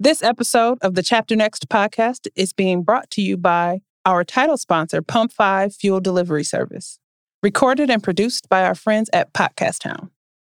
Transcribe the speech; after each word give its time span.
This 0.00 0.22
episode 0.22 0.78
of 0.80 0.94
the 0.94 1.02
Chapter 1.02 1.34
Next 1.34 1.68
podcast 1.68 2.28
is 2.36 2.52
being 2.52 2.84
brought 2.84 3.10
to 3.10 3.20
you 3.20 3.36
by 3.36 3.80
our 4.04 4.22
title 4.22 4.56
sponsor, 4.56 5.02
Pump 5.02 5.32
5 5.32 5.74
Fuel 5.74 5.98
Delivery 5.98 6.44
Service, 6.44 7.00
recorded 7.42 7.90
and 7.90 8.00
produced 8.00 8.48
by 8.48 8.62
our 8.62 8.76
friends 8.76 9.10
at 9.12 9.32
Podcast 9.32 9.80
Town. 9.80 10.12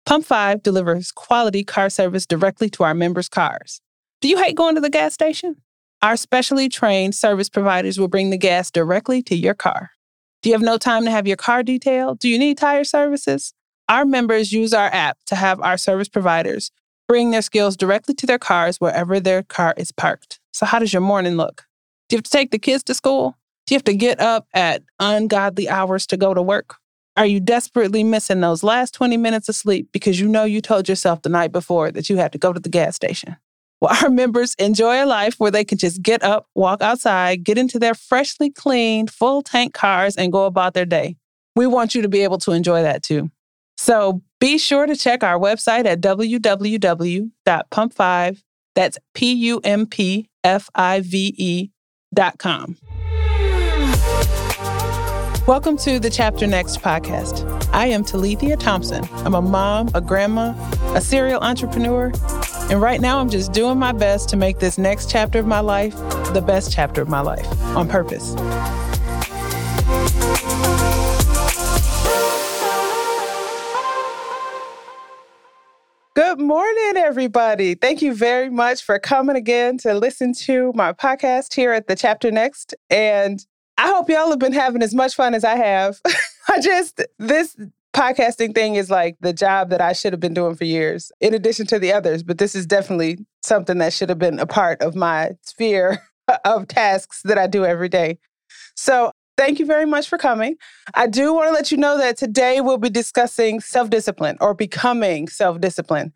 Pump 0.06 0.26
5 0.26 0.62
delivers 0.62 1.14
quality 1.14 1.64
car 1.64 1.90
service 1.90 2.26
directly 2.26 2.70
to 2.72 2.84
our 2.84 2.94
members' 2.94 3.30
cars. 3.30 3.80
Do 4.20 4.28
you 4.28 4.44
hate 4.44 4.58
going 4.58 4.76
to 4.76 4.82
the 4.82 4.90
gas 4.90 5.14
station? 5.14 5.56
Our 6.02 6.18
specially 6.18 6.68
trained 6.68 7.16
service 7.16 7.48
providers 7.48 7.98
will 7.98 8.10
bring 8.10 8.32
the 8.32 8.38
gas 8.38 8.70
directly 8.70 9.24
to 9.24 9.38
your 9.38 9.54
car. 9.54 9.92
Do 10.42 10.50
you 10.50 10.54
have 10.54 10.62
no 10.62 10.78
time 10.78 11.06
to 11.06 11.12
have 11.12 11.28
your 11.28 11.38
car 11.38 11.64
detailed? 11.64 12.20
Do 12.20 12.28
you 12.28 12.38
need 12.38 12.58
tire 12.58 12.84
services? 12.84 13.54
Our 13.88 14.04
members 14.04 14.52
use 14.52 14.74
our 14.74 14.94
app 14.94 15.18
to 15.28 15.36
have 15.38 15.62
our 15.62 15.78
service 15.78 16.10
providers 16.10 16.72
bring 17.10 17.32
their 17.32 17.42
skills 17.42 17.76
directly 17.76 18.14
to 18.14 18.28
their 18.28 18.38
cars 18.38 18.78
wherever 18.80 19.20
their 19.20 19.42
car 19.42 19.74
is 19.76 19.92
parked. 19.92 20.40
So, 20.54 20.66
how 20.66 20.78
does 20.78 20.94
your 20.94 21.02
morning 21.02 21.36
look? 21.36 21.66
Do 22.08 22.16
you 22.16 22.18
have 22.20 22.24
to 22.24 22.30
take 22.30 22.52
the 22.52 22.60
kids 22.60 22.84
to 22.84 22.94
school? 22.94 23.36
Do 23.66 23.74
you 23.74 23.78
have 23.78 23.84
to 23.86 23.96
get 23.96 24.20
up 24.22 24.48
at 24.54 24.84
ungodly 25.00 25.68
hours 25.68 26.06
to 26.08 26.18
go 26.18 26.34
to 26.36 26.42
work? 26.42 26.76
Are 27.18 27.26
you 27.26 27.40
desperately 27.40 28.04
missing 28.04 28.42
those 28.42 28.64
last 28.64 28.94
20 28.94 29.18
minutes 29.18 29.50
of 29.50 29.56
sleep 29.56 29.90
because 29.92 30.20
you 30.20 30.28
know 30.28 30.44
you 30.44 30.62
told 30.62 30.88
yourself 30.88 31.24
the 31.24 31.30
night 31.30 31.52
before 31.52 31.92
that 31.92 32.10
you 32.10 32.18
had 32.18 32.32
to 32.32 32.38
go 32.38 32.54
to 32.54 32.60
the 32.60 32.70
gas 32.70 32.96
station? 32.96 33.36
Well, 33.82 33.96
our 34.04 34.10
members 34.10 34.56
enjoy 34.56 35.02
a 35.02 35.06
life 35.06 35.36
where 35.38 35.52
they 35.52 35.64
can 35.64 35.78
just 35.78 36.02
get 36.02 36.22
up, 36.22 36.48
walk 36.54 36.82
outside, 36.82 37.46
get 37.46 37.58
into 37.58 37.80
their 37.80 37.94
freshly 37.94 38.50
cleaned, 38.50 39.10
full 39.10 39.42
tank 39.42 39.74
cars, 39.74 40.18
and 40.18 40.34
go 40.34 40.46
about 40.46 40.74
their 40.74 40.86
day. 40.86 41.16
We 41.56 41.66
want 41.66 41.96
you 41.96 42.02
to 42.02 42.10
be 42.10 42.20
able 42.24 42.40
to 42.40 42.52
enjoy 42.52 42.82
that 42.82 43.04
too. 43.04 43.32
So 43.78 44.22
be 44.40 44.58
sure 44.58 44.86
to 44.86 44.96
check 44.96 45.24
our 45.24 45.38
website 45.38 45.86
at 45.86 46.02
www.pump5, 46.02 48.44
that's 48.76 48.98
P 49.14 49.34
U 49.34 49.60
M 49.64 49.86
P 49.86 50.30
F 50.44 50.70
I 50.74 51.02
V 51.02 51.36
E 51.38 51.70
dot 52.14 52.38
com. 52.38 52.78
Welcome 55.48 55.78
to 55.78 56.00
the 56.00 56.10
Chapter 56.10 56.48
Next 56.48 56.78
podcast. 56.78 57.46
I 57.74 57.88
am 57.88 58.04
Talithia 58.04 58.58
Thompson. 58.58 59.08
I'm 59.26 59.34
a 59.34 59.42
mom, 59.42 59.90
a 59.94 60.02
grandma, 60.02 60.54
a 60.96 61.02
serial 61.02 61.42
entrepreneur, 61.42 62.12
and 62.70 62.82
right 62.82 63.02
now 63.02 63.20
I'm 63.20 63.30
just 63.30 63.52
doing 63.52 63.80
my 63.80 63.92
best 63.92 64.30
to 64.30 64.38
make 64.38 64.60
this 64.60 64.78
next 64.78 65.10
chapter 65.10 65.40
of 65.40 65.48
my 65.48 65.60
life 65.60 65.96
the 66.34 66.44
best 66.46 66.72
chapter 66.72 67.02
of 67.02 67.10
my 67.10 67.22
life 67.22 67.48
on 67.76 67.90
purpose. 67.90 68.36
Good 76.20 76.42
morning, 76.42 76.98
everybody. 76.98 77.76
Thank 77.76 78.02
you 78.02 78.14
very 78.14 78.50
much 78.50 78.84
for 78.84 79.00
coming 79.00 79.38
again 79.38 79.78
to 79.78 79.94
listen 79.94 80.34
to 80.34 80.74
my 80.76 80.92
podcast 80.92 81.54
here 81.54 81.72
at 81.72 81.88
the 81.88 81.96
Chapter 81.96 82.30
Next. 82.30 82.76
And 82.90 83.40
I 83.78 83.88
hope 83.88 84.10
y'all 84.10 84.30
have 84.30 84.38
been 84.38 84.52
having 84.52 84.84
as 84.84 84.94
much 84.94 85.16
fun 85.16 85.34
as 85.34 85.46
I 85.46 85.56
have. 85.56 86.02
I 86.50 86.60
just, 86.60 87.02
this 87.20 87.56
podcasting 87.94 88.54
thing 88.54 88.76
is 88.76 88.90
like 88.90 89.16
the 89.22 89.32
job 89.32 89.70
that 89.70 89.80
I 89.80 89.94
should 89.94 90.12
have 90.12 90.20
been 90.20 90.34
doing 90.34 90.56
for 90.56 90.66
years, 90.66 91.10
in 91.22 91.34
addition 91.34 91.66
to 91.68 91.80
the 91.80 91.94
others. 91.94 92.22
But 92.22 92.38
this 92.38 92.54
is 92.54 92.66
definitely 92.66 93.20
something 93.42 93.78
that 93.78 93.94
should 93.94 94.10
have 94.10 94.20
been 94.20 94.40
a 94.40 94.46
part 94.46 94.82
of 94.82 94.96
my 94.96 95.38
sphere 95.44 96.04
of 96.44 96.68
tasks 96.68 97.22
that 97.24 97.38
I 97.38 97.48
do 97.48 97.64
every 97.64 97.88
day. 97.88 98.18
So 98.76 99.14
Thank 99.40 99.58
you 99.58 99.66
very 99.66 99.86
much 99.86 100.10
for 100.10 100.18
coming. 100.18 100.58
I 100.96 101.08
do 101.08 101.34
want 101.34 101.48
to 101.48 101.54
let 101.54 101.72
you 101.72 101.78
know 101.78 101.98
that 101.98 102.18
today 102.18 102.60
we'll 102.60 102.78
be 102.78 102.90
discussing 102.90 103.62
self 103.62 103.90
discipline 103.90 104.38
or 104.42 104.54
becoming 104.54 105.30
self 105.30 105.62
discipline. 105.62 106.12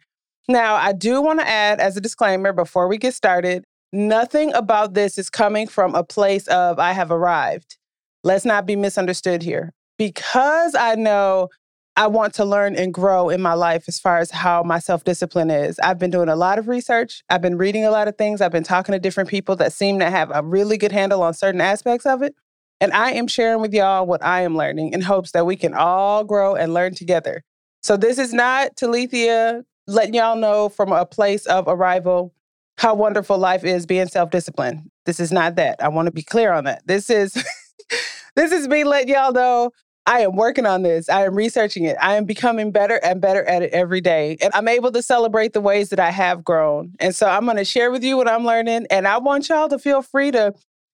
Now, 0.50 0.76
I 0.76 0.92
do 0.92 1.22
want 1.22 1.40
to 1.40 1.48
add 1.48 1.80
as 1.80 1.96
a 1.96 2.02
disclaimer 2.02 2.52
before 2.52 2.90
we 2.90 2.98
get 2.98 3.14
started 3.14 3.64
nothing 3.94 4.54
about 4.54 4.94
this 4.94 5.18
is 5.18 5.30
coming 5.30 5.68
from 5.68 5.96
a 5.96 6.04
place 6.04 6.48
of 6.48 6.80
I 6.80 6.92
have 6.92 7.12
arrived. 7.12 7.78
Let's 8.26 8.44
not 8.44 8.66
be 8.66 8.76
misunderstood 8.76 9.42
here. 9.42 9.72
Because 9.98 10.76
I 10.76 10.96
know 10.96 11.48
I 11.96 12.08
want 12.08 12.34
to 12.34 12.46
learn 12.46 12.76
and 12.76 12.94
grow 12.94 13.30
in 13.30 13.40
my 13.40 13.54
life 13.54 13.86
as 13.88 14.02
far 14.02 14.18
as 14.18 14.32
how 14.32 14.64
my 14.64 14.80
self 14.80 15.06
discipline 15.06 15.50
is. 15.50 15.80
I've 15.80 15.98
been 15.98 16.12
doing 16.12 16.28
a 16.28 16.36
lot 16.36 16.60
of 16.60 16.68
research. 16.68 17.24
I've 17.30 17.42
been 17.42 17.58
reading 17.58 17.86
a 17.86 17.92
lot 17.92 18.10
of 18.10 18.18
things. 18.18 18.42
I've 18.42 18.52
been 18.52 18.64
talking 18.64 18.92
to 18.92 19.00
different 19.00 19.30
people 19.30 19.56
that 19.56 19.72
seem 19.72 20.00
to 20.00 20.10
have 20.10 20.30
a 20.34 20.44
really 20.44 20.78
good 20.78 20.92
handle 20.92 21.24
on 21.24 21.34
certain 21.34 21.62
aspects 21.62 22.06
of 22.06 22.22
it. 22.22 22.36
And 22.84 22.92
I 22.92 23.12
am 23.12 23.28
sharing 23.28 23.62
with 23.62 23.74
y'all 23.74 24.06
what 24.06 24.22
I 24.22 24.42
am 24.42 24.58
learning 24.58 24.92
in 24.92 25.00
hopes 25.00 25.32
that 25.32 25.46
we 25.46 25.56
can 25.56 25.74
all 25.74 26.26
grow 26.26 26.54
and 26.54 26.74
learn 26.74 26.94
together. 26.94 27.42
So 27.82 27.96
this 27.96 28.20
is 28.20 28.34
not 28.34 28.76
Talithia 28.76 29.64
letting 29.88 30.16
y'all 30.16 30.36
know 30.36 30.68
from 30.68 30.92
a 30.92 31.06
place 31.06 31.46
of 31.46 31.64
arrival 31.70 32.34
how 32.78 32.94
wonderful 32.94 33.38
life 33.38 33.64
is 33.64 33.86
being 33.86 34.10
self-disciplined. 34.10 34.92
This 35.06 35.22
is 35.22 35.32
not 35.32 35.56
that. 35.56 35.82
I 35.82 35.88
want 35.88 36.08
to 36.08 36.12
be 36.12 36.24
clear 36.24 36.52
on 36.52 36.66
that. 36.66 36.86
This 36.86 37.10
is 37.10 37.34
this 38.36 38.52
is 38.52 38.68
me 38.68 38.84
letting 38.84 39.14
y'all 39.14 39.32
know 39.32 39.72
I 40.06 40.20
am 40.20 40.36
working 40.36 40.66
on 40.66 40.84
this. 40.84 41.08
I 41.08 41.24
am 41.24 41.36
researching 41.36 41.86
it. 41.86 41.96
I 42.02 42.16
am 42.16 42.26
becoming 42.26 42.74
better 42.74 43.00
and 43.02 43.22
better 43.22 43.46
at 43.46 43.62
it 43.62 43.72
every 43.72 44.02
day. 44.02 44.36
And 44.42 44.52
I'm 44.54 44.68
able 44.68 44.92
to 44.92 45.02
celebrate 45.02 45.54
the 45.54 45.62
ways 45.62 45.88
that 45.92 46.02
I 46.02 46.12
have 46.12 46.44
grown. 46.44 46.96
And 47.00 47.16
so 47.16 47.28
I'm 47.28 47.46
going 47.46 47.56
to 47.56 47.64
share 47.64 47.92
with 47.92 48.04
you 48.04 48.18
what 48.18 48.28
I'm 48.28 48.44
learning. 48.44 48.88
And 48.92 49.08
I 49.08 49.20
want 49.20 49.48
y'all 49.48 49.70
to 49.70 49.80
feel 49.80 50.02
free 50.02 50.32
to 50.32 50.54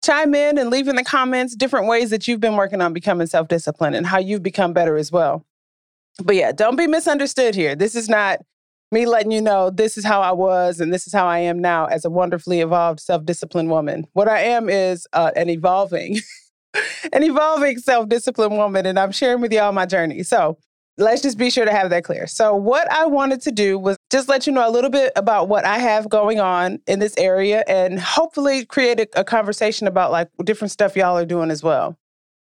chime 0.04 0.36
in 0.36 0.58
and 0.58 0.70
leave 0.70 0.88
in 0.88 0.96
the 0.96 1.04
comments 1.04 1.56
different 1.56 1.88
ways 1.88 2.10
that 2.10 2.28
you've 2.28 2.40
been 2.40 2.56
working 2.56 2.82
on 2.82 2.94
becoming 2.94 3.28
self 3.28 3.48
disciplined 3.48 3.96
and 3.96 4.06
how 4.06 4.20
you've 4.20 4.44
become 4.44 4.74
better 4.74 4.98
as 4.98 5.12
well. 5.12 5.46
But 6.24 6.36
yeah, 6.36 6.52
don't 6.52 6.76
be 6.76 6.88
misunderstood 6.88 7.56
here. 7.56 7.76
This 7.76 7.96
is 7.96 8.10
not 8.10 8.40
me 8.92 9.08
letting 9.08 9.32
you 9.32 9.42
know 9.42 9.72
this 9.72 9.98
is 9.98 10.06
how 10.06 10.22
I 10.22 10.32
was 10.32 10.80
and 10.80 10.94
this 10.94 11.08
is 11.08 11.14
how 11.14 11.26
I 11.26 11.40
am 11.40 11.60
now 11.60 11.86
as 11.88 12.06
a 12.06 12.10
wonderfully 12.10 12.60
evolved 12.62 13.00
self 13.00 13.26
disciplined 13.26 13.70
woman. 13.70 14.06
What 14.14 14.28
I 14.28 14.42
am 14.42 14.70
is 14.70 15.08
uh, 15.14 15.32
an 15.36 15.50
evolving, 15.50 16.20
an 17.14 17.24
evolving 17.24 17.80
self 17.80 18.08
disciplined 18.10 18.58
woman, 18.58 18.86
and 18.86 19.00
I'm 19.00 19.12
sharing 19.12 19.42
with 19.42 19.52
y'all 19.52 19.72
my 19.72 19.86
journey. 19.86 20.22
So 20.24 20.58
let's 20.98 21.22
just 21.22 21.38
be 21.38 21.50
sure 21.50 21.66
to 21.66 21.72
have 21.72 21.90
that 21.90 22.04
clear. 22.04 22.28
So, 22.28 22.56
what 22.56 22.92
I 22.92 23.06
wanted 23.06 23.42
to 23.42 23.52
do 23.52 23.78
was 23.80 23.98
just 24.12 24.30
let 24.30 24.46
you 24.48 24.54
know 24.54 24.68
a 24.68 24.72
little 24.72 24.90
bit 24.90 25.12
about 25.16 25.50
what 25.50 25.66
I 25.66 25.80
have 25.80 26.10
going 26.10 26.40
on 26.40 26.80
in 26.88 27.00
this 27.00 27.16
area 27.18 27.64
and 27.68 28.00
hopefully 28.00 28.66
create 28.66 29.00
a, 29.00 29.08
a 29.20 29.24
conversation 29.24 29.88
about 29.88 30.12
like 30.12 30.30
different 30.44 30.72
stuff 30.72 30.96
y'all 30.96 31.18
are 31.18 31.26
doing 31.26 31.52
as 31.52 31.64
well. 31.64 31.98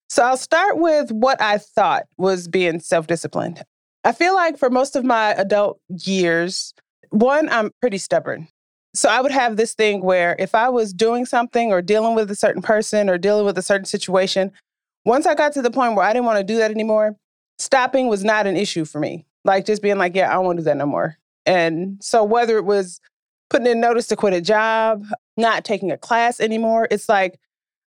So, 0.10 0.24
I'll 0.24 0.38
start 0.38 0.78
with 0.78 1.12
what 1.12 1.42
I 1.42 1.58
thought 1.58 2.04
was 2.18 2.48
being 2.48 2.80
self 2.80 3.08
disciplined. 3.08 3.64
I 4.04 4.14
feel 4.14 4.34
like 4.34 4.58
for 4.58 4.70
most 4.70 4.96
of 4.96 5.04
my 5.04 5.32
adult 5.32 5.80
years, 5.90 6.74
one, 7.10 7.50
I'm 7.50 7.72
pretty 7.82 7.98
stubborn. 7.98 8.48
So 8.94 9.10
I 9.10 9.22
would 9.22 9.32
have 9.32 9.56
this 9.56 9.76
thing 9.76 10.02
where 10.02 10.36
if 10.40 10.56
I 10.56 10.70
was 10.70 10.94
doing 10.94 11.26
something 11.26 11.72
or 11.72 11.82
dealing 11.82 12.16
with 12.16 12.32
a 12.32 12.36
certain 12.36 12.62
person 12.62 13.10
or 13.10 13.18
dealing 13.18 13.46
with 13.46 13.58
a 13.58 13.62
certain 13.62 13.86
situation, 13.86 14.52
once 15.06 15.26
I 15.26 15.36
got 15.36 15.54
to 15.54 15.62
the 15.62 15.72
point 15.72 15.96
where 15.96 16.06
I 16.06 16.14
didn't 16.14 16.26
want 16.26 16.40
to 16.40 16.44
do 16.44 16.58
that 16.58 16.72
anymore, 16.72 17.16
stopping 17.60 18.08
was 18.08 18.24
not 18.24 18.48
an 18.48 18.58
issue 18.58 18.86
for 18.86 19.00
me. 19.00 19.26
Like 19.46 19.66
just 19.66 19.82
being 19.82 19.98
like, 19.98 20.16
yeah, 20.16 20.34
I 20.34 20.38
won't 20.40 20.58
do 20.58 20.64
that 20.64 20.78
no 20.78 20.86
more. 20.86 21.18
And 21.46 21.98
so 22.02 22.24
whether 22.24 22.58
it 22.58 22.66
was 22.66 23.00
putting 23.50 23.68
in 23.68 23.80
notice 23.80 24.08
to 24.08 24.16
quit 24.16 24.34
a 24.34 24.42
job, 24.42 25.06
not 25.38 25.66
taking 25.66 25.92
a 25.92 25.98
class 25.98 26.40
anymore, 26.40 26.88
it's 26.92 27.10
like 27.10 27.40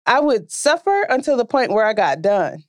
I 0.06 0.20
would 0.20 0.50
suffer 0.50 1.02
until 1.08 1.36
the 1.36 1.44
point 1.44 1.72
where 1.72 1.84
I 1.84 1.92
got 1.92 2.22
done. 2.22 2.64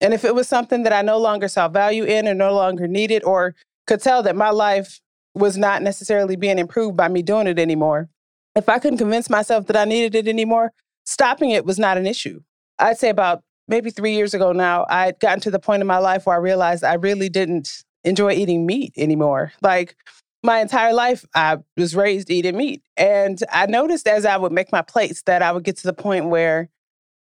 And 0.00 0.12
if 0.12 0.24
it 0.24 0.34
was 0.34 0.48
something 0.48 0.82
that 0.82 0.92
I 0.92 1.02
no 1.02 1.18
longer 1.18 1.46
saw 1.46 1.68
value 1.68 2.04
in 2.04 2.26
or 2.26 2.34
no 2.34 2.52
longer 2.54 2.88
needed 2.88 3.22
or 3.24 3.54
could 3.86 4.00
tell 4.00 4.22
that 4.24 4.34
my 4.34 4.50
life 4.50 5.00
was 5.34 5.56
not 5.56 5.82
necessarily 5.82 6.36
being 6.36 6.58
improved 6.58 6.96
by 6.96 7.08
me 7.08 7.22
doing 7.22 7.46
it 7.46 7.58
anymore, 7.58 8.08
if 8.56 8.68
I 8.68 8.78
couldn't 8.78 8.98
convince 8.98 9.30
myself 9.30 9.66
that 9.66 9.76
I 9.76 9.84
needed 9.84 10.14
it 10.14 10.28
anymore, 10.28 10.72
stopping 11.04 11.50
it 11.50 11.64
was 11.64 11.78
not 11.78 11.96
an 11.96 12.06
issue. 12.06 12.40
I'd 12.78 12.98
say 12.98 13.10
about 13.10 13.42
maybe 13.68 13.90
three 13.90 14.14
years 14.14 14.34
ago 14.34 14.52
now, 14.52 14.86
I 14.88 15.06
had 15.06 15.20
gotten 15.20 15.40
to 15.40 15.50
the 15.50 15.58
point 15.58 15.80
in 15.80 15.86
my 15.86 15.98
life 15.98 16.26
where 16.26 16.36
I 16.36 16.40
realized 16.40 16.84
I 16.84 16.94
really 16.94 17.28
didn't 17.28 17.84
enjoy 18.04 18.32
eating 18.32 18.66
meat 18.66 18.92
anymore. 18.96 19.52
Like 19.62 19.96
my 20.42 20.60
entire 20.60 20.92
life, 20.92 21.24
I 21.34 21.58
was 21.76 21.94
raised 21.94 22.30
eating 22.30 22.56
meat. 22.56 22.82
And 22.96 23.38
I 23.50 23.66
noticed 23.66 24.08
as 24.08 24.26
I 24.26 24.36
would 24.36 24.52
make 24.52 24.72
my 24.72 24.82
plates 24.82 25.22
that 25.22 25.42
I 25.42 25.52
would 25.52 25.64
get 25.64 25.76
to 25.78 25.86
the 25.86 25.92
point 25.92 26.28
where 26.28 26.68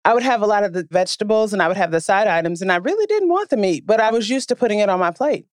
I 0.03 0.13
would 0.13 0.23
have 0.23 0.41
a 0.41 0.47
lot 0.47 0.63
of 0.63 0.73
the 0.73 0.87
vegetables 0.91 1.51
and 1.51 1.61
I 1.61 1.67
would 1.67 1.77
have 1.77 1.91
the 1.91 1.99
side 1.99 2.27
items, 2.27 2.61
and 2.61 2.71
I 2.71 2.75
really 2.75 3.07
didn't 3.07 3.29
want 3.29 3.49
the 3.49 3.57
meat, 3.57 3.87
but 3.87 3.99
I 3.99 4.11
was 4.11 4.29
used 4.29 4.49
to 4.49 4.55
putting 4.55 4.79
it 4.79 4.87
on 4.87 4.99
my 4.99 5.09
plate. 5.09 5.47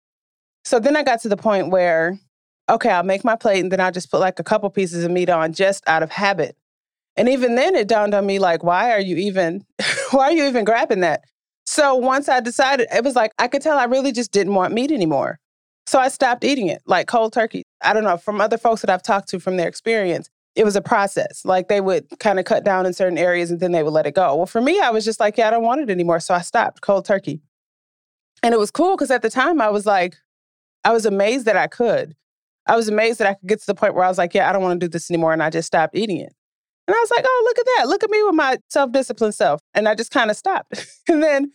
So 0.64 0.78
then 0.78 0.94
I 0.94 1.02
got 1.02 1.20
to 1.22 1.28
the 1.30 1.38
point 1.38 1.70
where, 1.70 2.18
okay, 2.68 2.90
I'll 2.90 3.02
make 3.02 3.24
my 3.24 3.34
plate 3.34 3.60
and 3.60 3.72
then 3.72 3.80
I'll 3.80 3.90
just 3.90 4.10
put 4.10 4.20
like 4.20 4.38
a 4.38 4.44
couple 4.44 4.68
pieces 4.70 5.04
of 5.04 5.10
meat 5.10 5.30
on 5.30 5.54
just 5.54 5.82
out 5.86 6.02
of 6.02 6.10
habit. 6.10 6.56
And 7.16 7.28
even 7.28 7.54
then 7.56 7.74
it 7.74 7.88
dawned 7.88 8.14
on 8.14 8.26
me 8.26 8.38
like, 8.38 8.62
why 8.62 8.90
are 8.92 9.00
you 9.00 9.16
even 9.16 9.64
why 10.10 10.24
are 10.24 10.32
you 10.32 10.44
even 10.44 10.64
grabbing 10.64 11.00
that? 11.00 11.22
So 11.66 11.94
once 11.94 12.28
I 12.28 12.40
decided, 12.40 12.88
it 12.92 13.04
was 13.04 13.14
like 13.14 13.32
I 13.38 13.48
could 13.48 13.62
tell 13.62 13.78
I 13.78 13.84
really 13.84 14.12
just 14.12 14.32
didn't 14.32 14.54
want 14.54 14.74
meat 14.74 14.90
anymore. 14.90 15.38
So 15.86 15.98
I 15.98 16.08
stopped 16.08 16.44
eating 16.44 16.68
it, 16.68 16.82
like 16.86 17.08
cold 17.08 17.32
turkey. 17.32 17.64
I 17.82 17.92
don't 17.92 18.04
know, 18.04 18.16
from 18.16 18.40
other 18.40 18.58
folks 18.58 18.82
that 18.82 18.90
I've 18.90 19.02
talked 19.02 19.28
to 19.30 19.40
from 19.40 19.56
their 19.56 19.68
experience, 19.68 20.30
it 20.54 20.64
was 20.64 20.76
a 20.76 20.80
process. 20.80 21.44
Like 21.44 21.68
they 21.68 21.80
would 21.80 22.06
kind 22.20 22.38
of 22.38 22.44
cut 22.44 22.64
down 22.64 22.86
in 22.86 22.92
certain 22.92 23.18
areas 23.18 23.50
and 23.50 23.60
then 23.60 23.72
they 23.72 23.82
would 23.82 23.92
let 23.92 24.06
it 24.06 24.14
go. 24.14 24.36
Well, 24.36 24.46
for 24.46 24.60
me, 24.60 24.80
I 24.80 24.90
was 24.90 25.04
just 25.04 25.18
like, 25.18 25.36
yeah, 25.36 25.48
I 25.48 25.50
don't 25.50 25.62
want 25.62 25.80
it 25.80 25.90
anymore. 25.90 26.20
So 26.20 26.34
I 26.34 26.40
stopped 26.40 26.82
cold 26.82 27.04
turkey. 27.04 27.40
And 28.42 28.54
it 28.54 28.58
was 28.58 28.70
cool 28.70 28.96
because 28.96 29.10
at 29.10 29.22
the 29.22 29.30
time 29.30 29.60
I 29.60 29.70
was 29.70 29.86
like, 29.86 30.16
I 30.84 30.92
was 30.92 31.06
amazed 31.06 31.46
that 31.46 31.56
I 31.56 31.68
could. 31.68 32.14
I 32.66 32.76
was 32.76 32.88
amazed 32.88 33.18
that 33.18 33.28
I 33.28 33.34
could 33.34 33.48
get 33.48 33.60
to 33.60 33.66
the 33.66 33.74
point 33.74 33.94
where 33.94 34.04
I 34.04 34.08
was 34.08 34.18
like, 34.18 34.34
yeah, 34.34 34.48
I 34.48 34.52
don't 34.52 34.62
want 34.62 34.80
to 34.80 34.86
do 34.86 34.90
this 34.90 35.10
anymore. 35.10 35.32
And 35.32 35.42
I 35.42 35.50
just 35.50 35.66
stopped 35.66 35.96
eating 35.96 36.18
it. 36.18 36.32
And 36.88 36.94
I 36.94 36.98
was 36.98 37.10
like, 37.10 37.24
oh, 37.26 37.42
look 37.44 37.58
at 37.58 37.66
that. 37.76 37.88
Look 37.88 38.02
at 38.02 38.10
me 38.10 38.22
with 38.24 38.34
my 38.34 38.58
self 38.68 38.92
disciplined 38.92 39.34
self. 39.34 39.60
And 39.74 39.88
I 39.88 39.94
just 39.94 40.10
kind 40.10 40.30
of 40.30 40.36
stopped. 40.36 40.86
and 41.08 41.22
then 41.22 41.52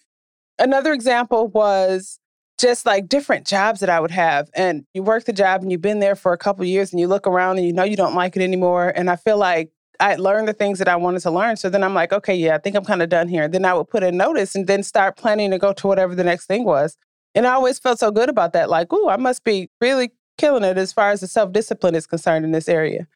another 0.57 0.93
example 0.93 1.47
was 1.47 2.19
just 2.57 2.85
like 2.85 3.07
different 3.07 3.45
jobs 3.45 3.81
that 3.81 3.89
I 3.89 3.99
would 3.99 4.11
have. 4.11 4.49
And 4.55 4.85
you 4.93 5.03
work 5.03 5.25
the 5.25 5.33
job 5.33 5.61
and 5.61 5.71
you've 5.71 5.81
been 5.81 5.99
there 5.99 6.15
for 6.15 6.33
a 6.33 6.37
couple 6.37 6.65
years 6.65 6.91
and 6.91 6.99
you 6.99 7.07
look 7.07 7.27
around 7.27 7.57
and 7.57 7.67
you 7.67 7.73
know 7.73 7.83
you 7.83 7.97
don't 7.97 8.15
like 8.15 8.35
it 8.35 8.41
anymore. 8.41 8.91
And 8.95 9.09
I 9.09 9.15
feel 9.15 9.37
like 9.37 9.69
I 9.99 10.15
learned 10.15 10.47
the 10.47 10.53
things 10.53 10.79
that 10.79 10.87
I 10.87 10.95
wanted 10.95 11.21
to 11.21 11.31
learn. 11.31 11.57
So 11.57 11.69
then 11.69 11.83
I'm 11.83 11.93
like, 11.93 12.13
okay, 12.13 12.35
yeah, 12.35 12.55
I 12.55 12.57
think 12.59 12.75
I'm 12.75 12.85
kind 12.85 13.01
of 13.01 13.09
done 13.09 13.27
here. 13.27 13.47
then 13.47 13.65
I 13.65 13.73
would 13.73 13.89
put 13.89 14.03
a 14.03 14.11
notice 14.11 14.55
and 14.55 14.67
then 14.67 14.83
start 14.83 15.17
planning 15.17 15.51
to 15.51 15.59
go 15.59 15.73
to 15.73 15.87
whatever 15.87 16.15
the 16.15 16.23
next 16.23 16.45
thing 16.45 16.63
was. 16.65 16.97
And 17.35 17.45
I 17.45 17.53
always 17.53 17.79
felt 17.79 17.99
so 17.99 18.11
good 18.11 18.29
about 18.29 18.53
that. 18.53 18.69
Like, 18.69 18.91
ooh, 18.93 19.09
I 19.09 19.17
must 19.17 19.43
be 19.43 19.69
really 19.81 20.11
killing 20.37 20.63
it 20.63 20.77
as 20.77 20.93
far 20.93 21.11
as 21.11 21.21
the 21.21 21.27
self 21.27 21.51
discipline 21.51 21.95
is 21.95 22.07
concerned 22.07 22.45
in 22.45 22.51
this 22.51 22.69
area. 22.69 23.07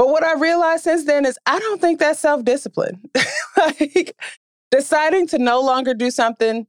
But 0.00 0.08
what 0.08 0.24
I 0.24 0.32
realized 0.32 0.84
since 0.84 1.04
then 1.04 1.26
is 1.26 1.38
I 1.44 1.58
don't 1.58 1.78
think 1.78 1.98
that's 1.98 2.18
self 2.18 2.42
discipline. 2.42 3.02
like 3.58 4.16
deciding 4.70 5.26
to 5.26 5.38
no 5.38 5.60
longer 5.60 5.92
do 5.92 6.10
something 6.10 6.66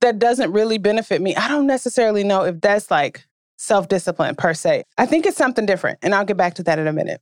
that 0.00 0.18
doesn't 0.18 0.52
really 0.52 0.78
benefit 0.78 1.20
me, 1.20 1.36
I 1.36 1.48
don't 1.48 1.66
necessarily 1.66 2.24
know 2.24 2.44
if 2.44 2.62
that's 2.62 2.90
like 2.90 3.26
self 3.58 3.88
discipline 3.88 4.36
per 4.36 4.54
se. 4.54 4.84
I 4.96 5.04
think 5.04 5.26
it's 5.26 5.36
something 5.36 5.66
different. 5.66 5.98
And 6.00 6.14
I'll 6.14 6.24
get 6.24 6.38
back 6.38 6.54
to 6.54 6.62
that 6.62 6.78
in 6.78 6.86
a 6.86 6.94
minute. 6.94 7.20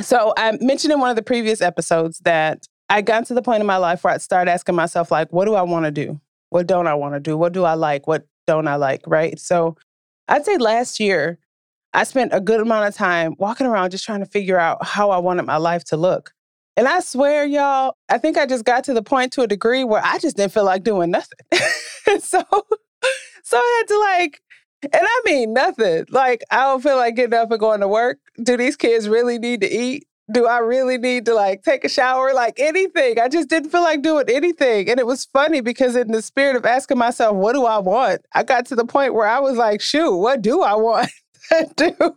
So 0.00 0.32
I 0.38 0.56
mentioned 0.62 0.94
in 0.94 1.00
one 1.00 1.10
of 1.10 1.16
the 1.16 1.22
previous 1.22 1.60
episodes 1.60 2.20
that 2.20 2.66
I 2.88 3.02
got 3.02 3.26
to 3.26 3.34
the 3.34 3.42
point 3.42 3.60
in 3.60 3.66
my 3.66 3.76
life 3.76 4.04
where 4.04 4.14
I 4.14 4.16
started 4.16 4.50
asking 4.50 4.74
myself, 4.74 5.10
like, 5.10 5.30
what 5.34 5.44
do 5.44 5.54
I 5.54 5.60
want 5.60 5.84
to 5.84 5.90
do? 5.90 6.18
What 6.48 6.66
don't 6.66 6.86
I 6.86 6.94
want 6.94 7.12
to 7.12 7.20
do? 7.20 7.36
What 7.36 7.52
do 7.52 7.64
I 7.64 7.74
like? 7.74 8.06
What 8.06 8.26
don't 8.46 8.68
I 8.68 8.76
like? 8.76 9.02
Right. 9.06 9.38
So 9.38 9.76
I'd 10.28 10.46
say 10.46 10.56
last 10.56 10.98
year, 10.98 11.40
I 11.94 12.04
spent 12.04 12.32
a 12.34 12.40
good 12.40 12.60
amount 12.60 12.88
of 12.88 12.94
time 12.94 13.34
walking 13.38 13.66
around 13.66 13.90
just 13.90 14.04
trying 14.04 14.20
to 14.20 14.26
figure 14.26 14.58
out 14.58 14.84
how 14.84 15.10
I 15.10 15.18
wanted 15.18 15.44
my 15.44 15.56
life 15.56 15.84
to 15.84 15.96
look. 15.96 16.32
And 16.76 16.86
I 16.86 17.00
swear, 17.00 17.46
y'all, 17.46 17.96
I 18.10 18.18
think 18.18 18.36
I 18.36 18.44
just 18.44 18.66
got 18.66 18.84
to 18.84 18.92
the 18.92 19.02
point 19.02 19.32
to 19.32 19.42
a 19.42 19.46
degree 19.46 19.82
where 19.82 20.02
I 20.04 20.18
just 20.18 20.36
didn't 20.36 20.52
feel 20.52 20.64
like 20.64 20.84
doing 20.84 21.10
nothing. 21.10 21.38
so, 22.20 22.42
so 23.42 23.56
I 23.56 23.76
had 23.78 23.88
to 23.88 23.98
like, 23.98 24.42
and 24.82 25.02
I 25.02 25.22
mean 25.24 25.54
nothing. 25.54 26.04
Like, 26.10 26.44
I 26.50 26.64
don't 26.64 26.82
feel 26.82 26.96
like 26.96 27.16
getting 27.16 27.32
up 27.32 27.50
and 27.50 27.58
going 27.58 27.80
to 27.80 27.88
work. 27.88 28.18
Do 28.42 28.58
these 28.58 28.76
kids 28.76 29.08
really 29.08 29.38
need 29.38 29.62
to 29.62 29.72
eat? 29.72 30.06
Do 30.30 30.46
I 30.46 30.58
really 30.58 30.98
need 30.98 31.24
to 31.26 31.34
like 31.34 31.62
take 31.62 31.84
a 31.84 31.88
shower? 31.88 32.34
Like 32.34 32.58
anything. 32.58 33.18
I 33.18 33.28
just 33.28 33.48
didn't 33.48 33.70
feel 33.70 33.82
like 33.82 34.02
doing 34.02 34.26
anything. 34.28 34.90
And 34.90 35.00
it 35.00 35.06
was 35.06 35.24
funny 35.24 35.62
because, 35.62 35.96
in 35.96 36.12
the 36.12 36.20
spirit 36.20 36.56
of 36.56 36.66
asking 36.66 36.98
myself, 36.98 37.36
what 37.36 37.54
do 37.54 37.64
I 37.64 37.78
want? 37.78 38.22
I 38.34 38.42
got 38.42 38.66
to 38.66 38.74
the 38.74 38.84
point 38.84 39.14
where 39.14 39.28
I 39.28 39.38
was 39.38 39.56
like, 39.56 39.80
shoot, 39.80 40.14
what 40.14 40.42
do 40.42 40.62
I 40.62 40.74
want 40.74 41.10
do? 41.76 42.16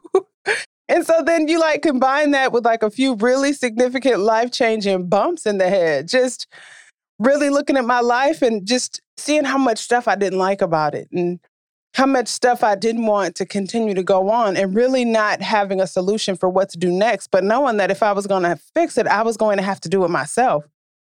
And 0.88 1.06
so 1.06 1.22
then 1.24 1.48
you 1.48 1.60
like 1.60 1.84
combine 1.84 2.32
that 2.32 2.52
with 2.52 2.66
like 2.66 2.82
a 2.82 2.90
few 2.90 3.16
really 3.16 3.54
significant 3.54 4.20
life 4.22 4.52
changing 4.52 5.08
bumps 5.08 5.46
in 5.46 5.60
the 5.60 5.70
head, 5.70 6.08
just 6.08 6.48
really 7.20 7.50
looking 7.50 7.78
at 7.78 7.86
my 7.86 8.00
life 8.00 8.42
and 8.42 8.66
just 8.66 9.02
seeing 9.18 9.44
how 9.44 9.58
much 9.58 9.78
stuff 9.78 10.08
I 10.08 10.16
didn't 10.16 10.40
like 10.40 10.62
about 10.62 10.96
it 10.96 11.08
and 11.12 11.40
how 11.94 12.08
much 12.08 12.28
stuff 12.28 12.64
I 12.64 12.76
didn't 12.76 13.06
want 13.06 13.36
to 13.36 13.46
continue 13.46 13.94
to 13.94 14.04
go 14.04 14.30
on 14.30 14.58
and 14.58 14.76
really 14.76 15.06
not 15.06 15.42
having 15.42 15.80
a 15.80 15.88
solution 15.88 16.36
for 16.36 16.50
what 16.50 16.70
to 16.70 16.78
do 16.78 16.92
next, 16.92 17.30
but 17.30 17.44
knowing 17.44 17.78
that 17.78 17.92
if 17.92 18.02
I 18.02 18.12
was 18.12 18.26
going 18.26 18.44
to 18.44 18.60
fix 18.74 18.98
it, 18.98 19.06
I 19.08 19.22
was 19.22 19.38
going 19.38 19.58
to 19.58 19.64
have 19.64 19.82
to 19.82 19.90
do 19.90 20.04
it 20.06 20.10
myself. 20.10 20.66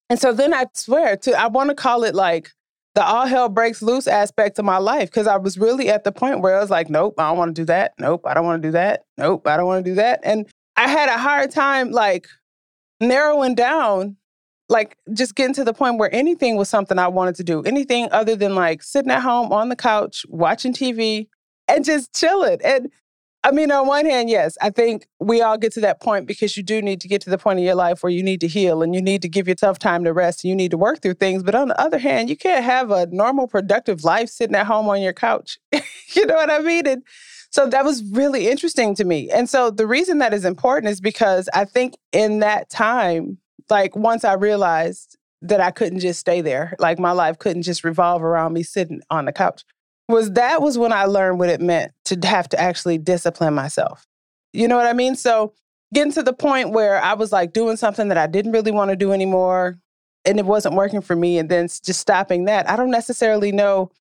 And 0.10 0.20
so 0.20 0.34
then 0.34 0.54
I 0.54 0.66
swear 0.74 1.16
to, 1.18 1.40
I 1.40 1.48
want 1.48 1.70
to 1.70 1.76
call 1.76 2.04
it 2.04 2.16
like 2.16 2.52
the 2.96 3.04
all 3.04 3.26
hell 3.26 3.50
breaks 3.50 3.82
loose 3.82 4.08
aspect 4.08 4.60
of 4.60 4.66
my 4.66 4.78
life 4.78 5.10
because 5.10 5.28
I 5.28 5.38
was 5.38 5.58
really 5.58 5.90
at 5.90 6.04
the 6.04 6.12
point 6.12 6.42
where 6.42 6.58
I 6.58 6.60
was 6.60 6.70
like, 6.70 6.90
nope, 6.90 7.16
I 7.18 7.30
don't 7.30 7.38
want 7.38 7.56
to 7.56 7.62
do 7.62 7.66
that. 7.66 7.94
Nope, 8.00 8.26
I 8.26 8.34
don't 8.34 8.46
want 8.46 8.62
to 8.64 8.68
do 8.68 8.72
that. 8.74 9.04
Nope, 9.18 9.48
I 9.48 9.58
don't 9.58 9.68
want 9.68 9.86
to 9.86 9.92
do 9.92 9.96
that. 9.96 10.20
And 10.24 10.48
I 10.76 10.88
had 10.88 11.10
a 11.10 11.18
hard 11.18 11.52
time 11.52 11.92
like 11.92 12.28
narrowing 13.00 13.56
down, 13.56 14.18
like 14.70 14.98
just 15.14 15.36
getting 15.36 15.54
to 15.56 15.64
the 15.64 15.74
point 15.74 15.98
where 15.98 16.14
anything 16.14 16.58
was 16.58 16.70
something 16.70 16.98
I 16.98 17.08
wanted 17.08 17.36
to 17.36 17.44
do, 17.44 17.62
anything 17.64 18.10
other 18.12 18.36
than 18.36 18.56
like 18.56 18.82
sitting 18.82 19.12
at 19.12 19.22
home 19.22 19.52
on 19.52 19.70
the 19.70 19.76
couch, 19.76 20.26
watching 20.28 20.74
TV 20.74 21.28
and 21.68 21.86
just 21.86 22.14
chilling. 22.16 22.60
And 22.64 22.90
I 23.44 23.52
mean, 23.52 23.72
on 23.72 23.88
one 23.88 24.06
hand, 24.06 24.30
yes, 24.30 24.58
I 24.62 24.70
think 24.70 25.08
we 25.20 25.42
all 25.42 25.58
get 25.58 25.72
to 25.74 25.82
that 25.82 26.02
point 26.02 26.28
because 26.28 26.58
you 26.58 26.64
do 26.64 26.82
need 26.82 27.00
to 27.02 27.08
get 27.08 27.22
to 27.22 27.30
the 27.30 27.38
point 27.38 27.60
in 27.60 27.66
your 27.66 27.76
life 27.76 28.04
where 28.04 28.12
you 28.12 28.22
need 28.22 28.42
to 28.42 28.48
heal 28.48 28.84
and 28.84 28.94
you 28.94 29.02
need 29.02 29.22
to 29.22 29.30
give 29.30 29.48
yourself 29.48 29.80
time 29.80 30.04
to 30.04 30.12
rest 30.12 30.44
and 30.44 30.50
you 30.50 30.56
need 30.56 30.72
to 30.72 30.78
work 30.78 31.02
through 31.02 31.14
things. 31.14 31.42
But 31.42 31.56
on 31.56 31.70
the 31.70 31.80
other 31.80 32.00
hand, 32.00 32.30
you 32.30 32.36
can't 32.36 32.66
have 32.66 32.92
a 32.92 33.08
normal, 33.08 33.48
productive 33.48 34.04
life 34.04 34.28
sitting 34.28 34.56
at 34.56 34.66
home 34.66 34.90
on 34.90 35.02
your 35.02 35.14
couch. 35.14 35.58
you 35.72 36.26
know 36.26 36.36
what 36.36 36.52
I 36.52 36.60
mean? 36.60 36.86
And 36.86 37.04
so 37.50 37.66
that 37.68 37.86
was 37.86 38.04
really 38.12 38.50
interesting 38.50 38.94
to 38.96 39.06
me. 39.06 39.30
And 39.32 39.50
so 39.50 39.72
the 39.72 39.88
reason 39.88 40.18
that 40.18 40.34
is 40.34 40.44
important 40.44 40.92
is 40.92 41.00
because 41.00 41.48
I 41.54 41.64
think 41.64 41.96
in 42.12 42.40
that 42.40 42.70
time, 42.70 43.38
like 43.70 43.96
once 43.96 44.26
I 44.26 44.34
realized 44.34 45.18
that 45.42 45.62
I 45.62 45.72
couldn't 45.72 46.00
just 46.00 46.20
stay 46.20 46.42
there, 46.42 46.76
like 46.78 47.00
my 47.00 47.14
life 47.14 47.40
couldn't 47.40 47.64
just 47.64 47.86
revolve 47.86 48.22
around 48.22 48.52
me 48.52 48.64
sitting 48.64 49.00
on 49.10 49.24
the 49.24 49.32
couch 49.32 49.64
was 50.10 50.32
that 50.32 50.62
was 50.62 50.78
when 50.78 50.92
I 50.92 51.06
learned 51.06 51.40
what 51.40 51.50
it 51.50 51.62
meant 51.62 51.92
to 52.06 52.20
have 52.28 52.50
to 52.50 52.60
actually 52.60 52.98
discipline 52.98 53.54
myself. 53.54 54.08
You 54.52 54.68
know 54.68 54.76
what 54.76 54.88
I 54.88 54.94
mean? 54.94 55.16
So 55.16 55.54
getting 55.94 56.12
to 56.14 56.24
the 56.24 56.34
point 56.34 56.72
where 56.72 57.02
I 57.02 57.14
was 57.14 57.32
like 57.32 57.54
doing 57.54 57.78
something 57.78 58.08
that 58.10 58.18
I 58.18 58.28
didn't 58.28 58.52
really 58.52 58.72
want 58.72 58.90
to 58.90 58.96
do 58.96 59.14
anymore 59.14 59.78
and 60.26 60.40
it 60.40 60.46
wasn't 60.46 60.76
working 60.76 61.02
for 61.02 61.16
me 61.16 61.38
and 61.38 61.48
then 61.48 61.68
just 61.68 62.00
stopping 62.00 62.46
that. 62.46 62.68
I 62.68 62.76
don't 62.76 62.90
necessarily 62.90 63.52
know 63.52 63.92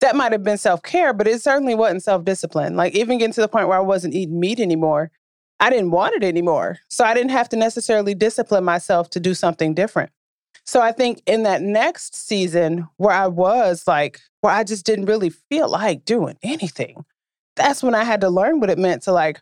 that 0.00 0.16
might 0.16 0.32
have 0.32 0.42
been 0.42 0.58
self-care, 0.58 1.12
but 1.12 1.28
it 1.28 1.42
certainly 1.42 1.74
wasn't 1.74 2.02
self-discipline. 2.02 2.76
Like 2.76 2.94
even 2.94 3.18
getting 3.18 3.34
to 3.34 3.40
the 3.40 3.48
point 3.48 3.68
where 3.68 3.78
I 3.78 3.82
wasn't 3.82 4.14
eating 4.14 4.40
meat 4.40 4.60
anymore, 4.60 5.10
I 5.60 5.70
didn't 5.70 5.90
want 5.90 6.14
it 6.14 6.24
anymore. 6.24 6.78
So 6.88 7.04
I 7.04 7.14
didn't 7.14 7.32
have 7.32 7.48
to 7.50 7.56
necessarily 7.56 8.14
discipline 8.14 8.64
myself 8.64 9.10
to 9.10 9.20
do 9.20 9.34
something 9.34 9.74
different. 9.74 10.10
So 10.68 10.82
I 10.82 10.92
think 10.92 11.22
in 11.24 11.44
that 11.44 11.62
next 11.62 12.14
season 12.14 12.86
where 12.98 13.14
I 13.14 13.26
was 13.26 13.84
like, 13.86 14.20
where 14.42 14.52
I 14.52 14.64
just 14.64 14.84
didn't 14.84 15.06
really 15.06 15.30
feel 15.30 15.66
like 15.66 16.04
doing 16.04 16.36
anything, 16.42 17.06
that's 17.56 17.82
when 17.82 17.94
I 17.94 18.04
had 18.04 18.20
to 18.20 18.28
learn 18.28 18.60
what 18.60 18.68
it 18.68 18.78
meant 18.78 19.00
to 19.04 19.12
like 19.12 19.40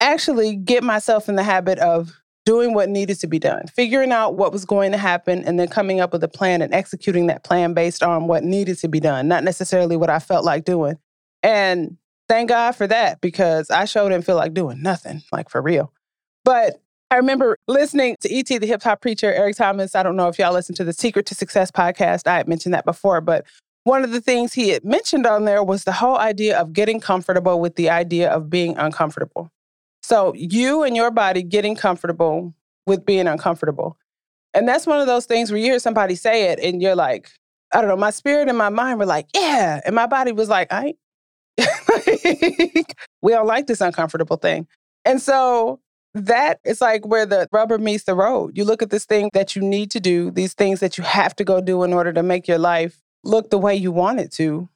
actually 0.00 0.56
get 0.56 0.82
myself 0.82 1.28
in 1.28 1.36
the 1.36 1.42
habit 1.42 1.78
of 1.80 2.18
doing 2.46 2.72
what 2.72 2.88
needed 2.88 3.20
to 3.20 3.26
be 3.26 3.38
done, 3.38 3.66
figuring 3.76 4.10
out 4.10 4.36
what 4.36 4.52
was 4.52 4.64
going 4.64 4.92
to 4.92 4.96
happen, 4.96 5.44
and 5.44 5.60
then 5.60 5.68
coming 5.68 6.00
up 6.00 6.14
with 6.14 6.24
a 6.24 6.28
plan 6.28 6.62
and 6.62 6.72
executing 6.72 7.26
that 7.26 7.44
plan 7.44 7.74
based 7.74 8.02
on 8.02 8.26
what 8.26 8.42
needed 8.42 8.78
to 8.78 8.88
be 8.88 9.00
done, 9.00 9.28
not 9.28 9.44
necessarily 9.44 9.98
what 9.98 10.08
I 10.08 10.18
felt 10.18 10.46
like 10.46 10.64
doing. 10.64 10.96
And 11.42 11.98
thank 12.26 12.48
God 12.48 12.72
for 12.72 12.86
that 12.86 13.20
because 13.20 13.68
I 13.68 13.84
sure 13.84 14.08
didn't 14.08 14.24
feel 14.24 14.36
like 14.36 14.54
doing 14.54 14.80
nothing, 14.80 15.24
like 15.30 15.50
for 15.50 15.60
real. 15.60 15.92
But 16.42 16.80
I 17.10 17.16
remember 17.16 17.56
listening 17.68 18.16
to 18.20 18.32
E.T., 18.32 18.58
the 18.58 18.66
hip 18.66 18.82
hop 18.82 19.00
preacher, 19.00 19.32
Eric 19.32 19.56
Thomas. 19.56 19.94
I 19.94 20.02
don't 20.02 20.16
know 20.16 20.28
if 20.28 20.38
y'all 20.38 20.52
listen 20.52 20.74
to 20.76 20.84
the 20.84 20.92
Secret 20.92 21.26
to 21.26 21.34
Success 21.34 21.70
podcast. 21.70 22.26
I 22.26 22.36
had 22.38 22.48
mentioned 22.48 22.74
that 22.74 22.84
before, 22.84 23.20
but 23.20 23.46
one 23.84 24.02
of 24.02 24.12
the 24.12 24.20
things 24.20 24.52
he 24.54 24.70
had 24.70 24.84
mentioned 24.84 25.26
on 25.26 25.44
there 25.44 25.62
was 25.62 25.84
the 25.84 25.92
whole 25.92 26.18
idea 26.18 26.58
of 26.58 26.72
getting 26.72 27.00
comfortable 27.00 27.60
with 27.60 27.76
the 27.76 27.90
idea 27.90 28.30
of 28.30 28.48
being 28.48 28.76
uncomfortable. 28.78 29.50
So, 30.02 30.34
you 30.34 30.82
and 30.82 30.96
your 30.96 31.10
body 31.10 31.42
getting 31.42 31.76
comfortable 31.76 32.54
with 32.86 33.04
being 33.04 33.26
uncomfortable. 33.26 33.96
And 34.54 34.68
that's 34.68 34.86
one 34.86 35.00
of 35.00 35.06
those 35.06 35.26
things 35.26 35.50
where 35.50 35.58
you 35.58 35.66
hear 35.66 35.78
somebody 35.78 36.14
say 36.14 36.50
it 36.50 36.60
and 36.60 36.80
you're 36.80 36.94
like, 36.94 37.30
I 37.72 37.80
don't 37.80 37.88
know, 37.88 37.96
my 37.96 38.10
spirit 38.10 38.48
and 38.48 38.56
my 38.56 38.68
mind 38.68 38.98
were 38.98 39.06
like, 39.06 39.26
yeah. 39.34 39.80
And 39.84 39.94
my 39.94 40.06
body 40.06 40.32
was 40.32 40.48
like, 40.48 40.72
I 40.72 40.94
we 43.22 43.32
don't 43.32 43.46
like 43.46 43.66
this 43.66 43.80
uncomfortable 43.80 44.36
thing. 44.36 44.66
And 45.04 45.20
so 45.20 45.80
that 46.14 46.60
is 46.64 46.80
like 46.80 47.06
where 47.06 47.26
the 47.26 47.48
rubber 47.52 47.78
meets 47.78 48.04
the 48.04 48.14
road. 48.14 48.56
You 48.56 48.64
look 48.64 48.82
at 48.82 48.90
this 48.90 49.04
thing 49.04 49.30
that 49.34 49.56
you 49.56 49.62
need 49.62 49.90
to 49.90 50.00
do, 50.00 50.30
these 50.30 50.54
things 50.54 50.80
that 50.80 50.96
you 50.96 51.04
have 51.04 51.34
to 51.36 51.44
go 51.44 51.60
do 51.60 51.82
in 51.82 51.92
order 51.92 52.12
to 52.12 52.22
make 52.22 52.46
your 52.46 52.58
life 52.58 53.02
look 53.24 53.50
the 53.50 53.58
way 53.58 53.74
you 53.74 53.90
want 53.90 54.20
it 54.20 54.30
to. 54.32 54.68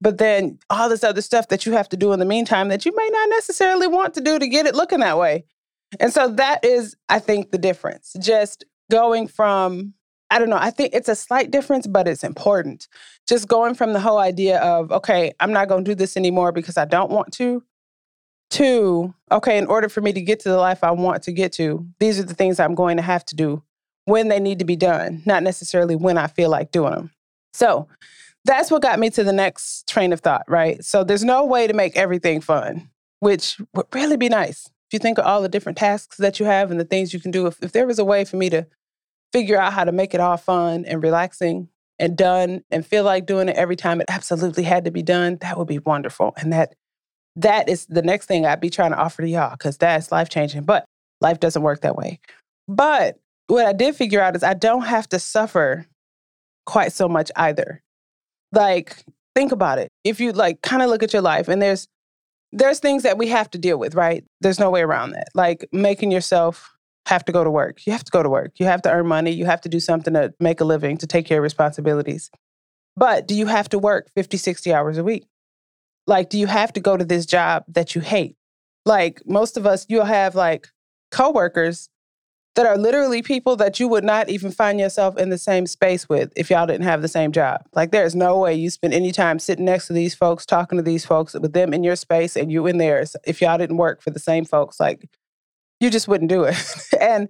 But 0.00 0.18
then 0.18 0.58
all 0.70 0.88
this 0.88 1.04
other 1.04 1.22
stuff 1.22 1.48
that 1.48 1.66
you 1.66 1.72
have 1.72 1.88
to 1.90 1.96
do 1.96 2.12
in 2.12 2.20
the 2.20 2.24
meantime 2.24 2.68
that 2.68 2.86
you 2.86 2.94
may 2.94 3.08
not 3.10 3.28
necessarily 3.30 3.86
want 3.86 4.14
to 4.14 4.20
do 4.20 4.38
to 4.38 4.48
get 4.48 4.66
it 4.66 4.74
looking 4.74 5.00
that 5.00 5.18
way. 5.18 5.44
And 5.98 6.12
so 6.12 6.28
that 6.28 6.64
is, 6.64 6.96
I 7.08 7.18
think, 7.18 7.50
the 7.50 7.58
difference. 7.58 8.14
Just 8.20 8.64
going 8.90 9.26
from, 9.26 9.94
I 10.30 10.38
don't 10.38 10.48
know, 10.48 10.58
I 10.58 10.70
think 10.70 10.94
it's 10.94 11.08
a 11.08 11.16
slight 11.16 11.50
difference, 11.50 11.86
but 11.86 12.06
it's 12.06 12.24
important. 12.24 12.86
Just 13.28 13.48
going 13.48 13.74
from 13.74 13.92
the 13.92 14.00
whole 14.00 14.18
idea 14.18 14.58
of, 14.60 14.92
okay, 14.92 15.32
I'm 15.40 15.52
not 15.52 15.68
going 15.68 15.84
to 15.84 15.90
do 15.90 15.94
this 15.96 16.16
anymore 16.16 16.52
because 16.52 16.78
I 16.78 16.84
don't 16.84 17.10
want 17.10 17.32
to, 17.34 17.62
Two, 18.50 19.14
okay, 19.30 19.58
in 19.58 19.66
order 19.66 19.88
for 19.88 20.00
me 20.00 20.12
to 20.12 20.20
get 20.20 20.40
to 20.40 20.48
the 20.48 20.58
life 20.58 20.82
I 20.82 20.90
want 20.90 21.22
to 21.24 21.32
get 21.32 21.52
to, 21.54 21.86
these 22.00 22.18
are 22.18 22.24
the 22.24 22.34
things 22.34 22.58
I'm 22.58 22.74
going 22.74 22.96
to 22.96 23.02
have 23.02 23.24
to 23.26 23.36
do 23.36 23.62
when 24.06 24.28
they 24.28 24.40
need 24.40 24.58
to 24.58 24.64
be 24.64 24.76
done, 24.76 25.22
not 25.24 25.42
necessarily 25.42 25.94
when 25.94 26.18
I 26.18 26.26
feel 26.26 26.50
like 26.50 26.72
doing 26.72 26.92
them. 26.92 27.10
So 27.52 27.86
that's 28.44 28.70
what 28.70 28.82
got 28.82 28.98
me 28.98 29.10
to 29.10 29.22
the 29.22 29.32
next 29.32 29.88
train 29.88 30.12
of 30.12 30.20
thought, 30.20 30.44
right? 30.48 30.84
So 30.84 31.04
there's 31.04 31.24
no 31.24 31.44
way 31.44 31.66
to 31.66 31.74
make 31.74 31.96
everything 31.96 32.40
fun, 32.40 32.90
which 33.20 33.60
would 33.74 33.86
really 33.92 34.16
be 34.16 34.28
nice. 34.28 34.66
If 34.66 34.94
you 34.94 34.98
think 34.98 35.18
of 35.18 35.26
all 35.26 35.42
the 35.42 35.48
different 35.48 35.78
tasks 35.78 36.16
that 36.16 36.40
you 36.40 36.46
have 36.46 36.70
and 36.70 36.80
the 36.80 36.84
things 36.84 37.14
you 37.14 37.20
can 37.20 37.30
do, 37.30 37.46
if, 37.46 37.62
if 37.62 37.70
there 37.70 37.86
was 37.86 38.00
a 38.00 38.04
way 38.04 38.24
for 38.24 38.36
me 38.36 38.50
to 38.50 38.66
figure 39.32 39.60
out 39.60 39.72
how 39.72 39.84
to 39.84 39.92
make 39.92 40.14
it 40.14 40.20
all 40.20 40.36
fun 40.36 40.84
and 40.86 41.02
relaxing 41.02 41.68
and 42.00 42.16
done 42.16 42.64
and 42.70 42.84
feel 42.84 43.04
like 43.04 43.26
doing 43.26 43.48
it 43.48 43.56
every 43.56 43.76
time 43.76 44.00
it 44.00 44.06
absolutely 44.08 44.64
had 44.64 44.86
to 44.86 44.90
be 44.90 45.02
done, 45.02 45.36
that 45.42 45.56
would 45.56 45.68
be 45.68 45.78
wonderful. 45.78 46.32
And 46.36 46.52
that 46.52 46.74
that 47.36 47.68
is 47.68 47.86
the 47.86 48.02
next 48.02 48.26
thing 48.26 48.46
I'd 48.46 48.60
be 48.60 48.70
trying 48.70 48.90
to 48.90 48.98
offer 48.98 49.22
to 49.22 49.28
y'all 49.28 49.52
because 49.52 49.76
that's 49.76 50.12
life 50.12 50.28
changing. 50.28 50.62
But 50.62 50.84
life 51.20 51.40
doesn't 51.40 51.62
work 51.62 51.82
that 51.82 51.96
way. 51.96 52.20
But 52.68 53.18
what 53.46 53.66
I 53.66 53.72
did 53.72 53.96
figure 53.96 54.20
out 54.20 54.36
is 54.36 54.42
I 54.42 54.54
don't 54.54 54.82
have 54.82 55.08
to 55.10 55.18
suffer 55.18 55.86
quite 56.66 56.92
so 56.92 57.08
much 57.08 57.30
either. 57.36 57.82
Like, 58.52 59.04
think 59.34 59.52
about 59.52 59.78
it. 59.78 59.88
If 60.04 60.20
you 60.20 60.32
like 60.32 60.62
kind 60.62 60.82
of 60.82 60.90
look 60.90 61.02
at 61.02 61.12
your 61.12 61.22
life 61.22 61.48
and 61.48 61.60
there's 61.60 61.86
there's 62.52 62.80
things 62.80 63.04
that 63.04 63.16
we 63.16 63.28
have 63.28 63.48
to 63.50 63.58
deal 63.58 63.78
with, 63.78 63.94
right? 63.94 64.24
There's 64.40 64.58
no 64.58 64.70
way 64.70 64.82
around 64.82 65.12
that. 65.12 65.28
Like 65.34 65.68
making 65.72 66.10
yourself 66.10 66.68
have 67.06 67.24
to 67.24 67.32
go 67.32 67.44
to 67.44 67.50
work. 67.50 67.86
You 67.86 67.92
have 67.92 68.04
to 68.04 68.10
go 68.10 68.22
to 68.22 68.28
work. 68.28 68.52
You 68.58 68.66
have 68.66 68.82
to 68.82 68.90
earn 68.90 69.06
money. 69.06 69.30
You 69.30 69.46
have 69.46 69.60
to 69.62 69.68
do 69.68 69.80
something 69.80 70.14
to 70.14 70.34
make 70.40 70.60
a 70.60 70.64
living, 70.64 70.96
to 70.98 71.06
take 71.06 71.26
care 71.26 71.38
of 71.38 71.42
responsibilities. 71.42 72.30
But 72.96 73.26
do 73.28 73.34
you 73.34 73.46
have 73.46 73.68
to 73.70 73.78
work 73.78 74.10
50, 74.14 74.36
60 74.36 74.72
hours 74.72 74.98
a 74.98 75.04
week? 75.04 75.26
Like, 76.06 76.30
do 76.30 76.38
you 76.38 76.46
have 76.46 76.72
to 76.74 76.80
go 76.80 76.96
to 76.96 77.04
this 77.04 77.26
job 77.26 77.64
that 77.68 77.94
you 77.94 78.00
hate? 78.00 78.36
Like, 78.86 79.22
most 79.26 79.56
of 79.56 79.66
us, 79.66 79.86
you'll 79.88 80.04
have 80.04 80.34
like 80.34 80.68
coworkers 81.10 81.88
that 82.56 82.66
are 82.66 82.76
literally 82.76 83.22
people 83.22 83.54
that 83.56 83.78
you 83.78 83.86
would 83.86 84.02
not 84.02 84.28
even 84.28 84.50
find 84.50 84.80
yourself 84.80 85.16
in 85.16 85.30
the 85.30 85.38
same 85.38 85.66
space 85.66 86.08
with 86.08 86.32
if 86.36 86.50
y'all 86.50 86.66
didn't 86.66 86.84
have 86.84 87.00
the 87.00 87.08
same 87.08 87.30
job. 87.30 87.60
Like, 87.72 87.92
there's 87.92 88.14
no 88.14 88.38
way 88.38 88.54
you 88.54 88.70
spend 88.70 88.92
any 88.92 89.12
time 89.12 89.38
sitting 89.38 89.64
next 89.64 89.86
to 89.86 89.92
these 89.92 90.14
folks, 90.14 90.44
talking 90.44 90.76
to 90.76 90.82
these 90.82 91.04
folks 91.04 91.34
with 91.34 91.52
them 91.52 91.72
in 91.72 91.84
your 91.84 91.96
space 91.96 92.36
and 92.36 92.50
you 92.50 92.66
in 92.66 92.78
theirs 92.78 93.14
if 93.26 93.40
y'all 93.40 93.58
didn't 93.58 93.76
work 93.76 94.02
for 94.02 94.10
the 94.10 94.18
same 94.18 94.44
folks. 94.44 94.80
Like, 94.80 95.08
you 95.78 95.90
just 95.90 96.08
wouldn't 96.08 96.30
do 96.30 96.44
it. 96.44 96.56
and 97.00 97.28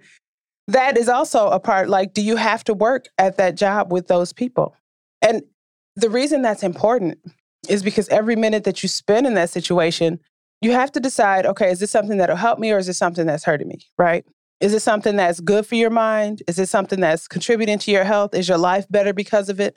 that 0.67 0.97
is 0.97 1.09
also 1.09 1.47
a 1.49 1.59
part 1.59 1.89
like, 1.89 2.13
do 2.13 2.21
you 2.21 2.35
have 2.35 2.63
to 2.65 2.73
work 2.73 3.05
at 3.17 3.37
that 3.37 3.55
job 3.55 3.91
with 3.91 4.07
those 4.07 4.33
people? 4.33 4.75
And 5.21 5.43
the 5.95 6.09
reason 6.09 6.41
that's 6.41 6.63
important 6.63 7.19
is 7.69 7.83
because 7.83 8.07
every 8.09 8.35
minute 8.35 8.63
that 8.63 8.83
you 8.83 8.89
spend 8.89 9.27
in 9.27 9.33
that 9.35 9.49
situation, 9.49 10.19
you 10.61 10.71
have 10.71 10.91
to 10.91 10.99
decide 10.99 11.45
okay, 11.45 11.71
is 11.71 11.79
this 11.79 11.91
something 11.91 12.17
that'll 12.17 12.35
help 12.35 12.59
me 12.59 12.71
or 12.71 12.77
is 12.77 12.87
this 12.87 12.97
something 12.97 13.25
that's 13.25 13.43
hurting 13.43 13.67
me, 13.67 13.79
right? 13.97 14.25
Is 14.59 14.73
it 14.73 14.81
something 14.81 15.15
that's 15.15 15.39
good 15.39 15.65
for 15.65 15.75
your 15.75 15.89
mind? 15.89 16.43
Is 16.47 16.59
it 16.59 16.69
something 16.69 16.99
that's 16.99 17.27
contributing 17.27 17.79
to 17.79 17.91
your 17.91 18.03
health? 18.03 18.35
Is 18.35 18.47
your 18.47 18.59
life 18.59 18.85
better 18.89 19.11
because 19.11 19.49
of 19.49 19.59
it? 19.59 19.75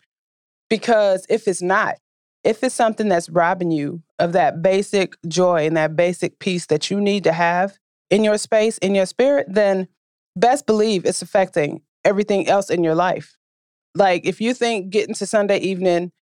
Because 0.69 1.25
if 1.31 1.49
it's 1.49 1.63
not, 1.63 1.97
if 2.45 2.63
it's 2.63 2.75
something 2.75 3.09
that's 3.09 3.31
robbing 3.31 3.71
you 3.71 4.03
of 4.19 4.33
that 4.33 4.61
basic 4.61 5.17
joy 5.27 5.67
and 5.67 5.77
that 5.79 5.97
basic 5.97 6.39
peace 6.39 6.67
that 6.67 6.91
you 6.91 7.01
need 7.01 7.25
to 7.25 7.33
have 7.33 7.79
in 8.11 8.23
your 8.23 8.37
space, 8.37 8.77
in 8.79 8.95
your 8.95 9.07
spirit, 9.07 9.47
then 9.49 9.89
best 10.37 10.67
believe 10.67 11.07
it's 11.07 11.23
affecting 11.23 11.81
everything 12.05 12.47
else 12.47 12.69
in 12.69 12.85
your 12.85 12.95
life. 12.95 13.39
Like 13.95 14.27
if 14.27 14.41
you 14.41 14.53
think 14.53 14.91
getting 14.91 15.15
to 15.15 15.27
Sunday 15.27 15.59
evening 15.59 16.13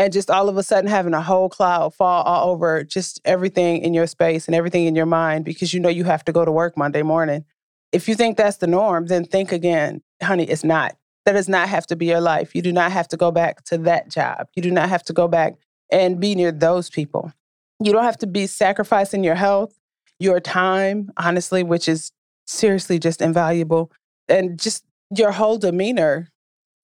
and 0.00 0.14
just 0.14 0.30
all 0.30 0.48
of 0.48 0.56
a 0.56 0.62
sudden 0.62 0.88
having 0.88 1.12
a 1.12 1.20
whole 1.20 1.50
cloud 1.50 1.94
fall 1.94 2.22
all 2.22 2.50
over 2.50 2.82
just 2.82 3.20
everything 3.26 3.82
in 3.82 3.92
your 3.92 4.06
space 4.06 4.46
and 4.46 4.54
everything 4.54 4.86
in 4.86 4.96
your 4.96 5.04
mind 5.04 5.44
because 5.44 5.74
you 5.74 5.80
know 5.80 5.90
you 5.90 6.04
have 6.04 6.24
to 6.24 6.32
go 6.32 6.42
to 6.42 6.50
work 6.50 6.74
Monday 6.74 7.02
morning. 7.02 7.44
If 7.92 8.08
you 8.08 8.14
think 8.14 8.38
that's 8.38 8.56
the 8.56 8.66
norm, 8.66 9.08
then 9.08 9.26
think 9.26 9.52
again. 9.52 10.00
Honey, 10.22 10.44
it's 10.44 10.64
not. 10.64 10.96
That 11.26 11.34
does 11.34 11.50
not 11.50 11.68
have 11.68 11.86
to 11.88 11.96
be 11.96 12.06
your 12.06 12.22
life. 12.22 12.54
You 12.54 12.62
do 12.62 12.72
not 12.72 12.92
have 12.92 13.08
to 13.08 13.18
go 13.18 13.30
back 13.30 13.62
to 13.64 13.76
that 13.76 14.08
job. 14.08 14.48
You 14.56 14.62
do 14.62 14.70
not 14.70 14.88
have 14.88 15.02
to 15.02 15.12
go 15.12 15.28
back 15.28 15.56
and 15.92 16.18
be 16.18 16.34
near 16.34 16.50
those 16.50 16.88
people. 16.88 17.30
You 17.78 17.92
don't 17.92 18.04
have 18.04 18.18
to 18.18 18.26
be 18.26 18.46
sacrificing 18.46 19.22
your 19.22 19.34
health, 19.34 19.78
your 20.18 20.40
time, 20.40 21.10
honestly, 21.18 21.62
which 21.62 21.90
is 21.90 22.10
seriously 22.46 22.98
just 22.98 23.20
invaluable, 23.20 23.92
and 24.30 24.58
just 24.58 24.82
your 25.14 25.32
whole 25.32 25.58
demeanor 25.58 26.30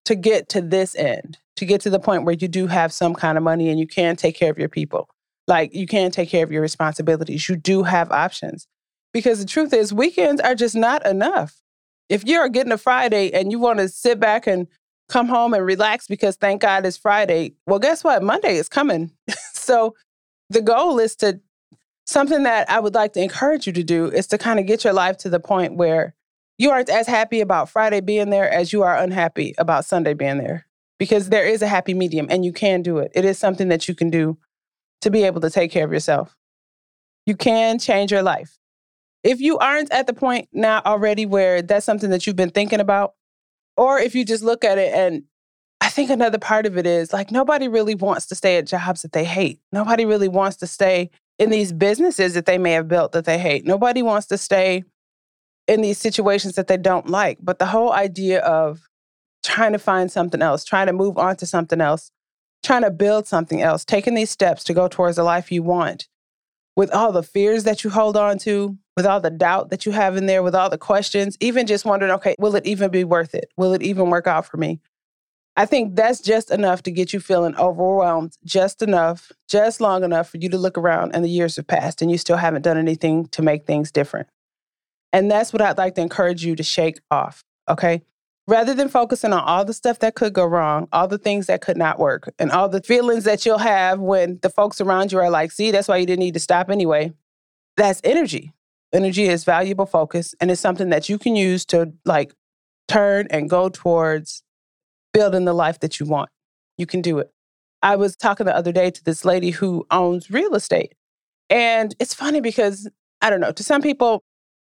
to 0.06 0.14
get 0.14 0.48
to 0.50 0.60
this 0.60 0.94
end, 0.96 1.38
to 1.56 1.66
get 1.66 1.80
to 1.82 1.90
the 1.90 2.00
point 2.00 2.24
where 2.24 2.34
you 2.34 2.48
do 2.48 2.66
have 2.68 2.92
some 2.92 3.14
kind 3.14 3.36
of 3.36 3.44
money 3.44 3.68
and 3.68 3.78
you 3.78 3.86
can 3.86 4.16
take 4.16 4.36
care 4.36 4.50
of 4.50 4.58
your 4.58 4.68
people. 4.68 5.08
Like 5.46 5.74
you 5.74 5.86
can 5.86 6.10
take 6.10 6.28
care 6.28 6.44
of 6.44 6.50
your 6.50 6.62
responsibilities. 6.62 7.48
You 7.48 7.56
do 7.56 7.82
have 7.82 8.10
options. 8.10 8.66
Because 9.12 9.38
the 9.38 9.46
truth 9.46 9.72
is, 9.72 9.92
weekends 9.92 10.40
are 10.40 10.54
just 10.54 10.74
not 10.74 11.04
enough. 11.06 11.60
If 12.08 12.24
you're 12.24 12.48
getting 12.48 12.72
a 12.72 12.78
Friday 12.78 13.32
and 13.32 13.50
you 13.50 13.58
want 13.58 13.78
to 13.78 13.88
sit 13.88 14.20
back 14.20 14.46
and 14.46 14.68
come 15.08 15.28
home 15.28 15.54
and 15.54 15.64
relax 15.64 16.06
because 16.06 16.36
thank 16.36 16.62
God 16.62 16.86
it's 16.86 16.96
Friday, 16.96 17.54
well, 17.66 17.78
guess 17.78 18.04
what? 18.04 18.22
Monday 18.22 18.56
is 18.56 18.68
coming. 18.68 19.10
so 19.52 19.94
the 20.50 20.62
goal 20.62 20.98
is 20.98 21.16
to 21.16 21.40
something 22.06 22.44
that 22.44 22.70
I 22.70 22.78
would 22.78 22.94
like 22.94 23.12
to 23.14 23.22
encourage 23.22 23.66
you 23.66 23.72
to 23.72 23.82
do 23.82 24.06
is 24.06 24.28
to 24.28 24.38
kind 24.38 24.60
of 24.60 24.66
get 24.66 24.84
your 24.84 24.92
life 24.92 25.16
to 25.18 25.28
the 25.28 25.40
point 25.40 25.74
where 25.74 26.14
you 26.58 26.70
aren't 26.70 26.88
as 26.88 27.06
happy 27.06 27.40
about 27.40 27.68
Friday 27.68 28.00
being 28.00 28.30
there 28.30 28.50
as 28.50 28.72
you 28.72 28.82
are 28.82 28.96
unhappy 28.96 29.54
about 29.58 29.84
Sunday 29.84 30.14
being 30.14 30.38
there 30.38 30.66
because 30.98 31.28
there 31.28 31.44
is 31.44 31.62
a 31.62 31.68
happy 31.68 31.94
medium 31.94 32.26
and 32.30 32.44
you 32.44 32.52
can 32.52 32.82
do 32.82 32.98
it. 32.98 33.12
It 33.14 33.24
is 33.24 33.38
something 33.38 33.68
that 33.68 33.88
you 33.88 33.94
can 33.94 34.10
do 34.10 34.38
to 35.02 35.10
be 35.10 35.24
able 35.24 35.40
to 35.42 35.50
take 35.50 35.70
care 35.70 35.84
of 35.84 35.92
yourself. 35.92 36.34
You 37.26 37.36
can 37.36 37.78
change 37.78 38.10
your 38.10 38.22
life. 38.22 38.58
If 39.22 39.40
you 39.40 39.58
aren't 39.58 39.92
at 39.92 40.06
the 40.06 40.14
point 40.14 40.48
now 40.52 40.80
already 40.86 41.26
where 41.26 41.60
that's 41.60 41.84
something 41.84 42.10
that 42.10 42.26
you've 42.26 42.36
been 42.36 42.50
thinking 42.50 42.80
about, 42.80 43.14
or 43.76 43.98
if 43.98 44.14
you 44.14 44.24
just 44.24 44.42
look 44.42 44.64
at 44.64 44.78
it 44.78 44.94
and 44.94 45.24
I 45.80 45.88
think 45.88 46.08
another 46.08 46.38
part 46.38 46.64
of 46.64 46.78
it 46.78 46.86
is 46.86 47.12
like 47.12 47.30
nobody 47.30 47.68
really 47.68 47.94
wants 47.94 48.26
to 48.26 48.34
stay 48.34 48.56
at 48.56 48.66
jobs 48.66 49.02
that 49.02 49.12
they 49.12 49.24
hate. 49.24 49.60
Nobody 49.72 50.06
really 50.06 50.28
wants 50.28 50.56
to 50.58 50.66
stay 50.66 51.10
in 51.38 51.50
these 51.50 51.72
businesses 51.72 52.32
that 52.34 52.46
they 52.46 52.56
may 52.56 52.72
have 52.72 52.88
built 52.88 53.12
that 53.12 53.26
they 53.26 53.38
hate. 53.38 53.66
Nobody 53.66 54.00
wants 54.02 54.26
to 54.28 54.38
stay 54.38 54.84
in 55.66 55.82
these 55.82 55.98
situations 55.98 56.54
that 56.54 56.68
they 56.68 56.76
don't 56.76 57.08
like. 57.08 57.38
But 57.40 57.58
the 57.58 57.66
whole 57.66 57.92
idea 57.92 58.40
of 58.40 58.88
trying 59.42 59.72
to 59.72 59.78
find 59.78 60.10
something 60.10 60.42
else, 60.42 60.64
trying 60.64 60.86
to 60.86 60.92
move 60.92 61.18
on 61.18 61.36
to 61.36 61.46
something 61.46 61.80
else, 61.80 62.10
trying 62.62 62.82
to 62.82 62.90
build 62.90 63.26
something 63.26 63.62
else, 63.62 63.84
taking 63.84 64.14
these 64.14 64.30
steps 64.30 64.64
to 64.64 64.74
go 64.74 64.88
towards 64.88 65.16
the 65.16 65.22
life 65.22 65.52
you 65.52 65.62
want, 65.62 66.08
with 66.74 66.92
all 66.92 67.12
the 67.12 67.22
fears 67.22 67.64
that 67.64 67.84
you 67.84 67.90
hold 67.90 68.16
on 68.16 68.38
to, 68.38 68.76
with 68.96 69.06
all 69.06 69.20
the 69.20 69.30
doubt 69.30 69.70
that 69.70 69.86
you 69.86 69.92
have 69.92 70.16
in 70.16 70.26
there, 70.26 70.42
with 70.42 70.54
all 70.54 70.68
the 70.68 70.78
questions, 70.78 71.36
even 71.40 71.66
just 71.66 71.84
wondering, 71.84 72.12
okay, 72.12 72.34
will 72.38 72.54
it 72.56 72.66
even 72.66 72.90
be 72.90 73.04
worth 73.04 73.34
it? 73.34 73.50
Will 73.56 73.72
it 73.72 73.82
even 73.82 74.10
work 74.10 74.26
out 74.26 74.46
for 74.46 74.56
me? 74.56 74.80
I 75.58 75.64
think 75.64 75.96
that's 75.96 76.20
just 76.20 76.50
enough 76.50 76.82
to 76.82 76.90
get 76.90 77.14
you 77.14 77.20
feeling 77.20 77.56
overwhelmed, 77.56 78.36
just 78.44 78.82
enough, 78.82 79.32
just 79.48 79.80
long 79.80 80.04
enough 80.04 80.28
for 80.28 80.36
you 80.36 80.50
to 80.50 80.58
look 80.58 80.76
around 80.76 81.14
and 81.14 81.24
the 81.24 81.30
years 81.30 81.56
have 81.56 81.66
passed 81.66 82.02
and 82.02 82.10
you 82.10 82.18
still 82.18 82.36
haven't 82.36 82.62
done 82.62 82.76
anything 82.76 83.26
to 83.28 83.40
make 83.40 83.64
things 83.64 83.90
different. 83.90 84.28
And 85.12 85.30
that's 85.30 85.52
what 85.52 85.62
I'd 85.62 85.78
like 85.78 85.94
to 85.94 86.00
encourage 86.02 86.44
you 86.44 86.56
to 86.56 86.62
shake 86.62 87.00
off, 87.10 87.44
okay? 87.68 88.02
Rather 88.48 88.74
than 88.74 88.88
focusing 88.88 89.32
on 89.32 89.40
all 89.40 89.64
the 89.64 89.74
stuff 89.74 89.98
that 90.00 90.14
could 90.14 90.32
go 90.32 90.44
wrong, 90.44 90.88
all 90.92 91.08
the 91.08 91.18
things 91.18 91.46
that 91.46 91.62
could 91.62 91.76
not 91.76 91.98
work, 91.98 92.32
and 92.38 92.52
all 92.52 92.68
the 92.68 92.82
feelings 92.82 93.24
that 93.24 93.44
you'll 93.44 93.58
have 93.58 93.98
when 93.98 94.38
the 94.42 94.50
folks 94.50 94.80
around 94.80 95.10
you 95.12 95.18
are 95.18 95.30
like, 95.30 95.50
see, 95.50 95.70
that's 95.70 95.88
why 95.88 95.96
you 95.96 96.06
didn't 96.06 96.20
need 96.20 96.34
to 96.34 96.40
stop 96.40 96.70
anyway. 96.70 97.12
That's 97.76 98.00
energy. 98.04 98.52
Energy 98.92 99.26
is 99.26 99.44
valuable 99.44 99.86
focus, 99.86 100.34
and 100.40 100.50
it's 100.50 100.60
something 100.60 100.90
that 100.90 101.08
you 101.08 101.18
can 101.18 101.34
use 101.34 101.64
to 101.66 101.92
like 102.04 102.32
turn 102.88 103.26
and 103.30 103.50
go 103.50 103.68
towards 103.68 104.42
building 105.12 105.44
the 105.44 105.52
life 105.52 105.80
that 105.80 105.98
you 105.98 106.06
want. 106.06 106.30
You 106.78 106.86
can 106.86 107.00
do 107.02 107.18
it. 107.18 107.32
I 107.82 107.96
was 107.96 108.16
talking 108.16 108.46
the 108.46 108.56
other 108.56 108.72
day 108.72 108.90
to 108.90 109.04
this 109.04 109.24
lady 109.24 109.50
who 109.50 109.86
owns 109.90 110.30
real 110.30 110.54
estate. 110.54 110.94
And 111.50 111.94
it's 111.98 112.14
funny 112.14 112.40
because 112.40 112.88
I 113.20 113.30
don't 113.30 113.40
know, 113.40 113.52
to 113.52 113.64
some 113.64 113.82
people, 113.82 114.22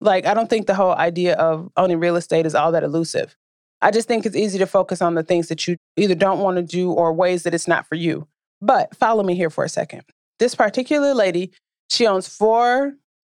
like, 0.02 0.26
I 0.26 0.34
don't 0.34 0.50
think 0.50 0.68
the 0.68 0.76
whole 0.76 0.94
idea 0.94 1.36
of 1.36 1.72
owning 1.78 2.00
real 2.00 2.16
estate 2.16 2.46
is 2.46 2.56
all 2.56 2.72
that 2.72 2.84
elusive. 2.84 3.38
I 3.82 3.92
just 3.92 4.08
think 4.08 4.26
it's 4.26 4.36
easy 4.36 4.60
to 4.60 4.68
focus 4.68 5.02
on 5.02 5.16
the 5.16 5.24
things 5.24 5.48
that 5.48 5.68
you 5.68 5.78
either 5.96 6.16
don't 6.16 6.40
want 6.40 6.58
to 6.58 6.64
do 6.64 6.92
or 6.92 7.14
ways 7.14 7.44
that 7.44 7.54
it's 7.54 7.68
not 7.68 7.88
for 7.88 7.96
you. 7.96 8.28
But 8.62 8.96
follow 8.96 9.24
me 9.24 9.36
here 9.36 9.50
for 9.50 9.64
a 9.64 9.70
second. 9.70 10.04
This 10.40 10.56
particular 10.56 11.14
lady, 11.14 11.52
she 11.90 12.06
owns 12.06 12.28
four 12.28 12.94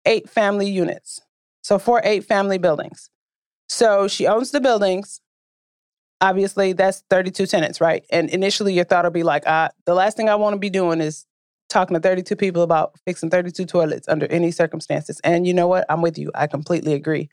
eight 0.05 0.29
family 0.29 0.70
units. 0.70 1.22
So, 1.63 1.79
four 1.79 2.01
eight 2.03 2.25
family 2.25 2.58
buildings. 2.58 3.10
So, 3.70 4.08
she 4.08 4.27
owns 4.27 4.51
the 4.51 4.60
buildings. 4.60 5.22
Obviously, 6.20 6.74
that's 6.74 7.03
32 7.10 7.46
tenants, 7.48 7.82
right? 7.82 8.05
And 8.10 8.29
initially, 8.29 8.74
your 8.74 8.86
thought 8.86 9.03
will 9.03 9.12
be 9.12 9.24
like, 9.24 9.43
ah, 9.46 9.70
the 9.86 9.93
last 9.93 10.15
thing 10.15 10.29
I 10.29 10.36
want 10.36 10.53
to 10.53 10.60
be 10.60 10.70
doing 10.70 11.01
is 11.01 11.25
talking 11.74 11.96
to 11.96 12.00
32 12.00 12.36
people 12.36 12.62
about 12.62 12.94
fixing 13.06 13.30
32 13.30 13.65
toilets 13.65 14.08
under 14.08 14.27
any 14.27 14.51
circumstances. 14.51 15.20
And 15.24 15.46
you 15.46 15.53
know 15.53 15.68
what? 15.68 15.86
I'm 15.89 16.01
with 16.01 16.18
you. 16.18 16.32
I 16.36 16.48
completely 16.48 16.94
agree. 16.94 17.30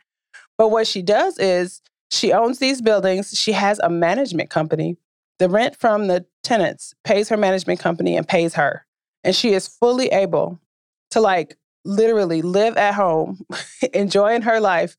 But 0.58 0.70
what 0.70 0.86
she 0.86 1.02
does 1.02 1.38
is 1.38 1.82
she 2.10 2.32
owns 2.32 2.58
these 2.58 2.82
buildings, 2.82 3.30
she 3.38 3.52
has 3.52 3.78
a 3.78 3.88
management 3.88 4.50
company. 4.50 4.96
The 5.38 5.48
rent 5.48 5.76
from 5.76 6.08
the 6.08 6.26
tenants 6.42 6.94
pays 7.04 7.28
her 7.28 7.36
management 7.36 7.80
company 7.80 8.16
and 8.16 8.26
pays 8.26 8.54
her. 8.54 8.84
And 9.22 9.36
she 9.36 9.52
is 9.52 9.68
fully 9.68 10.08
able 10.08 10.58
to 11.10 11.20
like 11.20 11.56
literally 11.84 12.42
live 12.42 12.76
at 12.76 12.94
home, 12.94 13.44
enjoying 13.94 14.42
her 14.42 14.60
life 14.60 14.96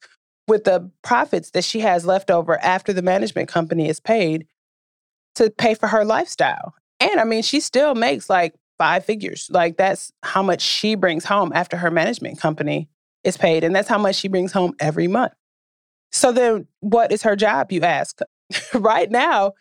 with 0.48 0.64
the 0.64 0.90
profits 1.04 1.52
that 1.52 1.64
she 1.64 1.80
has 1.80 2.06
left 2.06 2.32
over 2.32 2.60
after 2.62 2.94
the 2.94 3.02
management 3.02 3.50
company 3.50 3.88
is 3.88 4.00
paid 4.00 4.48
to 5.36 5.50
pay 5.50 5.74
for 5.74 5.88
her 5.88 6.06
lifestyle. 6.06 6.74
And 7.00 7.20
I 7.20 7.24
mean, 7.24 7.42
she 7.42 7.60
still 7.60 7.96
makes 7.96 8.30
like 8.30 8.54
five 8.82 9.06
figures. 9.06 9.48
Like 9.52 9.78
that's 9.78 10.12
how 10.24 10.42
much 10.42 10.60
she 10.60 10.96
brings 10.96 11.24
home 11.24 11.52
after 11.54 11.78
her 11.78 11.92
management 11.92 12.40
company 12.40 12.90
is 13.24 13.38
paid. 13.38 13.64
And 13.64 13.76
that's 13.76 13.88
how 13.88 14.00
much 14.00 14.16
she 14.16 14.28
brings 14.28 14.52
home 14.52 14.74
every 14.80 15.08
month. 15.08 15.34
So 16.12 16.32
then 16.32 16.66
what 16.80 17.12
is 17.12 17.22
her 17.22 17.36
job, 17.36 17.72
you 17.72 17.82
ask? 17.82 18.22
right 18.74 19.12
now, 19.12 19.54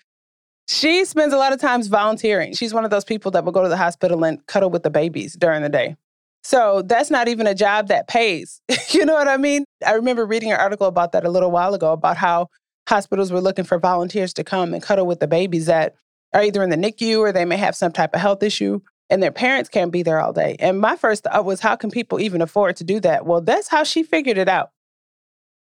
she 0.68 1.04
spends 1.04 1.34
a 1.34 1.36
lot 1.36 1.52
of 1.52 1.60
times 1.60 1.88
volunteering. 1.88 2.54
She's 2.54 2.72
one 2.72 2.86
of 2.86 2.90
those 2.90 3.04
people 3.04 3.30
that 3.32 3.44
will 3.44 3.52
go 3.52 3.62
to 3.62 3.68
the 3.68 3.76
hospital 3.76 4.24
and 4.24 4.44
cuddle 4.46 4.70
with 4.70 4.84
the 4.84 4.90
babies 4.90 5.34
during 5.34 5.60
the 5.60 5.68
day. 5.68 5.96
So 6.42 6.80
that's 6.80 7.10
not 7.10 7.28
even 7.28 7.46
a 7.46 7.54
job 7.54 7.88
that 7.88 8.08
pays. 8.08 8.62
you 8.88 9.04
know 9.04 9.12
what 9.12 9.28
I 9.28 9.36
mean? 9.36 9.66
I 9.86 9.92
remember 9.92 10.24
reading 10.24 10.50
an 10.50 10.58
article 10.58 10.86
about 10.86 11.12
that 11.12 11.26
a 11.26 11.30
little 11.30 11.50
while 11.50 11.74
ago 11.74 11.92
about 11.92 12.16
how 12.16 12.48
hospitals 12.88 13.30
were 13.30 13.42
looking 13.42 13.66
for 13.66 13.78
volunteers 13.78 14.32
to 14.32 14.44
come 14.44 14.72
and 14.72 14.82
cuddle 14.82 15.06
with 15.06 15.20
the 15.20 15.28
babies 15.28 15.66
that 15.66 15.94
are 16.32 16.42
either 16.42 16.62
in 16.62 16.70
the 16.70 16.76
NICU 16.76 17.18
or 17.18 17.32
they 17.32 17.44
may 17.44 17.58
have 17.58 17.76
some 17.76 17.92
type 17.92 18.14
of 18.14 18.22
health 18.22 18.42
issue 18.42 18.80
and 19.10 19.22
their 19.22 19.32
parents 19.32 19.68
can't 19.68 19.90
be 19.90 20.02
there 20.02 20.20
all 20.20 20.32
day. 20.32 20.56
And 20.60 20.80
my 20.80 20.96
first 20.96 21.24
thought 21.24 21.44
was, 21.44 21.60
how 21.60 21.76
can 21.76 21.90
people 21.90 22.20
even 22.20 22.40
afford 22.40 22.76
to 22.76 22.84
do 22.84 23.00
that? 23.00 23.26
Well, 23.26 23.40
that's 23.40 23.68
how 23.68 23.84
she 23.84 24.02
figured 24.02 24.38
it 24.38 24.48
out. 24.48 24.70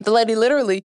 The 0.01 0.11
lady 0.11 0.35
literally, 0.35 0.83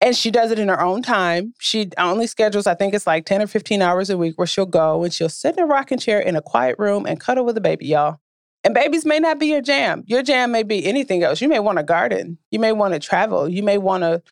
and 0.00 0.16
she 0.16 0.30
does 0.30 0.50
it 0.50 0.58
in 0.58 0.68
her 0.68 0.80
own 0.80 1.02
time. 1.02 1.54
She 1.60 1.90
only 1.96 2.26
schedules, 2.26 2.66
I 2.66 2.74
think 2.74 2.94
it's 2.94 3.06
like 3.06 3.26
10 3.26 3.42
or 3.42 3.46
15 3.46 3.80
hours 3.80 4.10
a 4.10 4.18
week 4.18 4.36
where 4.36 4.46
she'll 4.46 4.66
go 4.66 5.04
and 5.04 5.12
she'll 5.12 5.28
sit 5.28 5.56
in 5.56 5.62
a 5.62 5.66
rocking 5.66 5.98
chair 5.98 6.20
in 6.20 6.36
a 6.36 6.42
quiet 6.42 6.76
room 6.78 7.06
and 7.06 7.20
cuddle 7.20 7.44
with 7.44 7.56
a 7.56 7.60
baby, 7.60 7.86
y'all. 7.86 8.18
And 8.64 8.74
babies 8.74 9.06
may 9.06 9.20
not 9.20 9.38
be 9.38 9.46
your 9.46 9.62
jam. 9.62 10.02
Your 10.06 10.22
jam 10.22 10.52
may 10.52 10.62
be 10.62 10.84
anything 10.84 11.22
else. 11.22 11.40
You 11.40 11.48
may 11.48 11.60
want 11.60 11.78
to 11.78 11.84
garden. 11.84 12.36
You 12.50 12.58
may 12.58 12.72
want 12.72 12.92
to 12.92 13.00
travel. 13.00 13.48
You 13.48 13.62
may 13.62 13.78
want 13.78 14.02
to 14.02 14.22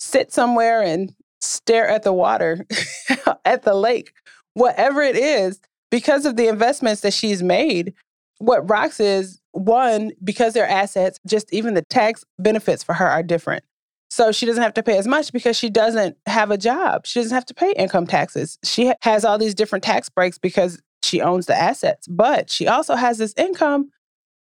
sit 0.00 0.32
somewhere 0.32 0.82
and 0.82 1.14
stare 1.40 1.86
at 1.86 2.02
the 2.02 2.12
water, 2.12 2.66
at 3.44 3.62
the 3.62 3.74
lake, 3.74 4.12
whatever 4.54 5.02
it 5.02 5.16
is, 5.16 5.60
because 5.90 6.26
of 6.26 6.36
the 6.36 6.48
investments 6.48 7.00
that 7.02 7.12
she's 7.12 7.42
made. 7.42 7.94
What 8.38 8.70
rocks 8.70 9.00
is 9.00 9.40
one, 9.50 10.12
because 10.22 10.54
they're 10.54 10.68
assets, 10.68 11.18
just 11.26 11.52
even 11.52 11.74
the 11.74 11.82
tax 11.82 12.24
benefits 12.38 12.84
for 12.84 12.94
her 12.94 13.06
are 13.06 13.22
different. 13.22 13.64
So 14.10 14.32
she 14.32 14.46
doesn't 14.46 14.62
have 14.62 14.74
to 14.74 14.82
pay 14.82 14.96
as 14.96 15.06
much 15.06 15.32
because 15.32 15.56
she 15.56 15.68
doesn't 15.68 16.16
have 16.26 16.50
a 16.50 16.56
job. 16.56 17.04
She 17.04 17.18
doesn't 17.20 17.34
have 17.34 17.46
to 17.46 17.54
pay 17.54 17.72
income 17.72 18.06
taxes. 18.06 18.58
She 18.64 18.92
has 19.02 19.24
all 19.24 19.38
these 19.38 19.54
different 19.54 19.84
tax 19.84 20.08
breaks 20.08 20.38
because 20.38 20.80
she 21.02 21.20
owns 21.20 21.46
the 21.46 21.56
assets, 21.56 22.06
but 22.06 22.48
she 22.48 22.66
also 22.66 22.94
has 22.94 23.18
this 23.18 23.34
income 23.36 23.90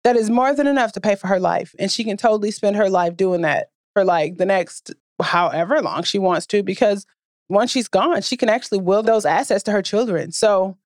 that 0.03 0.15
is 0.15 0.29
more 0.29 0.53
than 0.55 0.67
enough 0.67 0.93
to 0.93 1.01
pay 1.01 1.15
for 1.15 1.27
her 1.27 1.39
life. 1.39 1.75
And 1.77 1.91
she 1.91 2.03
can 2.03 2.17
totally 2.17 2.51
spend 2.51 2.75
her 2.77 2.89
life 2.89 3.15
doing 3.15 3.41
that 3.41 3.67
for 3.93 4.03
like 4.03 4.37
the 4.37 4.45
next 4.45 4.93
however 5.21 5.81
long 5.81 6.03
she 6.03 6.19
wants 6.19 6.45
to, 6.47 6.63
because 6.63 7.05
once 7.47 7.71
she's 7.71 7.87
gone, 7.87 8.21
she 8.21 8.37
can 8.37 8.49
actually 8.49 8.79
will 8.79 9.03
those 9.03 9.25
assets 9.25 9.63
to 9.63 9.71
her 9.71 9.81
children. 9.81 10.31
So 10.31 10.77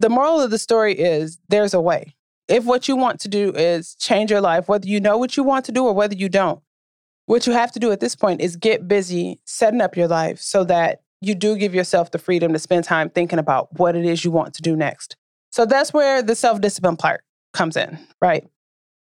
the 0.00 0.08
moral 0.08 0.40
of 0.40 0.50
the 0.50 0.58
story 0.58 0.94
is 0.94 1.38
there's 1.48 1.74
a 1.74 1.80
way. 1.80 2.16
If 2.48 2.64
what 2.64 2.88
you 2.88 2.96
want 2.96 3.20
to 3.20 3.28
do 3.28 3.52
is 3.54 3.94
change 3.94 4.30
your 4.30 4.40
life, 4.40 4.68
whether 4.68 4.88
you 4.88 4.98
know 4.98 5.16
what 5.16 5.36
you 5.36 5.44
want 5.44 5.66
to 5.66 5.72
do 5.72 5.84
or 5.84 5.92
whether 5.92 6.14
you 6.14 6.28
don't, 6.28 6.60
what 7.26 7.46
you 7.46 7.52
have 7.52 7.70
to 7.72 7.78
do 7.78 7.92
at 7.92 8.00
this 8.00 8.16
point 8.16 8.40
is 8.40 8.56
get 8.56 8.88
busy 8.88 9.38
setting 9.44 9.80
up 9.80 9.96
your 9.96 10.08
life 10.08 10.40
so 10.40 10.64
that 10.64 11.02
you 11.20 11.34
do 11.34 11.54
give 11.56 11.74
yourself 11.74 12.10
the 12.10 12.18
freedom 12.18 12.52
to 12.52 12.58
spend 12.58 12.84
time 12.84 13.10
thinking 13.10 13.38
about 13.38 13.78
what 13.78 13.94
it 13.94 14.04
is 14.04 14.24
you 14.24 14.30
want 14.30 14.54
to 14.54 14.62
do 14.62 14.74
next. 14.74 15.16
So 15.52 15.66
that's 15.66 15.92
where 15.92 16.22
the 16.22 16.34
self 16.34 16.60
discipline 16.60 16.96
part 16.96 17.22
comes 17.52 17.76
in, 17.76 17.98
right? 18.20 18.48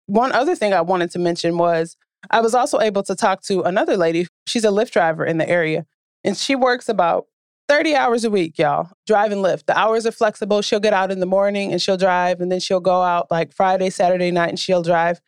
One 0.07 0.31
other 0.31 0.55
thing 0.55 0.73
I 0.73 0.81
wanted 0.81 1.11
to 1.11 1.19
mention 1.19 1.57
was 1.57 1.95
I 2.31 2.41
was 2.41 2.55
also 2.55 2.79
able 2.81 3.03
to 3.03 3.15
talk 3.15 3.41
to 3.43 3.61
another 3.61 3.95
lady. 3.95 4.27
She's 4.47 4.65
a 4.65 4.69
Lyft 4.69 4.91
driver 4.91 5.23
in 5.23 5.37
the 5.37 5.47
area, 5.47 5.85
and 6.23 6.35
she 6.35 6.55
works 6.55 6.89
about 6.89 7.27
30 7.69 7.95
hours 7.95 8.25
a 8.25 8.31
week, 8.31 8.57
y'all, 8.57 8.89
drive 9.05 9.31
and 9.31 9.45
Lyft. 9.45 9.67
The 9.67 9.77
hours 9.77 10.05
are 10.07 10.11
flexible. 10.11 10.63
She'll 10.63 10.79
get 10.79 10.91
out 10.91 11.11
in 11.11 11.19
the 11.19 11.27
morning 11.27 11.71
and 11.71 11.79
she'll 11.79 11.97
drive, 11.97 12.41
and 12.41 12.51
then 12.51 12.59
she'll 12.59 12.79
go 12.79 13.03
out 13.03 13.29
like 13.29 13.53
Friday, 13.53 13.91
Saturday 13.91 14.31
night, 14.31 14.49
and 14.49 14.59
she'll 14.59 14.81
drive. 14.81 15.21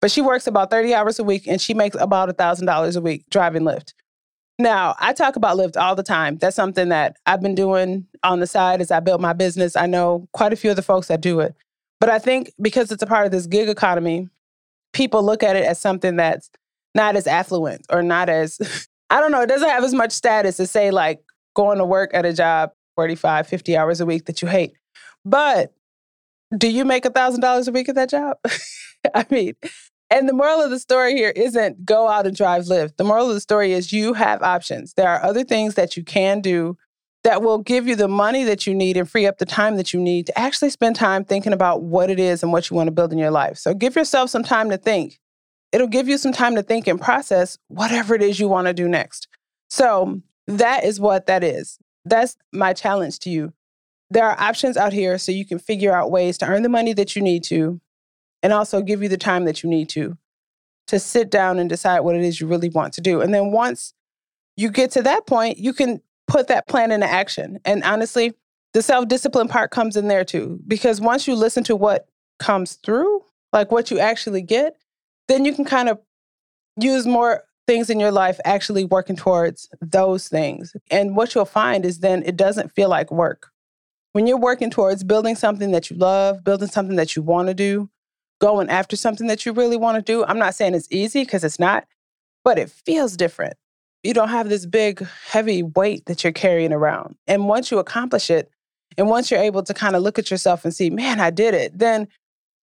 But 0.00 0.12
she 0.12 0.20
works 0.20 0.46
about 0.46 0.70
30 0.70 0.94
hours 0.94 1.18
a 1.18 1.24
week 1.24 1.48
and 1.48 1.60
she 1.60 1.74
makes 1.74 1.96
about 1.98 2.28
$1,000 2.28 2.96
a 2.96 3.00
week 3.00 3.24
driving 3.30 3.62
Lyft. 3.62 3.94
Now, 4.60 4.94
I 5.00 5.12
talk 5.12 5.34
about 5.34 5.56
Lyft 5.56 5.76
all 5.76 5.96
the 5.96 6.04
time. 6.04 6.36
That's 6.36 6.54
something 6.54 6.88
that 6.90 7.16
I've 7.26 7.40
been 7.40 7.56
doing 7.56 8.06
on 8.22 8.38
the 8.38 8.46
side 8.46 8.80
as 8.80 8.92
I 8.92 9.00
built 9.00 9.20
my 9.20 9.32
business. 9.32 9.74
I 9.74 9.86
know 9.86 10.28
quite 10.32 10.52
a 10.52 10.56
few 10.56 10.70
of 10.70 10.76
the 10.76 10.82
folks 10.82 11.08
that 11.08 11.20
do 11.20 11.40
it. 11.40 11.54
But 12.00 12.10
I 12.10 12.20
think 12.20 12.52
because 12.60 12.92
it's 12.92 13.02
a 13.02 13.06
part 13.06 13.26
of 13.26 13.32
this 13.32 13.46
gig 13.46 13.68
economy, 13.68 14.28
people 14.92 15.24
look 15.24 15.42
at 15.42 15.56
it 15.56 15.64
as 15.64 15.80
something 15.80 16.14
that's 16.16 16.48
not 16.94 17.16
as 17.16 17.26
affluent 17.26 17.86
or 17.90 18.02
not 18.02 18.28
as, 18.28 18.88
I 19.10 19.20
don't 19.20 19.32
know, 19.32 19.42
it 19.42 19.48
doesn't 19.48 19.68
have 19.68 19.82
as 19.82 19.94
much 19.94 20.12
status 20.12 20.60
as, 20.60 20.70
say, 20.70 20.92
like 20.92 21.20
going 21.58 21.78
to 21.78 21.84
work 21.84 22.12
at 22.14 22.24
a 22.24 22.32
job 22.32 22.70
45, 22.94 23.48
50 23.48 23.76
hours 23.76 24.00
a 24.00 24.06
week 24.06 24.26
that 24.26 24.40
you 24.40 24.46
hate. 24.46 24.74
But 25.24 25.74
do 26.56 26.70
you 26.70 26.84
make 26.84 27.02
$1,000 27.02 27.68
a 27.68 27.72
week 27.72 27.88
at 27.88 27.96
that 27.96 28.10
job? 28.10 28.36
I 29.14 29.26
mean, 29.28 29.54
and 30.08 30.28
the 30.28 30.32
moral 30.32 30.60
of 30.62 30.70
the 30.70 30.78
story 30.78 31.14
here 31.14 31.30
isn't 31.34 31.84
go 31.84 32.06
out 32.06 32.28
and 32.28 32.36
drive 32.36 32.66
Lyft. 32.66 32.96
The 32.96 33.02
moral 33.02 33.28
of 33.28 33.34
the 33.34 33.40
story 33.40 33.72
is 33.72 33.92
you 33.92 34.12
have 34.12 34.40
options. 34.40 34.94
There 34.94 35.08
are 35.08 35.20
other 35.20 35.42
things 35.42 35.74
that 35.74 35.96
you 35.96 36.04
can 36.04 36.40
do 36.40 36.78
that 37.24 37.42
will 37.42 37.58
give 37.58 37.88
you 37.88 37.96
the 37.96 38.06
money 38.06 38.44
that 38.44 38.64
you 38.64 38.72
need 38.72 38.96
and 38.96 39.10
free 39.10 39.26
up 39.26 39.38
the 39.38 39.44
time 39.44 39.76
that 39.78 39.92
you 39.92 39.98
need 39.98 40.26
to 40.26 40.38
actually 40.38 40.70
spend 40.70 40.94
time 40.94 41.24
thinking 41.24 41.52
about 41.52 41.82
what 41.82 42.08
it 42.08 42.20
is 42.20 42.44
and 42.44 42.52
what 42.52 42.70
you 42.70 42.76
want 42.76 42.86
to 42.86 42.92
build 42.92 43.12
in 43.12 43.18
your 43.18 43.32
life. 43.32 43.58
So 43.58 43.74
give 43.74 43.96
yourself 43.96 44.30
some 44.30 44.44
time 44.44 44.70
to 44.70 44.76
think. 44.76 45.18
It'll 45.72 45.88
give 45.88 46.08
you 46.08 46.18
some 46.18 46.32
time 46.32 46.54
to 46.54 46.62
think 46.62 46.86
and 46.86 47.00
process 47.00 47.58
whatever 47.66 48.14
it 48.14 48.22
is 48.22 48.38
you 48.38 48.48
want 48.48 48.68
to 48.68 48.72
do 48.72 48.86
next. 48.86 49.26
So 49.68 50.22
that 50.48 50.84
is 50.84 50.98
what 50.98 51.26
that 51.26 51.44
is. 51.44 51.78
That's 52.04 52.36
my 52.52 52.72
challenge 52.72 53.20
to 53.20 53.30
you. 53.30 53.52
There 54.10 54.26
are 54.26 54.40
options 54.40 54.76
out 54.76 54.94
here 54.94 55.18
so 55.18 55.30
you 55.30 55.44
can 55.44 55.58
figure 55.58 55.92
out 55.92 56.10
ways 56.10 56.38
to 56.38 56.46
earn 56.46 56.62
the 56.62 56.68
money 56.70 56.94
that 56.94 57.14
you 57.14 57.22
need 57.22 57.44
to 57.44 57.80
and 58.42 58.52
also 58.52 58.80
give 58.80 59.02
you 59.02 59.08
the 59.08 59.18
time 59.18 59.44
that 59.44 59.62
you 59.62 59.68
need 59.68 59.88
to 59.90 60.16
to 60.86 60.98
sit 60.98 61.30
down 61.30 61.58
and 61.58 61.68
decide 61.68 62.00
what 62.00 62.16
it 62.16 62.22
is 62.22 62.40
you 62.40 62.46
really 62.46 62.70
want 62.70 62.94
to 62.94 63.02
do. 63.02 63.20
And 63.20 63.32
then 63.34 63.52
once 63.52 63.92
you 64.56 64.70
get 64.70 64.90
to 64.92 65.02
that 65.02 65.26
point, 65.26 65.58
you 65.58 65.74
can 65.74 66.00
put 66.26 66.48
that 66.48 66.66
plan 66.66 66.90
into 66.90 67.06
action. 67.06 67.60
And 67.66 67.84
honestly, 67.84 68.32
the 68.72 68.80
self-discipline 68.80 69.48
part 69.48 69.70
comes 69.70 69.96
in 69.96 70.08
there 70.08 70.24
too 70.24 70.60
because 70.66 70.98
once 70.98 71.28
you 71.28 71.34
listen 71.34 71.62
to 71.64 71.76
what 71.76 72.08
comes 72.38 72.74
through, 72.74 73.22
like 73.52 73.70
what 73.70 73.90
you 73.90 73.98
actually 73.98 74.42
get, 74.42 74.76
then 75.28 75.44
you 75.44 75.52
can 75.52 75.66
kind 75.66 75.90
of 75.90 76.00
use 76.80 77.06
more 77.06 77.44
things 77.68 77.90
in 77.90 78.00
your 78.00 78.10
life 78.10 78.40
actually 78.46 78.86
working 78.86 79.14
towards 79.14 79.68
those 79.82 80.26
things. 80.26 80.74
And 80.90 81.14
what 81.14 81.34
you'll 81.34 81.44
find 81.44 81.84
is 81.84 82.00
then 82.00 82.22
it 82.24 82.34
doesn't 82.34 82.74
feel 82.74 82.88
like 82.88 83.12
work. 83.12 83.50
When 84.12 84.26
you're 84.26 84.38
working 84.38 84.70
towards 84.70 85.04
building 85.04 85.36
something 85.36 85.70
that 85.72 85.90
you 85.90 85.96
love, 85.96 86.42
building 86.42 86.68
something 86.68 86.96
that 86.96 87.14
you 87.14 87.20
want 87.20 87.48
to 87.48 87.54
do, 87.54 87.90
going 88.40 88.70
after 88.70 88.96
something 88.96 89.26
that 89.26 89.44
you 89.44 89.52
really 89.52 89.76
want 89.76 89.96
to 89.96 90.02
do. 90.02 90.24
I'm 90.24 90.38
not 90.38 90.54
saying 90.54 90.74
it's 90.74 90.88
easy 90.90 91.24
because 91.24 91.44
it's 91.44 91.58
not, 91.58 91.86
but 92.42 92.58
it 92.58 92.70
feels 92.70 93.16
different. 93.16 93.54
You 94.02 94.14
don't 94.14 94.30
have 94.30 94.48
this 94.48 94.64
big, 94.64 95.06
heavy 95.26 95.62
weight 95.62 96.06
that 96.06 96.24
you're 96.24 96.32
carrying 96.32 96.72
around. 96.72 97.16
And 97.26 97.48
once 97.48 97.70
you 97.70 97.78
accomplish 97.78 98.30
it, 98.30 98.50
and 98.96 99.10
once 99.10 99.30
you're 99.30 99.40
able 99.40 99.62
to 99.62 99.74
kind 99.74 99.94
of 99.94 100.02
look 100.02 100.18
at 100.18 100.30
yourself 100.30 100.64
and 100.64 100.74
see, 100.74 100.88
man, 100.88 101.20
I 101.20 101.30
did 101.30 101.52
it, 101.52 101.78
then 101.78 102.08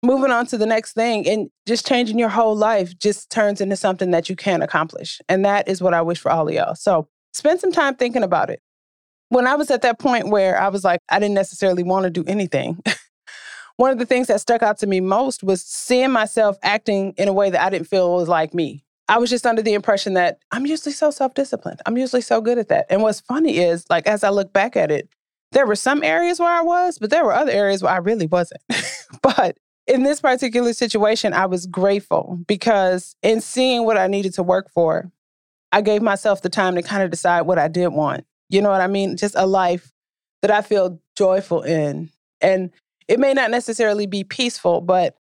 moving 0.04 0.30
on 0.30 0.46
to 0.46 0.58
the 0.58 0.66
next 0.66 0.92
thing 0.92 1.26
and 1.28 1.50
just 1.66 1.86
changing 1.86 2.18
your 2.18 2.28
whole 2.28 2.54
life 2.54 2.96
just 2.98 3.30
turns 3.30 3.60
into 3.60 3.76
something 3.76 4.10
that 4.10 4.28
you 4.28 4.36
can 4.36 4.62
accomplish. 4.62 5.20
And 5.28 5.44
that 5.44 5.68
is 5.68 5.82
what 5.82 5.94
I 5.94 6.02
wish 6.02 6.18
for 6.18 6.30
all 6.30 6.48
of 6.48 6.54
y'all. 6.54 6.74
So 6.74 7.08
spend 7.32 7.60
some 7.60 7.72
time 7.72 7.96
thinking 7.96 8.22
about 8.22 8.50
it. 8.50 8.60
When 9.30 9.46
I 9.46 9.56
was 9.56 9.70
at 9.70 9.82
that 9.82 9.98
point 9.98 10.28
where 10.28 10.60
I 10.60 10.68
was 10.68 10.84
like, 10.84 11.00
I 11.08 11.18
didn't 11.18 11.34
necessarily 11.34 11.82
want 11.82 12.04
to 12.04 12.10
do 12.10 12.24
anything, 12.26 12.82
one 13.76 13.90
of 13.90 13.98
the 13.98 14.06
things 14.06 14.28
that 14.28 14.40
stuck 14.40 14.62
out 14.62 14.78
to 14.78 14.86
me 14.86 15.00
most 15.00 15.42
was 15.42 15.62
seeing 15.62 16.12
myself 16.12 16.56
acting 16.62 17.14
in 17.16 17.28
a 17.28 17.32
way 17.32 17.50
that 17.50 17.60
I 17.60 17.70
didn't 17.70 17.88
feel 17.88 18.14
was 18.14 18.28
like 18.28 18.54
me. 18.54 18.84
I 19.08 19.18
was 19.18 19.28
just 19.28 19.46
under 19.46 19.62
the 19.62 19.74
impression 19.74 20.14
that 20.14 20.38
I'm 20.50 20.66
usually 20.66 20.92
so 20.92 21.10
self 21.10 21.34
disciplined. 21.34 21.80
I'm 21.84 21.98
usually 21.98 22.22
so 22.22 22.40
good 22.40 22.58
at 22.58 22.68
that. 22.68 22.86
And 22.88 23.02
what's 23.02 23.20
funny 23.20 23.58
is, 23.58 23.84
like, 23.90 24.06
as 24.06 24.24
I 24.24 24.30
look 24.30 24.52
back 24.52 24.76
at 24.76 24.90
it, 24.90 25.08
there 25.52 25.66
were 25.66 25.76
some 25.76 26.02
areas 26.02 26.40
where 26.40 26.50
I 26.50 26.62
was, 26.62 26.98
but 26.98 27.10
there 27.10 27.24
were 27.24 27.34
other 27.34 27.50
areas 27.50 27.82
where 27.82 27.92
I 27.92 27.98
really 27.98 28.26
wasn't. 28.26 28.62
but 29.22 29.58
in 29.86 30.02
this 30.02 30.20
particular 30.20 30.72
situation, 30.72 31.32
I 31.32 31.46
was 31.46 31.66
grateful 31.66 32.38
because 32.46 33.16
in 33.22 33.40
seeing 33.40 33.84
what 33.84 33.98
I 33.98 34.06
needed 34.06 34.34
to 34.34 34.42
work 34.42 34.70
for, 34.72 35.10
I 35.72 35.80
gave 35.80 36.02
myself 36.02 36.42
the 36.42 36.48
time 36.48 36.74
to 36.76 36.82
kind 36.82 37.02
of 37.02 37.10
decide 37.10 37.42
what 37.42 37.58
I 37.58 37.68
did 37.68 37.88
want. 37.88 38.24
You 38.48 38.62
know 38.62 38.70
what 38.70 38.80
I 38.80 38.86
mean? 38.86 39.16
Just 39.16 39.34
a 39.36 39.46
life 39.46 39.92
that 40.42 40.50
I 40.50 40.62
feel 40.62 41.00
joyful 41.16 41.62
in. 41.62 42.10
And 42.40 42.70
it 43.08 43.18
may 43.18 43.34
not 43.34 43.50
necessarily 43.50 44.06
be 44.06 44.24
peaceful, 44.24 44.80
but 44.80 45.16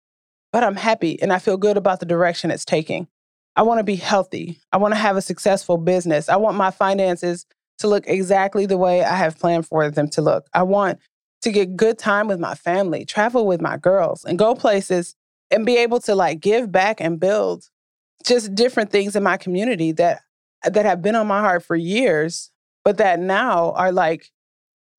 but 0.51 0.63
I'm 0.63 0.75
happy 0.75 1.19
and 1.19 1.33
I 1.33 1.39
feel 1.39 1.57
good 1.57 1.77
about 1.77 1.99
the 1.99 2.05
direction 2.05 2.51
it's 2.51 2.63
taking. 2.63 3.07
I 3.55 3.63
want 3.63 3.79
to 3.79 3.83
be 3.83 3.95
healthy. 3.95 4.59
I 4.71 4.77
want 4.77 4.93
to 4.93 4.99
have 4.99 5.17
a 5.17 5.21
successful 5.21 5.77
business. 5.77 6.29
I 6.29 6.35
want 6.35 6.57
my 6.57 6.69
finances 6.69 7.47
to 7.79 7.87
look 7.87 8.07
exactly 8.07 8.67
the 8.67 8.77
way 8.77 9.03
I 9.03 9.15
have 9.15 9.39
planned 9.39 9.65
for 9.65 9.89
them 9.89 10.07
to 10.09 10.21
look. 10.21 10.47
I 10.53 10.61
want 10.61 10.99
to 11.43 11.51
get 11.51 11.75
good 11.75 11.97
time 11.97 12.27
with 12.27 12.39
my 12.39 12.55
family, 12.55 13.05
travel 13.05 13.45
with 13.45 13.61
my 13.61 13.77
girls, 13.77 14.25
and 14.25 14.39
go 14.39 14.55
places 14.55 15.15
and 15.51 15.65
be 15.65 15.77
able 15.77 15.99
to 16.01 16.15
like 16.15 16.39
give 16.39 16.71
back 16.71 16.99
and 16.99 17.19
build 17.19 17.69
just 18.25 18.55
different 18.55 18.91
things 18.91 19.15
in 19.15 19.23
my 19.23 19.37
community 19.37 19.91
that 19.93 20.21
that 20.63 20.85
have 20.85 21.01
been 21.01 21.15
on 21.15 21.27
my 21.27 21.41
heart 21.41 21.63
for 21.63 21.75
years, 21.75 22.49
but 22.85 22.97
that 22.97 23.19
now 23.19 23.71
are 23.73 23.91
like 23.91 24.31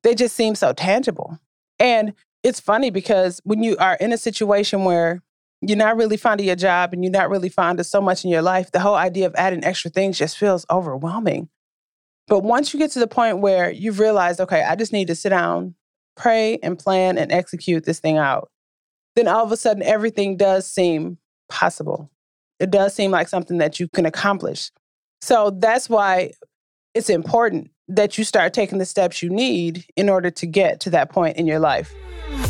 they 0.03 0.15
just 0.15 0.37
seem 0.37 0.55
so 0.55 0.73
tangible. 0.73 1.39
And 1.79 2.13
it's 2.43 2.61
funny 2.61 2.91
because 2.91 3.41
when 3.45 3.63
you 3.63 3.77
are 3.79 3.95
in 3.95 4.13
a 4.13 4.19
situation 4.19 4.85
where 4.85 5.23
you're 5.63 5.79
not 5.79 5.97
really 5.97 6.19
finding 6.19 6.47
your 6.47 6.57
job 6.57 6.93
and 6.93 7.03
you're 7.03 7.11
not 7.11 7.31
really 7.31 7.49
finding 7.49 7.83
so 7.85 8.03
much 8.03 8.23
in 8.23 8.31
your 8.31 8.43
life, 8.43 8.71
the 8.71 8.81
whole 8.81 8.95
idea 8.95 9.27
of 9.27 9.35
adding 9.37 9.65
extra 9.65 9.91
things 9.91 10.19
just 10.19 10.37
feels 10.37 10.67
overwhelming. 10.71 11.49
But 12.29 12.41
once 12.41 12.73
you 12.73 12.79
get 12.79 12.91
to 12.93 12.99
the 12.99 13.07
point 13.07 13.39
where 13.39 13.71
you've 13.71 13.99
realized, 13.99 14.41
okay, 14.41 14.63
I 14.63 14.77
just 14.77 14.93
need 14.93 15.07
to 15.09 15.15
sit 15.15 15.31
down, 15.31 15.75
pray 16.17 16.59
and 16.63 16.79
plan 16.79 17.19
and 17.19 17.33
execute 17.33 17.85
this 17.85 18.01
thing 18.01 18.19
out, 18.19 18.51
then 19.17 19.29
all 19.29 19.45
of 19.45 19.53
a 19.53 19.57
sudden 19.57 19.83
everything 19.83 20.37
does 20.37 20.67
seem 20.67 21.19
possible. 21.49 22.11
It 22.61 22.71
does 22.71 22.95
seem 22.95 23.11
like 23.11 23.29
something 23.29 23.59
that 23.59 23.81
you 23.81 23.89
can 23.89 24.07
accomplish. 24.07 24.71
So 25.21 25.51
that's 25.51 25.89
why 25.89 26.33
it's 26.95 27.11
important 27.11 27.71
that 27.89 28.17
you 28.17 28.25
start 28.25 28.55
taking 28.55 28.79
the 28.79 28.87
steps 28.87 29.23
you 29.23 29.31
need 29.31 29.85
in 29.97 30.09
order 30.09 30.31
to 30.31 30.47
get 30.47 30.81
to 30.81 30.91
that 30.91 31.11
point 31.11 31.37
in 31.37 31.47
your 31.47 31.59
life. 31.59 31.93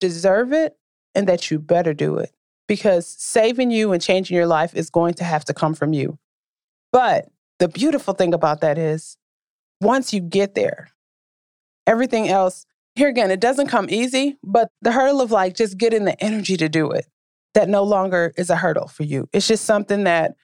deserve 0.08 0.52
it, 0.52 0.76
and 1.14 1.26
that 1.28 1.50
you 1.50 1.58
better 1.58 1.94
do 1.94 2.18
it. 2.18 2.30
Because 2.66 3.06
saving 3.06 3.70
you 3.70 3.92
and 3.92 4.02
changing 4.02 4.36
your 4.36 4.46
life 4.46 4.74
is 4.74 4.90
going 4.90 5.14
to 5.14 5.24
have 5.24 5.44
to 5.46 5.54
come 5.54 5.74
from 5.74 5.92
you. 5.92 6.18
But 6.92 7.28
the 7.58 7.68
beautiful 7.68 8.14
thing 8.14 8.34
about 8.34 8.60
that 8.60 8.78
is, 8.78 9.16
once 9.80 10.12
you 10.12 10.20
get 10.20 10.54
there, 10.54 10.88
everything 11.86 12.28
else 12.28 12.66
here 12.94 13.08
again, 13.08 13.30
it 13.30 13.40
doesn't 13.40 13.66
come 13.66 13.88
easy, 13.90 14.36
but 14.42 14.68
the 14.80 14.92
hurdle 14.92 15.20
of 15.20 15.32
like 15.32 15.54
just 15.54 15.78
getting 15.78 16.04
the 16.04 16.22
energy 16.22 16.56
to 16.56 16.68
do 16.68 16.90
it, 16.90 17.06
that 17.54 17.68
no 17.68 17.82
longer 17.82 18.32
is 18.36 18.50
a 18.50 18.56
hurdle 18.56 18.88
for 18.88 19.02
you. 19.02 19.28
It's 19.32 19.48
just 19.48 19.64
something 19.64 20.04
that 20.04 20.36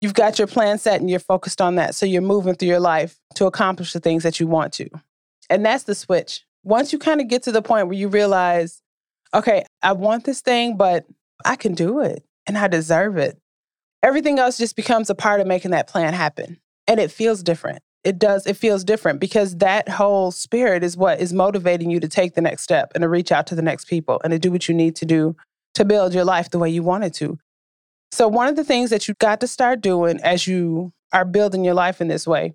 you've 0.00 0.14
got 0.14 0.38
your 0.38 0.48
plan 0.48 0.78
set 0.78 1.00
and 1.00 1.08
you're 1.08 1.20
focused 1.20 1.60
on 1.60 1.76
that. 1.76 1.94
So 1.94 2.04
you're 2.04 2.22
moving 2.22 2.54
through 2.54 2.68
your 2.68 2.80
life 2.80 3.20
to 3.36 3.46
accomplish 3.46 3.92
the 3.92 4.00
things 4.00 4.22
that 4.24 4.40
you 4.40 4.46
want 4.46 4.72
to. 4.74 4.88
And 5.48 5.64
that's 5.64 5.84
the 5.84 5.94
switch. 5.94 6.44
Once 6.64 6.92
you 6.92 6.98
kind 6.98 7.20
of 7.20 7.28
get 7.28 7.42
to 7.44 7.52
the 7.52 7.62
point 7.62 7.86
where 7.86 7.96
you 7.96 8.08
realize, 8.08 8.82
okay, 9.34 9.64
I 9.82 9.92
want 9.92 10.24
this 10.24 10.40
thing, 10.40 10.76
but 10.76 11.06
I 11.44 11.56
can 11.56 11.74
do 11.74 12.00
it 12.00 12.24
and 12.46 12.58
I 12.58 12.68
deserve 12.68 13.16
it. 13.16 13.38
Everything 14.02 14.38
else 14.38 14.58
just 14.58 14.76
becomes 14.76 15.10
a 15.10 15.14
part 15.14 15.40
of 15.40 15.46
making 15.46 15.72
that 15.72 15.88
plan 15.88 16.14
happen. 16.14 16.58
And 16.86 17.00
it 17.00 17.10
feels 17.10 17.42
different 17.42 17.82
it 18.04 18.18
does 18.18 18.46
it 18.46 18.56
feels 18.56 18.84
different 18.84 19.20
because 19.20 19.56
that 19.56 19.88
whole 19.88 20.30
spirit 20.30 20.84
is 20.84 20.96
what 20.96 21.20
is 21.20 21.32
motivating 21.32 21.90
you 21.90 22.00
to 22.00 22.08
take 22.08 22.34
the 22.34 22.40
next 22.40 22.62
step 22.62 22.92
and 22.94 23.02
to 23.02 23.08
reach 23.08 23.32
out 23.32 23.46
to 23.46 23.54
the 23.54 23.62
next 23.62 23.86
people 23.86 24.20
and 24.22 24.30
to 24.30 24.38
do 24.38 24.50
what 24.50 24.68
you 24.68 24.74
need 24.74 24.94
to 24.96 25.04
do 25.04 25.36
to 25.74 25.84
build 25.84 26.14
your 26.14 26.24
life 26.24 26.50
the 26.50 26.58
way 26.58 26.70
you 26.70 26.82
wanted 26.82 27.12
to 27.12 27.38
so 28.10 28.26
one 28.26 28.48
of 28.48 28.56
the 28.56 28.64
things 28.64 28.90
that 28.90 29.08
you 29.08 29.14
got 29.20 29.40
to 29.40 29.46
start 29.46 29.80
doing 29.80 30.18
as 30.22 30.46
you 30.46 30.92
are 31.12 31.24
building 31.24 31.64
your 31.64 31.74
life 31.74 32.00
in 32.00 32.08
this 32.08 32.26
way 32.26 32.54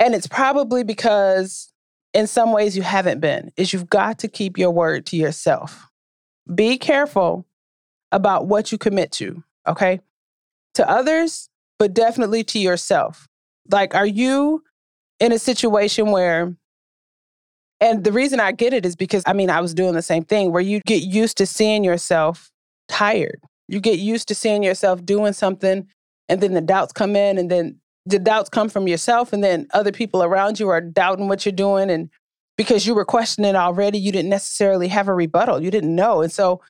and 0.00 0.14
it's 0.14 0.26
probably 0.26 0.82
because 0.82 1.72
in 2.14 2.26
some 2.26 2.52
ways 2.52 2.76
you 2.76 2.82
haven't 2.82 3.20
been 3.20 3.52
is 3.56 3.72
you've 3.72 3.90
got 3.90 4.20
to 4.20 4.28
keep 4.28 4.56
your 4.56 4.70
word 4.70 5.04
to 5.06 5.16
yourself. 5.16 5.88
Be 6.54 6.78
careful 6.78 7.46
about 8.12 8.46
what 8.46 8.72
you 8.72 8.78
commit 8.78 9.12
to 9.12 9.42
okay? 9.66 10.00
To 10.74 10.88
others 10.88 11.48
but 11.78 11.94
definitely 11.94 12.44
to 12.44 12.58
yourself. 12.58 13.28
Like, 13.70 13.94
are 13.94 14.06
you 14.06 14.62
in 15.20 15.32
a 15.32 15.38
situation 15.38 16.10
where, 16.10 16.54
and 17.80 18.04
the 18.04 18.12
reason 18.12 18.40
I 18.40 18.52
get 18.52 18.72
it 18.72 18.86
is 18.86 18.96
because 18.96 19.22
I 19.26 19.32
mean, 19.32 19.50
I 19.50 19.60
was 19.60 19.74
doing 19.74 19.94
the 19.94 20.02
same 20.02 20.24
thing 20.24 20.52
where 20.52 20.62
you 20.62 20.80
get 20.86 21.02
used 21.02 21.36
to 21.38 21.46
seeing 21.46 21.84
yourself 21.84 22.50
tired. 22.88 23.40
You 23.68 23.80
get 23.80 23.98
used 23.98 24.28
to 24.28 24.34
seeing 24.34 24.62
yourself 24.62 25.04
doing 25.04 25.32
something, 25.32 25.88
and 26.28 26.40
then 26.40 26.54
the 26.54 26.60
doubts 26.60 26.92
come 26.92 27.16
in, 27.16 27.38
and 27.38 27.50
then 27.50 27.80
the 28.06 28.18
doubts 28.18 28.50
come 28.50 28.68
from 28.68 28.86
yourself, 28.86 29.32
and 29.32 29.42
then 29.42 29.66
other 29.72 29.92
people 29.92 30.22
around 30.22 30.60
you 30.60 30.68
are 30.68 30.80
doubting 30.80 31.28
what 31.28 31.44
you're 31.44 31.52
doing. 31.52 31.90
And 31.90 32.10
because 32.56 32.86
you 32.86 32.94
were 32.94 33.04
questioning 33.04 33.56
already, 33.56 33.98
you 33.98 34.12
didn't 34.12 34.30
necessarily 34.30 34.88
have 34.88 35.08
a 35.08 35.14
rebuttal. 35.14 35.62
You 35.62 35.70
didn't 35.70 35.94
know. 35.94 36.22
And 36.22 36.32
so 36.32 36.60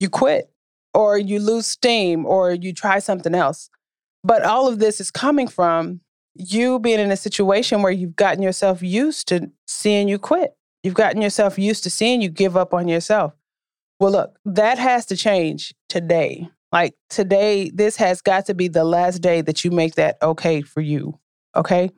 you 0.00 0.08
quit, 0.08 0.50
or 0.94 1.18
you 1.18 1.40
lose 1.40 1.66
steam, 1.66 2.26
or 2.26 2.52
you 2.52 2.72
try 2.72 2.98
something 2.98 3.34
else. 3.34 3.70
But 4.24 4.42
all 4.42 4.68
of 4.68 4.78
this 4.78 5.00
is 5.00 5.10
coming 5.10 5.48
from 5.48 6.00
you 6.34 6.78
being 6.78 7.00
in 7.00 7.10
a 7.10 7.16
situation 7.16 7.82
where 7.82 7.92
you've 7.92 8.16
gotten 8.16 8.42
yourself 8.42 8.82
used 8.82 9.28
to 9.28 9.50
seeing 9.66 10.08
you 10.08 10.18
quit. 10.18 10.56
You've 10.82 10.94
gotten 10.94 11.22
yourself 11.22 11.58
used 11.58 11.84
to 11.84 11.90
seeing 11.90 12.22
you 12.22 12.28
give 12.28 12.56
up 12.56 12.74
on 12.74 12.88
yourself. 12.88 13.34
Well, 14.00 14.12
look, 14.12 14.36
that 14.44 14.78
has 14.78 15.06
to 15.06 15.16
change 15.16 15.74
today. 15.88 16.48
Like 16.72 16.94
today, 17.10 17.70
this 17.70 17.96
has 17.96 18.22
got 18.22 18.46
to 18.46 18.54
be 18.54 18.68
the 18.68 18.84
last 18.84 19.20
day 19.20 19.42
that 19.42 19.64
you 19.64 19.70
make 19.70 19.94
that 19.96 20.16
okay 20.22 20.62
for 20.62 20.80
you. 20.80 21.18
Okay. 21.54 21.90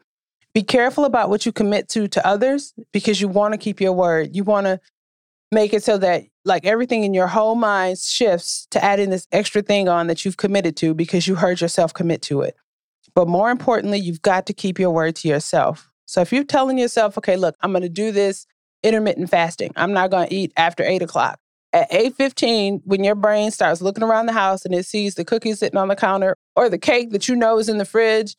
Be 0.53 0.63
careful 0.63 1.05
about 1.05 1.31
what 1.31 1.47
you 1.47 1.53
commit 1.53 1.89
to 1.91 2.09
to 2.09 2.27
others 2.27 2.75
because 2.93 3.21
you 3.21 3.29
want 3.29 3.55
to 3.55 3.59
keep 3.59 3.81
your 3.81 3.93
word. 3.93 4.35
You 4.35 4.45
want 4.45 4.67
to 4.67 4.81
make 5.53 5.73
it 5.73 5.85
so 5.85 5.99
that 5.99 6.25
like 6.45 6.65
everything 6.65 7.05
in 7.05 7.15
your 7.15 7.27
whole 7.27 7.55
mind 7.55 7.99
shifts 7.99 8.67
to 8.73 8.85
adding 8.85 9.11
this 9.11 9.27
extra 9.33 9.63
thing 9.63 9.89
on 9.89 10.09
that 10.09 10.25
you've 10.25 10.37
committed 10.37 10.77
to 10.79 10.95
because 10.95 11.27
you 11.27 11.37
heard 11.37 11.61
yourself 11.61 11.95
commit 11.95 12.23
to 12.23 12.43
it. 12.43 12.57
But 13.15 13.29
more 13.29 13.51
importantly, 13.51 13.99
you've 13.99 14.23
got 14.23 14.47
to 14.47 14.53
keep 14.53 14.79
your 14.79 14.91
word 14.91 15.17
to 15.17 15.29
yourself. 15.29 15.91
So 16.07 16.21
if 16.21 16.33
you're 16.33 16.45
telling 16.45 16.79
yourself, 16.79 17.17
okay, 17.17 17.37
look, 17.37 17.57
I'm 17.61 17.73
going 17.73 17.83
to 17.83 17.89
do 17.89 18.13
this 18.13 18.47
intermittent 18.83 19.31
fasting, 19.31 19.73
I'm 19.77 19.93
not 19.93 20.11
going 20.11 20.29
to 20.29 20.35
eat 20.35 20.53
after 20.57 20.83
eight 20.83 21.01
o'clock. 21.01 21.39
At 21.75 21.91
8:15, 21.91 22.83
when 22.85 23.03
your 23.03 23.17
brain 23.17 23.51
starts 23.51 23.83
looking 23.83 24.05
around 24.05 24.27
the 24.27 24.33
house 24.33 24.65
and 24.65 24.73
it 24.73 24.87
sees 24.87 25.17
the 25.17 25.25
cookies 25.25 25.59
sitting 25.59 25.77
on 25.77 25.89
the 25.89 25.97
counter 25.97 26.37
or 26.55 26.69
the 26.69 26.79
cake 26.79 27.11
that 27.11 27.27
you 27.27 27.35
know 27.35 27.59
is 27.59 27.69
in 27.69 27.79
the 27.79 27.85
fridge, 27.85 28.37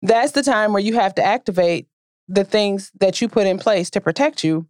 that's 0.00 0.32
the 0.32 0.42
time 0.42 0.72
where 0.72 0.82
you 0.82 0.94
have 0.94 1.14
to 1.16 1.22
activate 1.22 1.86
the 2.28 2.44
things 2.44 2.90
that 2.98 3.20
you 3.20 3.28
put 3.28 3.46
in 3.46 3.58
place 3.58 3.90
to 3.90 4.00
protect 4.00 4.42
you. 4.42 4.66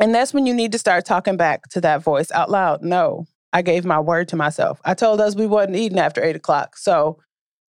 And 0.00 0.12
that's 0.12 0.34
when 0.34 0.46
you 0.46 0.54
need 0.54 0.72
to 0.72 0.78
start 0.78 1.06
talking 1.06 1.36
back 1.36 1.68
to 1.68 1.80
that 1.80 2.02
voice 2.02 2.32
out 2.32 2.50
loud. 2.50 2.82
No, 2.82 3.26
I 3.52 3.62
gave 3.62 3.84
my 3.84 4.00
word 4.00 4.26
to 4.28 4.36
myself. 4.36 4.80
I 4.84 4.94
told 4.94 5.20
us 5.20 5.36
we 5.36 5.46
wasn't 5.46 5.76
eating 5.76 6.00
after 6.00 6.22
eight 6.22 6.36
o'clock. 6.36 6.76
So 6.76 7.20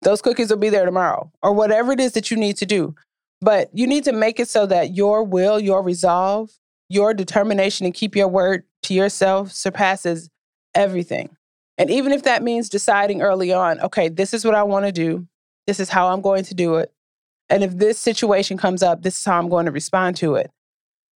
those 0.03 0.23
cookies 0.23 0.51
will 0.51 0.59
be 0.59 0.69
there 0.69 0.85
tomorrow 0.85 1.33
or 1.43 1.53
whatever 1.53 1.91
it 1.91 1.99
is 1.99 2.13
that 2.13 2.31
you 2.31 2.37
need 2.37 2.57
to 2.59 2.67
do. 2.67 2.95
But 3.41 3.71
you 3.73 3.89
need 3.89 4.05
to 4.05 4.13
make 4.13 4.39
it 4.39 4.49
so 4.49 4.65
that 4.67 4.95
your 4.95 5.25
will, 5.25 5.59
your 5.59 5.83
resolve, 5.83 6.51
your 6.89 7.15
determination 7.15 7.85
to 7.85 7.91
keep 7.91 8.15
your 8.15 8.29
word 8.29 8.63
to 8.87 8.95
yourself 8.95 9.53
surpasses 9.53 10.31
everything. 10.75 11.37
And 11.79 11.91
even 11.91 12.13
if 12.13 12.23
that 12.23 12.43
means 12.43 12.69
deciding 12.69 13.23
early 13.23 13.53
on, 13.53 13.81
okay, 13.81 14.09
this 14.09 14.33
is 14.33 14.45
what 14.45 14.55
I 14.55 14.63
want 14.63 14.87
to 14.87 14.93
do, 14.93 15.27
this 15.67 15.79
is 15.79 15.91
how 15.91 16.09
I'm 16.09 16.21
going 16.21 16.45
to 16.45 16.55
do 16.55 16.77
it. 16.77 16.93
And 17.49 17.63
if 17.63 17.77
this 17.77 17.99
situation 17.99 18.57
comes 18.57 18.83
up, 18.83 19.03
this 19.03 19.19
is 19.19 19.25
how 19.25 19.39
I'm 19.39 19.49
going 19.49 19.67
to 19.67 19.73
respond 19.73 20.17
to 20.17 20.35
it. 20.35 20.51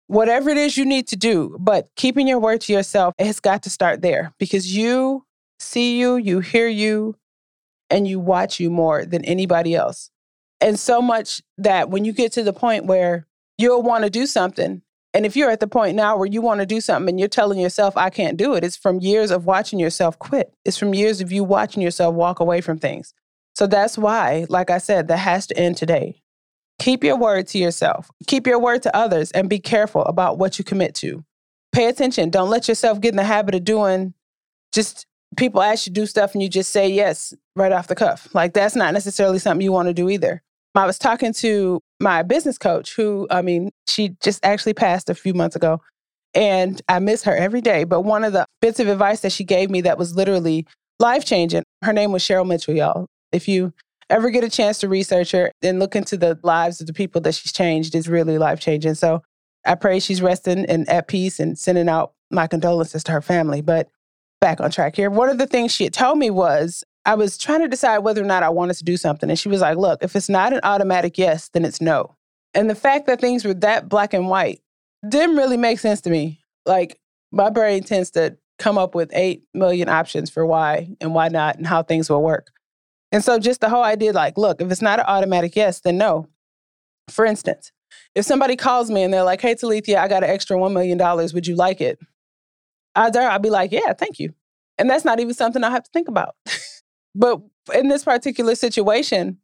Whatever 0.08 0.50
it 0.50 0.58
is 0.58 0.78
you 0.78 0.86
need 0.86 1.08
to 1.10 1.16
do, 1.16 1.56
but 1.60 1.90
keeping 1.96 2.28
your 2.28 2.40
word 2.40 2.62
to 2.62 2.74
yourself, 2.74 3.14
it's 3.18 3.40
got 3.40 3.64
to 3.64 3.70
start 3.70 4.02
there 4.02 4.34
because 4.40 4.76
you 4.76 5.26
see 5.60 6.00
you, 6.00 6.16
you 6.16 6.40
hear 6.40 6.68
you, 6.68 7.16
and 7.90 8.08
you 8.08 8.20
watch 8.20 8.60
you 8.60 8.70
more 8.70 9.06
than 9.06 9.24
anybody 9.26 9.76
else. 9.76 10.10
And 10.60 10.80
so 10.80 11.02
much 11.02 11.42
that 11.58 11.90
when 11.90 12.06
you 12.06 12.14
get 12.14 12.32
to 12.34 12.44
the 12.44 12.54
point 12.54 12.86
where 12.86 13.28
you'll 13.58 13.84
want 13.84 14.04
to 14.04 14.10
do 14.10 14.26
something 14.26 14.82
and 15.14 15.26
if 15.26 15.36
you're 15.36 15.50
at 15.50 15.60
the 15.60 15.68
point 15.68 15.96
now 15.96 16.18
where 16.18 16.28
you 16.28 16.42
want 16.42 16.60
to 16.60 16.66
do 16.66 16.82
something 16.82 17.10
and 17.10 17.20
you're 17.20 17.30
telling 17.30 17.60
yourself, 17.60 17.96
I 17.98 18.10
can't 18.10 18.38
do 18.38 18.54
it, 18.54 18.64
it's 18.64 18.78
from 18.78 19.00
years 19.00 19.32
of 19.32 19.46
watching 19.46 19.80
yourself 19.80 20.20
quit. 20.20 20.54
It's 20.66 20.78
from 20.78 20.94
years 20.94 21.22
of 21.22 21.32
you 21.32 21.44
watching 21.44 21.82
yourself 21.82 22.14
walk 22.14 22.40
away 22.40 22.62
from 22.62 22.78
things. 22.78 23.14
So 23.56 23.66
that's 23.66 23.98
why, 23.98 24.46
like 24.50 24.70
I 24.70 24.78
said, 24.78 25.08
that 25.08 25.18
has 25.18 25.48
to 25.48 25.58
end 25.58 25.78
today. 25.78 26.22
Keep 26.80 27.04
your 27.04 27.18
word 27.18 27.48
to 27.48 27.58
yourself, 27.58 28.12
keep 28.28 28.46
your 28.46 28.60
word 28.60 28.84
to 28.84 28.96
others, 28.96 29.32
and 29.32 29.50
be 29.50 29.60
careful 29.60 30.04
about 30.06 30.38
what 30.38 30.60
you 30.60 30.66
commit 30.66 30.94
to. 30.96 31.26
Pay 31.72 31.88
attention. 31.88 32.30
Don't 32.30 32.50
let 32.50 32.68
yourself 32.68 33.02
get 33.02 33.14
in 33.14 33.18
the 33.18 33.24
habit 33.24 33.56
of 33.56 33.64
doing 33.64 34.14
just 34.74 35.08
people 35.36 35.62
ask 35.62 35.88
you 35.88 35.94
to 35.94 36.02
do 36.02 36.06
stuff 36.06 36.34
and 36.34 36.44
you 36.44 36.50
just 36.50 36.72
say 36.72 36.88
yes 36.88 37.34
right 37.56 37.72
off 37.72 37.88
the 37.88 37.96
cuff. 37.96 38.28
Like 38.34 38.54
that's 38.54 38.76
not 38.76 38.94
necessarily 38.94 39.40
something 39.40 39.64
you 39.64 39.72
want 39.72 39.88
to 39.88 39.94
do 39.94 40.10
either. 40.10 40.44
I 40.76 40.86
was 40.86 41.00
talking 41.00 41.34
to 41.34 41.82
my 42.00 42.24
business 42.24 42.58
coach, 42.58 42.96
who, 42.96 43.28
I 43.30 43.42
mean, 43.42 43.72
she 43.88 44.16
just 44.22 44.44
actually 44.46 44.74
passed 44.74 45.10
a 45.10 45.16
few 45.16 45.34
months 45.34 45.56
ago. 45.56 45.82
And 46.34 46.82
I 46.88 47.00
miss 47.00 47.24
her 47.24 47.36
every 47.36 47.62
day. 47.62 47.84
But 47.84 48.02
one 48.02 48.24
of 48.24 48.34
the 48.34 48.46
bits 48.62 48.80
of 48.80 48.88
advice 48.88 49.22
that 49.22 49.32
she 49.32 49.44
gave 49.44 49.70
me 49.70 49.82
that 49.82 49.98
was 49.98 50.16
literally 50.16 50.68
life 51.00 51.26
changing, 51.26 51.64
her 51.84 51.94
name 51.94 52.12
was 52.12 52.22
Cheryl 52.22 52.48
Mitchell, 52.48 52.76
y'all. 52.76 53.08
If 53.32 53.48
you 53.48 53.74
ever 54.10 54.30
get 54.30 54.44
a 54.44 54.50
chance 54.50 54.80
to 54.80 54.88
research 54.88 55.32
her 55.32 55.52
and 55.62 55.80
look 55.80 55.96
into 55.96 56.18
the 56.18 56.40
lives 56.44 56.80
of 56.80 56.88
the 56.88 56.94
people 56.94 57.22
that 57.22 57.36
she's 57.36 57.52
changed, 57.52 57.96
it's 57.96 58.08
really 58.08 58.38
life 58.38 58.60
changing. 58.60 58.96
So 58.96 59.24
I 59.66 59.76
pray 59.76 60.00
she's 60.00 60.22
resting 60.22 60.66
and 60.66 60.88
at 60.90 61.08
peace 61.08 61.40
and 61.40 61.58
sending 61.58 61.90
out 61.90 62.14
my 62.30 62.46
condolences 62.46 63.04
to 63.06 63.12
her 63.14 63.22
family. 63.22 63.62
But 63.62 63.90
back 64.40 64.62
on 64.62 64.72
track 64.72 64.96
here. 64.96 65.10
One 65.10 65.30
of 65.30 65.38
the 65.38 65.48
things 65.48 65.72
she 65.72 65.86
had 65.86 65.94
told 65.94 66.18
me 66.18 66.30
was 66.30 66.84
I 67.08 67.16
was 67.16 67.38
trying 67.38 67.62
to 67.62 67.70
decide 67.70 68.00
whether 68.00 68.22
or 68.22 68.26
not 68.26 68.44
I 68.44 68.50
wanted 68.50 68.76
to 68.76 68.84
do 68.84 68.98
something. 68.98 69.30
And 69.30 69.40
she 69.40 69.48
was 69.48 69.62
like, 69.62 69.78
look, 69.78 70.04
if 70.04 70.14
it's 70.14 70.28
not 70.28 70.52
an 70.52 70.60
automatic 70.64 71.18
yes, 71.18 71.48
then 71.48 71.64
it's 71.64 71.80
no. 71.80 72.18
And 72.54 72.70
the 72.70 72.76
fact 72.76 73.08
that 73.08 73.22
things 73.22 73.46
were 73.46 73.54
that 73.56 73.88
black 73.88 74.14
and 74.14 74.28
white 74.28 74.62
didn't 75.08 75.38
really 75.38 75.56
make 75.56 75.80
sense 75.80 76.02
to 76.02 76.10
me. 76.10 76.42
Like, 76.66 77.00
my 77.32 77.50
brain 77.50 77.84
tends 77.84 78.12
to 78.12 78.38
come 78.60 78.78
up 78.78 78.94
with 78.94 79.10
8 79.14 79.42
million 79.54 79.88
options 79.88 80.30
for 80.30 80.46
why 80.46 80.90
and 81.00 81.16
why 81.16 81.30
not 81.30 81.56
and 81.56 81.66
how 81.66 81.82
things 81.82 82.10
will 82.10 82.22
work. 82.22 82.52
And 83.14 83.24
so, 83.24 83.40
just 83.40 83.62
the 83.62 83.70
whole 83.70 83.84
idea 83.84 84.12
like, 84.12 84.38
look, 84.38 84.62
if 84.62 84.70
it's 84.70 84.82
not 84.82 85.00
an 85.00 85.06
automatic 85.08 85.56
yes, 85.56 85.80
then 85.80 85.98
no. 85.98 86.28
For 87.10 87.24
instance, 87.24 87.72
if 88.16 88.26
somebody 88.26 88.58
calls 88.58 88.92
me 88.92 89.04
and 89.04 89.14
they're 89.14 89.24
like, 89.24 89.40
hey, 89.40 89.56
Talithia, 89.56 89.96
I 89.96 90.10
got 90.10 90.26
an 90.26 90.30
extra 90.30 90.58
$1 90.58 90.74
million, 90.74 90.98
would 91.34 91.48
you 91.48 91.56
like 91.56 91.80
it? 91.80 92.00
I'd 92.96 93.42
be 93.42 93.50
like, 93.50 93.72
yeah, 93.72 93.94
thank 93.94 94.20
you. 94.20 94.34
And 94.78 94.90
that's 94.90 95.06
not 95.06 95.22
even 95.22 95.34
something 95.34 95.64
I 95.64 95.70
have 95.70 95.84
to 95.84 95.92
think 95.94 96.10
about. 96.10 96.36
But 97.18 97.42
in 97.74 97.88
this 97.88 98.04
particular 98.04 98.54
situation, 98.56 99.40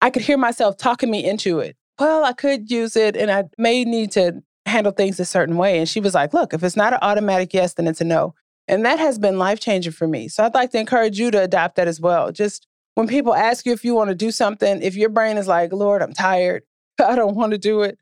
I 0.00 0.10
could 0.10 0.22
hear 0.22 0.38
myself 0.38 0.76
talking 0.76 1.10
me 1.10 1.24
into 1.24 1.58
it. 1.58 1.76
Well, 1.98 2.24
I 2.24 2.32
could 2.32 2.70
use 2.70 2.94
it 2.94 3.16
and 3.16 3.30
I 3.30 3.44
may 3.58 3.84
need 3.84 4.12
to 4.12 4.42
handle 4.64 4.92
things 4.92 5.18
a 5.18 5.24
certain 5.24 5.56
way. 5.56 5.78
And 5.78 5.88
she 5.88 5.98
was 5.98 6.14
like, 6.14 6.32
look, 6.32 6.54
if 6.54 6.62
it's 6.62 6.76
not 6.76 6.92
an 6.92 7.00
automatic 7.02 7.52
yes, 7.52 7.74
then 7.74 7.88
it's 7.88 8.00
a 8.00 8.04
no. 8.04 8.34
And 8.68 8.84
that 8.84 9.00
has 9.00 9.18
been 9.18 9.38
life 9.38 9.58
changing 9.58 9.92
for 9.92 10.06
me. 10.06 10.28
So 10.28 10.44
I'd 10.44 10.54
like 10.54 10.70
to 10.70 10.78
encourage 10.78 11.18
you 11.18 11.32
to 11.32 11.42
adopt 11.42 11.76
that 11.76 11.88
as 11.88 12.00
well. 12.00 12.30
Just 12.30 12.68
when 12.94 13.08
people 13.08 13.34
ask 13.34 13.66
you 13.66 13.72
if 13.72 13.84
you 13.84 13.94
want 13.94 14.10
to 14.10 14.14
do 14.14 14.30
something, 14.30 14.80
if 14.80 14.94
your 14.94 15.08
brain 15.08 15.36
is 15.36 15.48
like, 15.48 15.72
Lord, 15.72 16.00
I'm 16.00 16.12
tired, 16.12 16.62
I 17.04 17.16
don't 17.16 17.34
want 17.34 17.52
to 17.52 17.58
do 17.58 17.82
it, 17.82 17.98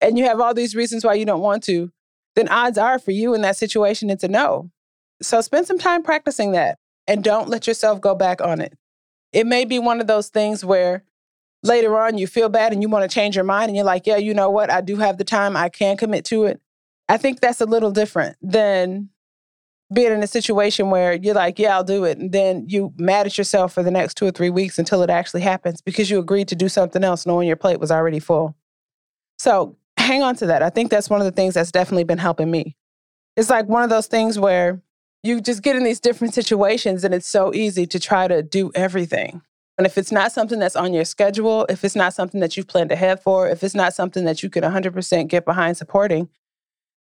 and 0.00 0.18
you 0.18 0.24
have 0.24 0.40
all 0.40 0.54
these 0.54 0.76
reasons 0.76 1.04
why 1.04 1.14
you 1.14 1.24
don't 1.24 1.40
want 1.40 1.64
to, 1.64 1.90
then 2.36 2.48
odds 2.48 2.78
are 2.78 2.98
for 2.98 3.12
you 3.12 3.32
in 3.34 3.40
that 3.40 3.56
situation, 3.56 4.10
it's 4.10 4.24
a 4.24 4.28
no. 4.28 4.70
So 5.22 5.40
spend 5.40 5.66
some 5.66 5.78
time 5.78 6.02
practicing 6.02 6.52
that 6.52 6.78
and 7.06 7.22
don't 7.22 7.48
let 7.48 7.66
yourself 7.66 8.00
go 8.00 8.14
back 8.14 8.40
on 8.40 8.60
it. 8.60 8.76
It 9.32 9.46
may 9.46 9.64
be 9.64 9.78
one 9.78 10.00
of 10.00 10.06
those 10.06 10.28
things 10.28 10.64
where 10.64 11.04
later 11.62 11.98
on 11.98 12.18
you 12.18 12.26
feel 12.26 12.48
bad 12.48 12.72
and 12.72 12.82
you 12.82 12.88
want 12.88 13.08
to 13.08 13.12
change 13.12 13.34
your 13.34 13.44
mind 13.44 13.68
and 13.68 13.76
you're 13.76 13.84
like, 13.84 14.06
yeah, 14.06 14.16
you 14.16 14.34
know 14.34 14.50
what? 14.50 14.70
I 14.70 14.80
do 14.80 14.96
have 14.96 15.18
the 15.18 15.24
time. 15.24 15.56
I 15.56 15.68
can 15.68 15.96
commit 15.96 16.24
to 16.26 16.44
it. 16.44 16.60
I 17.08 17.16
think 17.16 17.40
that's 17.40 17.60
a 17.60 17.66
little 17.66 17.90
different 17.90 18.36
than 18.40 19.08
being 19.92 20.12
in 20.12 20.22
a 20.22 20.26
situation 20.26 20.90
where 20.90 21.14
you're 21.14 21.34
like, 21.34 21.58
yeah, 21.58 21.74
I'll 21.74 21.84
do 21.84 22.04
it. 22.04 22.18
And 22.18 22.32
then 22.32 22.66
you 22.68 22.92
mad 22.96 23.26
at 23.26 23.36
yourself 23.36 23.72
for 23.72 23.82
the 23.82 23.90
next 23.90 24.16
two 24.16 24.26
or 24.26 24.30
three 24.30 24.50
weeks 24.50 24.78
until 24.78 25.02
it 25.02 25.10
actually 25.10 25.42
happens 25.42 25.80
because 25.80 26.10
you 26.10 26.18
agreed 26.18 26.48
to 26.48 26.56
do 26.56 26.68
something 26.68 27.04
else 27.04 27.26
knowing 27.26 27.46
your 27.46 27.56
plate 27.56 27.80
was 27.80 27.90
already 27.90 28.20
full. 28.20 28.56
So 29.38 29.76
hang 29.96 30.22
on 30.22 30.36
to 30.36 30.46
that. 30.46 30.62
I 30.62 30.70
think 30.70 30.90
that's 30.90 31.10
one 31.10 31.20
of 31.20 31.26
the 31.26 31.32
things 31.32 31.54
that's 31.54 31.72
definitely 31.72 32.04
been 32.04 32.18
helping 32.18 32.50
me. 32.50 32.76
It's 33.36 33.50
like 33.50 33.68
one 33.68 33.82
of 33.82 33.90
those 33.90 34.06
things 34.06 34.38
where 34.38 34.80
you 35.24 35.40
just 35.40 35.62
get 35.62 35.74
in 35.74 35.82
these 35.84 36.00
different 36.00 36.34
situations 36.34 37.02
and 37.02 37.14
it's 37.14 37.28
so 37.28 37.52
easy 37.54 37.86
to 37.86 37.98
try 37.98 38.28
to 38.28 38.42
do 38.42 38.70
everything. 38.74 39.40
And 39.78 39.86
if 39.86 39.98
it's 39.98 40.12
not 40.12 40.30
something 40.30 40.58
that's 40.58 40.76
on 40.76 40.92
your 40.92 41.06
schedule, 41.06 41.66
if 41.68 41.82
it's 41.82 41.96
not 41.96 42.12
something 42.14 42.40
that 42.40 42.56
you've 42.56 42.68
planned 42.68 42.92
ahead 42.92 43.20
for, 43.22 43.48
if 43.48 43.64
it's 43.64 43.74
not 43.74 43.94
something 43.94 44.24
that 44.26 44.42
you 44.42 44.50
can 44.50 44.62
100% 44.62 45.28
get 45.28 45.44
behind 45.44 45.76
supporting, 45.76 46.28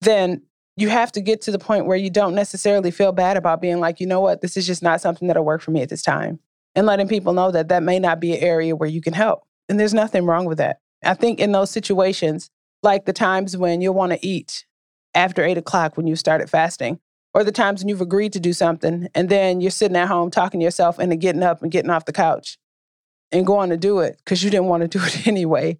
then 0.01 0.43
you 0.75 0.89
have 0.89 1.12
to 1.13 1.21
get 1.21 1.41
to 1.41 1.51
the 1.51 1.60
point 1.60 1.86
where 1.86 1.97
you 1.97 2.10
don't 2.10 2.36
necessarily 2.36 2.91
feel 2.91 3.13
bad 3.13 3.38
about 3.38 3.62
being 3.62 3.79
like, 3.79 3.99
you 3.99 4.05
know 4.05 4.19
what, 4.19 4.41
this 4.41 4.55
is 4.55 4.67
just 4.67 4.84
not 4.84 5.01
something 5.01 5.27
that'll 5.27 5.45
work 5.45 5.62
for 5.62 5.71
me 5.71 5.82
at 5.82 5.89
this 5.89 6.03
time. 6.03 6.39
And 6.75 6.86
letting 6.86 7.08
people 7.08 7.34
know 7.34 7.51
that 7.51 7.69
that 7.69 7.84
may 7.84 7.99
not 7.99 8.19
be 8.19 8.34
an 8.36 8.43
area 8.43 8.75
where 8.75 8.89
you 8.89 9.01
can 9.01 9.13
help. 9.13 9.43
And 9.69 9.79
there's 9.79 9.93
nothing 9.93 10.25
wrong 10.25 10.45
with 10.45 10.58
that. 10.60 10.79
I 11.03 11.13
think 11.13 11.39
in 11.39 11.53
those 11.53 11.71
situations, 11.71 12.51
like 12.84 13.05
the 13.05 13.13
times 13.13 13.58
when 13.58 13.82
you'll 13.82 13.93
want 13.93 14.12
to 14.12 14.25
eat 14.25 14.65
after 15.15 15.43
eight 15.43 15.58
o'clock 15.58 15.97
when 15.97 16.05
you 16.05 16.15
started 16.15 16.49
fasting, 16.49 16.99
or 17.34 17.44
the 17.44 17.52
times 17.52 17.82
when 17.82 17.89
you've 17.89 18.02
agreed 18.02 18.34
to 18.34 18.39
do 18.39 18.54
something 18.54 19.08
and 19.13 19.30
then 19.30 19.62
you're 19.62 19.72
sitting 19.72 19.98
at 19.98 20.08
home 20.08 20.32
talking 20.32 20.60
to 20.60 20.63
yourself 20.63 21.00
into 21.00 21.15
getting 21.15 21.44
up 21.44 21.62
and 21.62 21.72
getting 21.72 21.92
off 21.92 22.06
the 22.06 22.13
couch 22.13 22.58
and 23.32 23.46
going 23.46 23.70
to 23.70 23.78
do 23.78 24.00
it 24.00 24.20
because 24.24 24.44
you 24.44 24.50
didn't 24.50 24.68
want 24.68 24.82
to 24.82 24.88
do 24.88 25.04
it 25.04 25.28
anyway. 25.28 25.78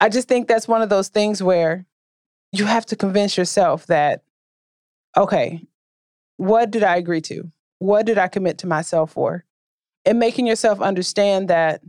I 0.00 0.08
just 0.08 0.28
think 0.28 0.48
that's 0.48 0.68
one 0.68 0.82
of 0.82 0.88
those 0.88 1.08
things 1.08 1.42
where 1.42 1.86
you 2.52 2.64
have 2.64 2.86
to 2.86 2.96
convince 2.96 3.36
yourself 3.36 3.86
that, 3.86 4.22
okay, 5.16 5.60
what 6.36 6.70
did 6.70 6.82
I 6.82 6.96
agree 6.96 7.20
to? 7.22 7.50
What 7.78 8.06
did 8.06 8.18
I 8.18 8.28
commit 8.28 8.58
to 8.58 8.66
myself 8.66 9.12
for? 9.12 9.44
And 10.06 10.18
making 10.18 10.46
yourself 10.46 10.80
understand 10.80 11.48
that 11.48 11.82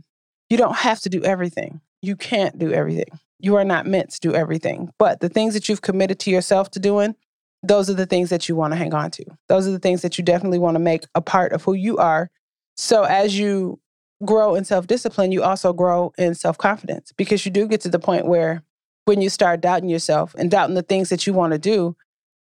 you 0.50 0.58
don't 0.58 0.76
have 0.76 1.00
to 1.00 1.08
do 1.08 1.22
everything. 1.22 1.80
You 2.02 2.16
can't 2.16 2.58
do 2.58 2.72
everything. 2.72 3.18
You 3.38 3.56
are 3.56 3.64
not 3.64 3.86
meant 3.86 4.10
to 4.10 4.20
do 4.20 4.34
everything. 4.34 4.90
But 4.98 5.20
the 5.20 5.28
things 5.28 5.54
that 5.54 5.68
you've 5.68 5.82
committed 5.82 6.18
to 6.20 6.30
yourself 6.30 6.70
to 6.72 6.78
doing, 6.78 7.16
those 7.62 7.88
are 7.88 7.94
the 7.94 8.06
things 8.06 8.30
that 8.30 8.48
you 8.48 8.56
want 8.56 8.72
to 8.72 8.76
hang 8.76 8.92
on 8.92 9.10
to. 9.12 9.24
Those 9.48 9.66
are 9.66 9.70
the 9.70 9.78
things 9.78 10.02
that 10.02 10.18
you 10.18 10.24
definitely 10.24 10.58
want 10.58 10.74
to 10.74 10.80
make 10.80 11.04
a 11.14 11.20
part 11.20 11.52
of 11.52 11.62
who 11.62 11.74
you 11.74 11.96
are. 11.96 12.30
So 12.76 13.04
as 13.04 13.38
you 13.38 13.80
grow 14.24 14.54
in 14.54 14.64
self 14.64 14.86
discipline, 14.86 15.32
you 15.32 15.42
also 15.42 15.72
grow 15.72 16.12
in 16.18 16.34
self 16.34 16.58
confidence 16.58 17.12
because 17.16 17.44
you 17.44 17.52
do 17.52 17.68
get 17.68 17.80
to 17.82 17.88
the 17.88 17.98
point 17.98 18.26
where 18.26 18.62
when 19.04 19.20
you 19.20 19.28
start 19.28 19.60
doubting 19.60 19.88
yourself 19.88 20.34
and 20.36 20.50
doubting 20.50 20.74
the 20.74 20.82
things 20.82 21.08
that 21.10 21.26
you 21.26 21.32
want 21.32 21.52
to 21.52 21.58
do, 21.58 21.96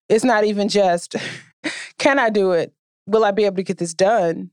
it's 0.10 0.23
not 0.23 0.43
even 0.43 0.69
just, 0.69 1.15
can 1.97 2.19
I 2.19 2.29
do 2.29 2.51
it? 2.51 2.73
Will 3.07 3.23
I 3.23 3.31
be 3.31 3.45
able 3.45 3.57
to 3.57 3.63
get 3.63 3.77
this 3.77 3.93
done? 3.93 4.51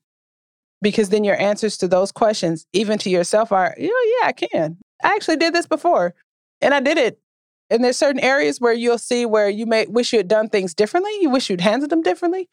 Because 0.80 1.08
then 1.08 1.24
your 1.24 1.38
answers 1.40 1.76
to 1.78 1.88
those 1.88 2.12
questions, 2.12 2.66
even 2.72 2.98
to 2.98 3.10
yourself, 3.10 3.52
are, 3.52 3.74
know, 3.78 3.86
yeah, 3.86 4.28
I 4.28 4.32
can. 4.32 4.78
I 5.02 5.14
actually 5.14 5.36
did 5.36 5.54
this 5.54 5.66
before 5.66 6.14
and 6.60 6.72
I 6.72 6.80
did 6.80 6.98
it 6.98 7.20
and 7.70 7.84
there's 7.84 7.96
certain 7.96 8.20
areas 8.20 8.60
where 8.60 8.72
you'll 8.72 8.98
see 8.98 9.26
where 9.26 9.48
you 9.48 9.66
may 9.66 9.86
wish 9.86 10.12
you 10.12 10.18
had 10.18 10.28
done 10.28 10.48
things 10.48 10.74
differently. 10.74 11.12
You 11.20 11.30
wish 11.30 11.50
you'd 11.50 11.60
handled 11.60 11.90
them 11.90 12.02
differently. 12.02 12.48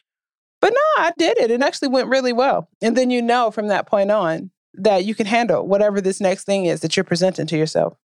But 0.62 0.73
no, 0.73 1.04
I 1.04 1.12
did 1.17 1.38
it. 1.38 1.51
It 1.51 1.62
actually 1.62 1.89
went 1.89 2.08
really 2.08 2.34
well. 2.34 2.67
And 2.82 2.97
then 2.97 3.10
you 3.10 3.21
know 3.21 3.51
from 3.51 3.67
that 3.67 3.88
point 3.88 4.12
on 4.12 4.51
that 4.73 5.06
you 5.06 5.15
can 5.15 5.25
handle 5.25 5.65
whatever 5.65 6.01
this 6.01 6.19
next 6.19 6.43
thing 6.43 6.65
is 6.65 6.82
that 6.82 6.97
you're 6.97 7.04
presenting 7.04 7.47
to 7.47 7.58
yourself. 7.58 7.95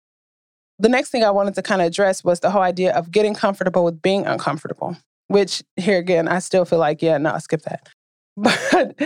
The 0.79 0.89
next 0.89 1.11
thing 1.11 1.25
I 1.25 1.31
wanted 1.31 1.55
to 1.55 1.63
kind 1.63 1.81
of 1.81 1.87
address 1.87 2.23
was 2.25 2.41
the 2.41 2.51
whole 2.51 2.63
idea 2.63 2.95
of 2.95 3.11
getting 3.11 3.35
comfortable 3.35 3.85
with 3.85 4.01
being 4.03 4.27
uncomfortable. 4.27 4.97
which 5.29 5.63
here 5.77 5.99
again, 5.99 6.27
I 6.27 6.41
still 6.41 6.65
feel 6.65 6.81
like, 6.81 7.03
yeah, 7.03 7.17
no, 7.19 7.39
skip 7.39 7.63
that. 7.63 7.89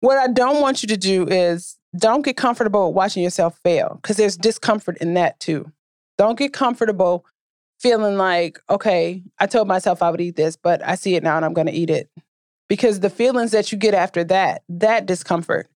But 0.00 0.08
what 0.10 0.18
I 0.18 0.28
don't 0.28 0.60
want 0.60 0.82
you 0.82 0.88
to 0.88 0.96
do 0.96 1.26
is 1.26 1.76
don't 1.96 2.24
get 2.24 2.36
comfortable 2.36 2.92
watching 2.92 3.22
yourself 3.22 3.58
fail 3.64 3.98
because 4.00 4.16
there's 4.16 4.36
discomfort 4.36 4.96
in 5.00 5.14
that 5.14 5.40
too. 5.40 5.70
Don't 6.16 6.38
get 6.38 6.52
comfortable 6.52 7.26
feeling 7.80 8.16
like, 8.16 8.58
okay, 8.68 9.22
I 9.38 9.46
told 9.46 9.68
myself 9.68 10.02
I 10.02 10.10
would 10.10 10.20
eat 10.20 10.36
this, 10.36 10.56
but 10.56 10.84
I 10.86 10.94
see 10.94 11.14
it 11.14 11.22
now 11.22 11.36
and 11.36 11.44
I'm 11.44 11.54
going 11.54 11.66
to 11.66 11.72
eat 11.72 11.90
it. 11.90 12.10
Because 12.68 13.00
the 13.00 13.10
feelings 13.10 13.52
that 13.52 13.72
you 13.72 13.78
get 13.78 13.94
after 13.94 14.24
that, 14.24 14.62
that 14.68 15.06
discomfort 15.06 15.68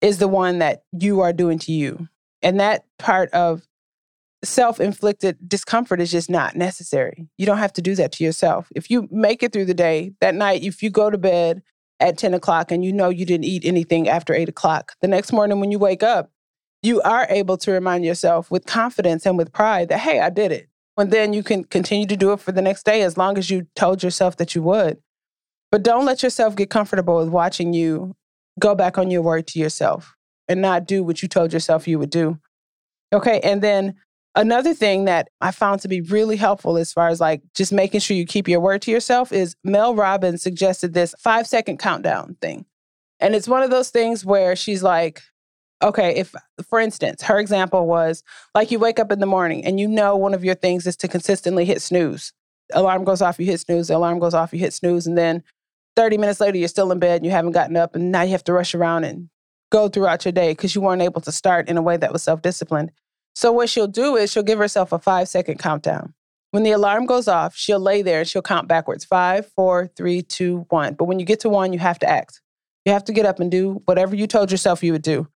is 0.00 0.18
the 0.18 0.28
one 0.28 0.58
that 0.58 0.82
you 0.92 1.20
are 1.20 1.32
doing 1.32 1.58
to 1.60 1.72
you. 1.72 2.08
And 2.42 2.60
that 2.60 2.84
part 2.98 3.30
of 3.30 3.62
self 4.44 4.78
inflicted 4.78 5.36
discomfort 5.48 6.00
is 6.00 6.10
just 6.10 6.30
not 6.30 6.54
necessary. 6.54 7.28
You 7.36 7.46
don't 7.46 7.58
have 7.58 7.72
to 7.74 7.82
do 7.82 7.94
that 7.96 8.12
to 8.12 8.24
yourself. 8.24 8.68
If 8.74 8.90
you 8.90 9.08
make 9.10 9.42
it 9.42 9.52
through 9.52 9.64
the 9.64 9.74
day, 9.74 10.12
that 10.20 10.34
night, 10.34 10.62
if 10.62 10.82
you 10.82 10.90
go 10.90 11.10
to 11.10 11.18
bed 11.18 11.62
at 12.00 12.18
10 12.18 12.34
o'clock 12.34 12.70
and 12.70 12.84
you 12.84 12.92
know 12.92 13.08
you 13.08 13.24
didn't 13.24 13.46
eat 13.46 13.64
anything 13.64 14.08
after 14.08 14.34
8 14.34 14.48
o'clock, 14.48 14.92
the 15.00 15.08
next 15.08 15.32
morning 15.32 15.60
when 15.60 15.70
you 15.70 15.78
wake 15.78 16.02
up, 16.02 16.30
you 16.82 17.00
are 17.02 17.26
able 17.28 17.56
to 17.58 17.72
remind 17.72 18.04
yourself 18.04 18.50
with 18.50 18.66
confidence 18.66 19.26
and 19.26 19.36
with 19.36 19.52
pride 19.52 19.88
that, 19.88 19.98
hey, 19.98 20.20
I 20.20 20.30
did 20.30 20.52
it. 20.52 20.67
And 20.98 21.10
then 21.10 21.32
you 21.32 21.42
can 21.42 21.64
continue 21.64 22.06
to 22.06 22.16
do 22.16 22.32
it 22.32 22.40
for 22.40 22.52
the 22.52 22.62
next 22.62 22.84
day 22.84 23.02
as 23.02 23.16
long 23.16 23.38
as 23.38 23.50
you 23.50 23.66
told 23.76 24.02
yourself 24.02 24.36
that 24.36 24.54
you 24.54 24.62
would. 24.62 24.98
But 25.70 25.82
don't 25.82 26.04
let 26.04 26.22
yourself 26.22 26.56
get 26.56 26.70
comfortable 26.70 27.16
with 27.18 27.28
watching 27.28 27.72
you 27.72 28.16
go 28.58 28.74
back 28.74 28.98
on 28.98 29.10
your 29.10 29.22
word 29.22 29.46
to 29.48 29.58
yourself 29.58 30.16
and 30.48 30.60
not 30.60 30.86
do 30.86 31.04
what 31.04 31.22
you 31.22 31.28
told 31.28 31.52
yourself 31.52 31.86
you 31.86 31.98
would 31.98 32.10
do. 32.10 32.38
Okay. 33.12 33.40
And 33.40 33.62
then 33.62 33.94
Another 34.38 34.72
thing 34.72 35.06
that 35.06 35.30
I 35.40 35.50
found 35.50 35.80
to 35.80 35.88
be 35.88 36.00
really 36.00 36.36
helpful 36.36 36.76
as 36.76 36.92
far 36.92 37.08
as 37.08 37.20
like 37.20 37.42
just 37.56 37.72
making 37.72 37.98
sure 37.98 38.16
you 38.16 38.24
keep 38.24 38.46
your 38.46 38.60
word 38.60 38.82
to 38.82 38.90
yourself 38.92 39.32
is 39.32 39.56
Mel 39.64 39.96
Robbins 39.96 40.44
suggested 40.44 40.94
this 40.94 41.12
five 41.18 41.48
second 41.48 41.80
countdown 41.80 42.36
thing. 42.40 42.64
And 43.18 43.34
it's 43.34 43.48
one 43.48 43.64
of 43.64 43.70
those 43.70 43.90
things 43.90 44.24
where 44.24 44.54
she's 44.54 44.80
like, 44.80 45.22
okay, 45.82 46.16
if, 46.16 46.34
for 46.68 46.80
instance, 46.80 47.22
her 47.22 47.38
example 47.38 47.86
was 47.86 48.22
like 48.54 48.70
you 48.70 48.78
wake 48.78 48.98
up 48.98 49.12
in 49.12 49.20
the 49.20 49.26
morning 49.26 49.64
and 49.64 49.78
you 49.78 49.88
know 49.88 50.16
one 50.16 50.34
of 50.34 50.44
your 50.44 50.54
things 50.54 50.86
is 50.86 50.96
to 50.96 51.08
consistently 51.08 51.64
hit 51.64 51.82
snooze. 51.82 52.32
Alarm 52.72 53.04
goes 53.04 53.22
off, 53.22 53.38
you 53.38 53.46
hit 53.46 53.60
snooze, 53.60 53.88
the 53.88 53.96
alarm 53.96 54.18
goes 54.18 54.34
off, 54.34 54.52
you 54.52 54.58
hit 54.58 54.74
snooze. 54.74 55.06
And 55.06 55.16
then 55.16 55.42
30 55.96 56.18
minutes 56.18 56.40
later, 56.40 56.58
you're 56.58 56.68
still 56.68 56.92
in 56.92 56.98
bed 56.98 57.16
and 57.16 57.26
you 57.26 57.32
haven't 57.32 57.52
gotten 57.52 57.76
up. 57.76 57.94
And 57.94 58.12
now 58.12 58.22
you 58.22 58.32
have 58.32 58.44
to 58.44 58.52
rush 58.52 58.74
around 58.74 59.04
and 59.04 59.28
go 59.70 59.88
throughout 59.88 60.24
your 60.24 60.32
day 60.32 60.52
because 60.52 60.74
you 60.74 60.80
weren't 60.80 61.02
able 61.02 61.20
to 61.22 61.32
start 61.32 61.68
in 61.68 61.76
a 61.76 61.82
way 61.82 61.96
that 61.96 62.12
was 62.12 62.22
self 62.22 62.42
disciplined. 62.42 62.92
So 63.34 63.52
what 63.52 63.68
she'll 63.68 63.86
do 63.86 64.16
is 64.16 64.30
she'll 64.32 64.42
give 64.42 64.58
herself 64.58 64.92
a 64.92 64.98
five 64.98 65.28
second 65.28 65.58
countdown. 65.58 66.14
When 66.50 66.62
the 66.62 66.72
alarm 66.72 67.06
goes 67.06 67.28
off, 67.28 67.54
she'll 67.54 67.80
lay 67.80 68.02
there 68.02 68.20
and 68.20 68.28
she'll 68.28 68.42
count 68.42 68.68
backwards 68.68 69.04
five, 69.04 69.50
four, 69.52 69.90
three, 69.96 70.22
two, 70.22 70.66
one. 70.70 70.94
But 70.94 71.04
when 71.04 71.18
you 71.18 71.26
get 71.26 71.40
to 71.40 71.48
one, 71.48 71.72
you 71.72 71.78
have 71.78 71.98
to 72.00 72.08
act. 72.08 72.40
You 72.84 72.92
have 72.92 73.04
to 73.04 73.12
get 73.12 73.26
up 73.26 73.38
and 73.38 73.50
do 73.50 73.82
whatever 73.84 74.16
you 74.16 74.26
told 74.26 74.50
yourself 74.50 74.82
you 74.82 74.92
would 74.92 75.02
do. 75.02 75.28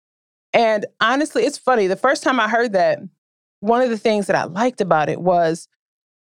And 0.53 0.87
honestly, 1.01 1.45
it's 1.45 1.59
funny. 1.59 1.87
The 1.87 1.97
first 1.97 2.23
time 2.23 2.39
I 2.39 2.49
heard 2.49 2.73
that, 2.73 3.01
one 3.61 3.81
of 3.81 3.91
the 3.91 3.99
things 3.99 4.27
that 4.27 4.37
I 4.37 4.45
liked 4.45 4.81
about 4.81 5.09
it 5.09 5.21
was 5.21 5.69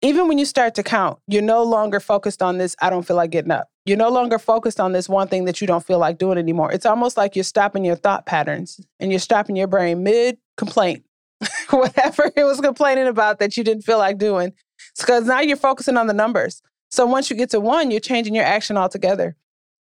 even 0.02 0.28
when 0.28 0.38
you 0.38 0.44
start 0.44 0.74
to 0.74 0.82
count, 0.82 1.18
you're 1.28 1.42
no 1.42 1.62
longer 1.62 2.00
focused 2.00 2.42
on 2.42 2.58
this, 2.58 2.76
I 2.80 2.90
don't 2.90 3.06
feel 3.06 3.16
like 3.16 3.30
getting 3.30 3.52
up. 3.52 3.68
You're 3.84 3.96
no 3.96 4.10
longer 4.10 4.38
focused 4.38 4.80
on 4.80 4.92
this 4.92 5.08
one 5.08 5.28
thing 5.28 5.44
that 5.46 5.60
you 5.60 5.66
don't 5.66 5.84
feel 5.84 5.98
like 5.98 6.18
doing 6.18 6.38
anymore. 6.38 6.72
It's 6.72 6.86
almost 6.86 7.16
like 7.16 7.34
you're 7.34 7.44
stopping 7.44 7.84
your 7.84 7.96
thought 7.96 8.26
patterns 8.26 8.80
and 9.00 9.10
you're 9.10 9.20
stopping 9.20 9.56
your 9.56 9.66
brain 9.66 10.02
mid 10.02 10.38
complaint 10.56 11.04
whatever 11.70 12.30
it 12.36 12.44
was 12.44 12.60
complaining 12.60 13.06
about 13.06 13.38
that 13.38 13.56
you 13.56 13.64
didn't 13.64 13.82
feel 13.82 13.98
like 13.98 14.18
doing. 14.18 14.52
Because 14.98 15.26
now 15.26 15.40
you're 15.40 15.56
focusing 15.56 15.96
on 15.96 16.06
the 16.06 16.12
numbers. 16.12 16.62
So 16.90 17.06
once 17.06 17.30
you 17.30 17.36
get 17.36 17.50
to 17.50 17.60
one, 17.60 17.90
you're 17.90 18.00
changing 18.00 18.34
your 18.34 18.44
action 18.44 18.76
altogether. 18.76 19.36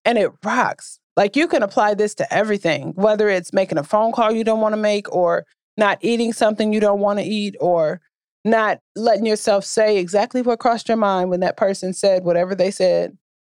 And 0.05 0.17
it 0.17 0.31
rocks. 0.43 0.99
Like 1.17 1.35
you 1.35 1.47
can 1.47 1.63
apply 1.63 1.93
this 1.93 2.15
to 2.15 2.33
everything, 2.33 2.93
whether 2.95 3.29
it's 3.29 3.53
making 3.53 3.77
a 3.77 3.83
phone 3.83 4.11
call 4.11 4.31
you 4.31 4.43
don't 4.43 4.61
want 4.61 4.73
to 4.73 4.81
make, 4.81 5.13
or 5.13 5.45
not 5.77 5.97
eating 6.01 6.33
something 6.33 6.73
you 6.73 6.79
don't 6.79 6.99
want 6.99 7.19
to 7.19 7.25
eat, 7.25 7.55
or 7.59 8.01
not 8.43 8.79
letting 8.95 9.25
yourself 9.25 9.65
say 9.65 9.97
exactly 9.97 10.41
what 10.41 10.59
crossed 10.59 10.87
your 10.87 10.97
mind 10.97 11.29
when 11.29 11.41
that 11.41 11.57
person 11.57 11.93
said 11.93 12.23
whatever 12.23 12.55
they 12.55 12.71
said 12.71 13.17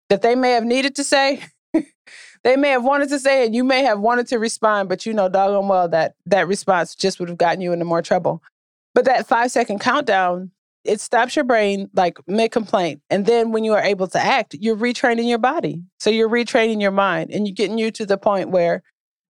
that 0.09 0.21
they 0.21 0.35
may 0.35 0.51
have 0.51 0.65
needed 0.65 0.95
to 0.95 1.03
say. 1.03 1.43
they 2.43 2.55
may 2.55 2.69
have 2.69 2.83
wanted 2.83 3.09
to 3.09 3.19
say 3.19 3.45
it, 3.45 3.53
you 3.53 3.63
may 3.63 3.83
have 3.83 3.99
wanted 3.99 4.27
to 4.27 4.39
respond, 4.39 4.89
but 4.89 5.05
you 5.05 5.13
know 5.13 5.29
doggone 5.29 5.67
well 5.67 5.87
that 5.87 6.15
that 6.25 6.47
response 6.47 6.95
just 6.95 7.19
would 7.19 7.29
have 7.29 7.37
gotten 7.37 7.61
you 7.61 7.73
into 7.73 7.85
more 7.85 8.01
trouble. 8.01 8.41
But 8.93 9.05
that 9.05 9.27
five 9.27 9.51
second 9.51 9.79
countdown, 9.79 10.51
it 10.83 10.99
stops 10.99 11.35
your 11.35 11.45
brain 11.45 11.89
like 11.93 12.17
mid 12.27 12.51
complaint. 12.51 13.01
And 13.09 13.25
then 13.25 13.51
when 13.51 13.63
you 13.63 13.73
are 13.73 13.81
able 13.81 14.07
to 14.07 14.19
act, 14.19 14.55
you're 14.59 14.75
retraining 14.75 15.29
your 15.29 15.37
body. 15.37 15.83
So 15.99 16.09
you're 16.09 16.29
retraining 16.29 16.81
your 16.81 16.91
mind 16.91 17.31
and 17.31 17.47
you're 17.47 17.55
getting 17.55 17.77
you 17.77 17.91
to 17.91 18.05
the 18.05 18.17
point 18.17 18.49
where 18.49 18.81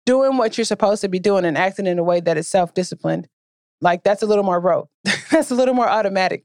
doing 0.05 0.37
what 0.37 0.57
you're 0.57 0.65
supposed 0.65 1.01
to 1.01 1.09
be 1.09 1.19
doing 1.19 1.45
and 1.45 1.57
acting 1.57 1.87
in 1.87 1.99
a 1.99 2.03
way 2.03 2.19
that 2.19 2.37
is 2.37 2.47
self 2.47 2.73
disciplined, 2.73 3.27
like 3.81 4.03
that's 4.03 4.23
a 4.23 4.25
little 4.25 4.43
more 4.43 4.59
rote. 4.59 4.89
that's 5.31 5.51
a 5.51 5.55
little 5.55 5.73
more 5.73 5.89
automatic. 5.89 6.43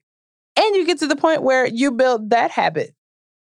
And 0.56 0.76
you 0.76 0.86
get 0.86 0.98
to 0.98 1.06
the 1.06 1.16
point 1.16 1.42
where 1.42 1.66
you 1.66 1.90
build 1.92 2.30
that 2.30 2.50
habit, 2.50 2.94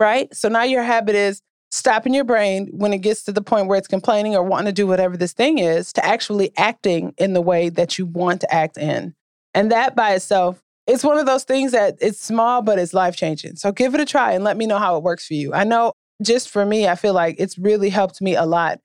right? 0.00 0.34
So 0.34 0.48
now 0.48 0.62
your 0.62 0.82
habit 0.82 1.14
is 1.14 1.42
stopping 1.70 2.14
your 2.14 2.24
brain 2.24 2.68
when 2.72 2.92
it 2.92 2.98
gets 2.98 3.24
to 3.24 3.32
the 3.32 3.42
point 3.42 3.66
where 3.66 3.76
it's 3.76 3.88
complaining 3.88 4.34
or 4.36 4.44
wanting 4.44 4.66
to 4.66 4.72
do 4.72 4.86
whatever 4.86 5.16
this 5.16 5.32
thing 5.32 5.58
is 5.58 5.92
to 5.92 6.04
actually 6.04 6.56
acting 6.56 7.12
in 7.18 7.32
the 7.32 7.40
way 7.40 7.68
that 7.68 7.98
you 7.98 8.06
want 8.06 8.40
to 8.40 8.54
act 8.54 8.78
in. 8.78 9.14
And 9.54 9.70
that 9.72 9.96
by 9.96 10.14
itself, 10.14 10.62
it's 10.86 11.04
one 11.04 11.18
of 11.18 11.26
those 11.26 11.44
things 11.44 11.72
that 11.72 11.96
it's 12.00 12.20
small, 12.20 12.62
but 12.62 12.78
it's 12.78 12.92
life 12.92 13.16
changing. 13.16 13.56
So 13.56 13.72
give 13.72 13.94
it 13.94 14.00
a 14.00 14.04
try 14.04 14.32
and 14.32 14.44
let 14.44 14.56
me 14.56 14.66
know 14.66 14.78
how 14.78 14.96
it 14.96 15.02
works 15.02 15.26
for 15.26 15.34
you. 15.34 15.54
I 15.54 15.64
know 15.64 15.92
just 16.22 16.50
for 16.50 16.64
me, 16.64 16.86
I 16.86 16.94
feel 16.94 17.14
like 17.14 17.36
it's 17.38 17.58
really 17.58 17.88
helped 17.88 18.20
me 18.20 18.34
a 18.36 18.44
lot 18.44 18.80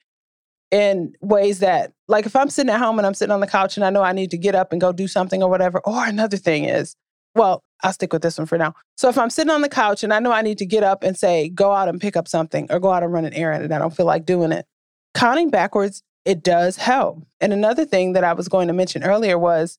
in 0.72 1.14
ways 1.22 1.60
that, 1.60 1.94
like, 2.08 2.26
if 2.26 2.36
I'm 2.36 2.50
sitting 2.50 2.72
at 2.72 2.80
home 2.80 3.00
and 3.00 3.06
I'm 3.06 3.14
sitting 3.14 3.34
on 3.34 3.40
the 3.40 3.48
couch 3.48 3.76
and 3.76 3.86
I 3.86 3.90
know 3.90 4.02
I 4.02 4.14
need 4.14 4.32
to 4.32 4.38
get 4.38 4.56
up 4.56 4.72
and 4.72 4.80
go 4.80 4.92
do 4.92 5.08
something 5.08 5.42
or 5.42 5.50
whatever, 5.50 5.80
or 5.80 6.06
another 6.06 6.38
thing 6.38 6.66
is, 6.66 6.96
well, 7.36 7.64
I'll 7.84 7.94
stick 7.94 8.14
with 8.14 8.22
this 8.22 8.38
one 8.38 8.48
for 8.48 8.58
now. 8.58 8.74
So 8.98 9.10
if 9.10 9.18
I'm 9.18 9.30
sitting 9.30 9.52
on 9.52 9.62
the 9.62 9.70
couch 9.70 10.04
and 10.04 10.14
I 10.14 10.20
know 10.20 10.32
I 10.32 10.42
need 10.42 10.58
to 10.60 10.66
get 10.66 10.84
up 10.84 11.04
and 11.04 11.18
say, 11.18 11.50
go 11.50 11.72
out 11.72 11.88
and 11.88 12.00
pick 12.00 12.16
up 12.16 12.28
something 12.28 12.68
or 12.70 12.80
go 12.80 12.92
out 12.92 13.04
and 13.04 13.14
run 13.14 13.26
an 13.26 13.34
errand 13.34 13.64
and 13.64 13.74
I 13.74 13.78
don't 13.78 13.96
feel 13.96 14.06
like 14.06 14.26
doing 14.26 14.52
it, 14.52 14.66
counting 15.14 15.50
backwards, 15.50 16.04
it 16.26 16.44
does 16.44 16.78
help. 16.78 17.26
And 17.40 17.54
another 17.54 17.86
thing 17.86 18.14
that 18.14 18.24
I 18.24 18.34
was 18.34 18.48
going 18.48 18.68
to 18.68 18.74
mention 18.74 19.04
earlier 19.04 19.38
was 19.38 19.78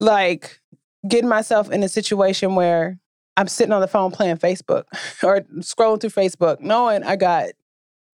like 0.00 0.60
getting 1.08 1.28
myself 1.28 1.70
in 1.70 1.82
a 1.82 1.88
situation 1.88 2.54
where 2.54 2.98
I'm 3.36 3.48
sitting 3.48 3.72
on 3.72 3.80
the 3.80 3.88
phone 3.88 4.10
playing 4.10 4.36
Facebook 4.36 4.84
or 5.22 5.40
scrolling 5.60 6.00
through 6.00 6.10
Facebook, 6.10 6.60
knowing 6.60 7.02
I 7.02 7.16
got 7.16 7.50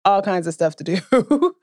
all 0.04 0.22
kinds 0.22 0.46
of 0.46 0.54
stuff 0.54 0.76
to 0.76 0.84
do. 0.84 0.98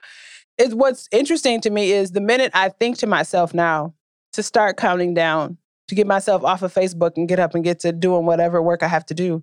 it's 0.58 0.74
what's 0.74 1.08
interesting 1.12 1.60
to 1.62 1.70
me 1.70 1.92
is 1.92 2.12
the 2.12 2.20
minute 2.20 2.52
I 2.54 2.68
think 2.68 2.98
to 2.98 3.06
myself 3.06 3.52
now 3.52 3.94
to 4.32 4.42
start 4.42 4.76
counting 4.76 5.14
down 5.14 5.58
to 5.88 5.94
get 5.94 6.06
myself 6.06 6.44
off 6.44 6.62
of 6.62 6.72
Facebook 6.72 7.12
and 7.16 7.28
get 7.28 7.40
up 7.40 7.54
and 7.54 7.64
get 7.64 7.80
to 7.80 7.92
doing 7.92 8.26
whatever 8.26 8.62
work 8.62 8.82
I 8.82 8.88
have 8.88 9.06
to 9.06 9.14
do. 9.14 9.42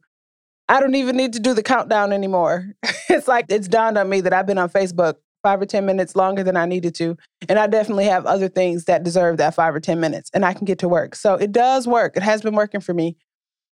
I 0.67 0.79
don't 0.79 0.95
even 0.95 1.17
need 1.17 1.33
to 1.33 1.39
do 1.39 1.53
the 1.53 1.63
countdown 1.63 2.13
anymore. 2.13 2.73
it's 3.09 3.27
like 3.27 3.45
it's 3.49 3.67
dawned 3.67 3.97
on 3.97 4.09
me 4.09 4.21
that 4.21 4.33
I've 4.33 4.47
been 4.47 4.57
on 4.57 4.69
Facebook 4.69 5.15
five 5.45 5.61
or 5.61 5.65
10 5.67 5.85
minutes 5.85 6.15
longer 6.15 6.43
than 6.43 6.57
I 6.57 6.65
needed 6.65 6.95
to. 6.95 7.15
And 7.47 7.59
I 7.59 7.67
definitely 7.67 8.05
have 8.05 8.25
other 8.25 8.49
things 8.49 8.85
that 8.85 9.03
deserve 9.03 9.37
that 9.37 9.53
five 9.53 9.75
or 9.75 9.79
10 9.79 9.99
minutes 9.99 10.31
and 10.33 10.43
I 10.43 10.53
can 10.53 10.65
get 10.65 10.79
to 10.79 10.89
work. 10.89 11.13
So 11.13 11.35
it 11.35 11.51
does 11.51 11.87
work. 11.87 12.17
It 12.17 12.23
has 12.23 12.41
been 12.41 12.55
working 12.55 12.81
for 12.81 12.95
me. 12.95 13.15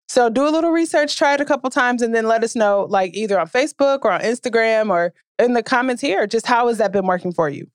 So 0.08 0.30
do 0.30 0.48
a 0.48 0.52
little 0.52 0.70
research, 0.70 1.16
try 1.16 1.34
it 1.34 1.42
a 1.42 1.46
couple 1.46 1.72
times, 1.72 2.04
and 2.04 2.14
then 2.14 2.28
let 2.28 2.44
us 2.44 2.56
know, 2.56 2.86
like 2.92 3.16
either 3.16 3.40
on 3.40 3.48
Facebook 3.48 4.02
or 4.04 4.12
on 4.12 4.22
Instagram 4.22 4.92
or 4.92 5.16
in 5.40 5.54
the 5.54 5.64
comments 5.64 6.04
here, 6.04 6.28
just 6.28 6.46
how 6.46 6.68
has 6.68 6.78
that 6.78 6.92
been 6.92 7.08
working 7.08 7.32
for 7.32 7.50
you? 7.50 7.66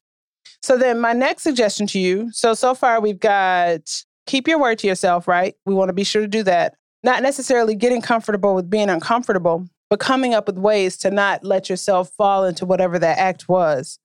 So 0.62 0.78
then 0.78 1.00
my 1.00 1.12
next 1.12 1.42
suggestion 1.42 1.88
to 1.88 1.98
you. 1.98 2.30
So 2.30 2.54
so 2.54 2.76
far 2.76 3.00
we've 3.00 3.18
got 3.18 3.80
keep 4.26 4.46
your 4.46 4.60
word 4.60 4.78
to 4.78 4.86
yourself, 4.86 5.26
right? 5.26 5.56
We 5.66 5.74
want 5.74 5.88
to 5.88 5.92
be 5.92 6.04
sure 6.04 6.22
to 6.22 6.28
do 6.28 6.44
that. 6.44 6.74
Not 7.02 7.24
necessarily 7.24 7.74
getting 7.74 8.00
comfortable 8.00 8.54
with 8.54 8.70
being 8.70 8.90
uncomfortable, 8.90 9.66
but 9.90 10.00
coming 10.00 10.34
up 10.34 10.46
with 10.46 10.58
ways 10.58 10.96
to 10.98 11.10
not 11.10 11.44
let 11.44 11.68
yourself 11.68 12.10
fall 12.10 12.44
into 12.44 12.66
whatever 12.66 12.98
that 12.98 13.18
act 13.18 13.48
was 13.48 13.98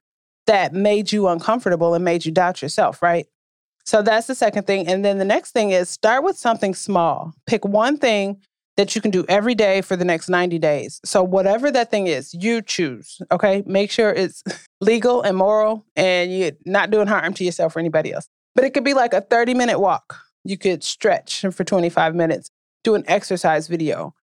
that 0.48 0.74
made 0.74 1.12
you 1.12 1.28
uncomfortable 1.28 1.94
and 1.94 2.04
made 2.04 2.26
you 2.26 2.32
doubt 2.32 2.62
yourself, 2.62 3.02
right? 3.02 3.28
So 3.86 4.02
that's 4.02 4.28
the 4.28 4.36
second 4.36 4.66
thing. 4.66 4.88
And 4.88 5.04
then 5.04 5.18
the 5.18 5.26
next 5.26 5.52
thing 5.52 5.72
is 5.72 5.90
start 5.90 6.24
with 6.24 6.38
something 6.38 6.74
small. 6.74 7.34
Pick 7.48 7.66
one 7.66 7.98
thing 7.98 8.42
that 8.78 8.96
you 8.96 9.02
can 9.02 9.12
do 9.12 9.26
every 9.30 9.56
day 9.56 9.82
for 9.82 9.96
the 9.96 10.06
next 10.06 10.30
90 10.30 10.58
days. 10.60 11.00
So, 11.06 11.24
whatever 11.24 11.70
that 11.72 11.92
thing 11.92 12.08
is, 12.08 12.34
you 12.34 12.62
choose, 12.62 13.22
okay? 13.32 13.64
Make 13.66 13.92
sure 13.92 14.10
it's 14.10 14.44
legal 14.82 15.22
and 15.22 15.38
moral 15.38 15.86
and 15.96 16.36
you're 16.36 16.52
not 16.66 16.90
doing 16.90 17.08
harm 17.08 17.34
to 17.36 17.44
yourself 17.44 17.76
or 17.76 17.80
anybody 17.80 18.14
else. 18.14 18.28
But 18.56 18.66
it 18.66 18.74
could 18.74 18.84
be 18.84 18.94
like 18.94 19.14
a 19.14 19.22
30 19.22 19.54
minute 19.54 19.80
walk. 19.80 20.18
You 20.44 20.58
could 20.58 20.84
stretch 20.84 21.46
for 21.52 21.64
25 21.64 22.16
minutes, 22.16 22.50
do 22.84 22.96
an 22.96 23.04
exercise 23.08 23.68
video. 23.68 24.14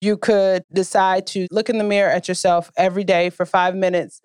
You 0.00 0.16
could 0.16 0.64
decide 0.72 1.26
to 1.28 1.46
look 1.50 1.68
in 1.68 1.78
the 1.78 1.84
mirror 1.84 2.10
at 2.10 2.28
yourself 2.28 2.70
every 2.76 3.04
day 3.04 3.30
for 3.30 3.44
five 3.44 3.74
minutes 3.74 4.20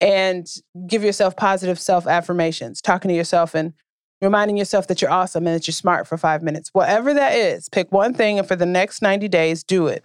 and 0.00 0.46
give 0.86 1.02
yourself 1.02 1.36
positive 1.36 1.78
self 1.78 2.06
affirmations, 2.06 2.80
talking 2.80 3.08
to 3.08 3.14
yourself 3.14 3.54
and 3.54 3.74
reminding 4.20 4.56
yourself 4.56 4.86
that 4.88 5.00
you're 5.00 5.10
awesome 5.10 5.46
and 5.46 5.54
that 5.54 5.66
you're 5.66 5.72
smart 5.72 6.06
for 6.06 6.16
five 6.16 6.42
minutes. 6.42 6.70
Whatever 6.72 7.14
that 7.14 7.34
is, 7.34 7.68
pick 7.68 7.92
one 7.92 8.14
thing 8.14 8.38
and 8.38 8.48
for 8.48 8.56
the 8.56 8.66
next 8.66 9.02
90 9.02 9.28
days, 9.28 9.62
do 9.62 9.86
it. 9.86 10.04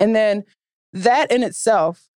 And 0.00 0.14
then 0.14 0.44
that 0.92 1.30
in 1.30 1.42
itself 1.42 2.08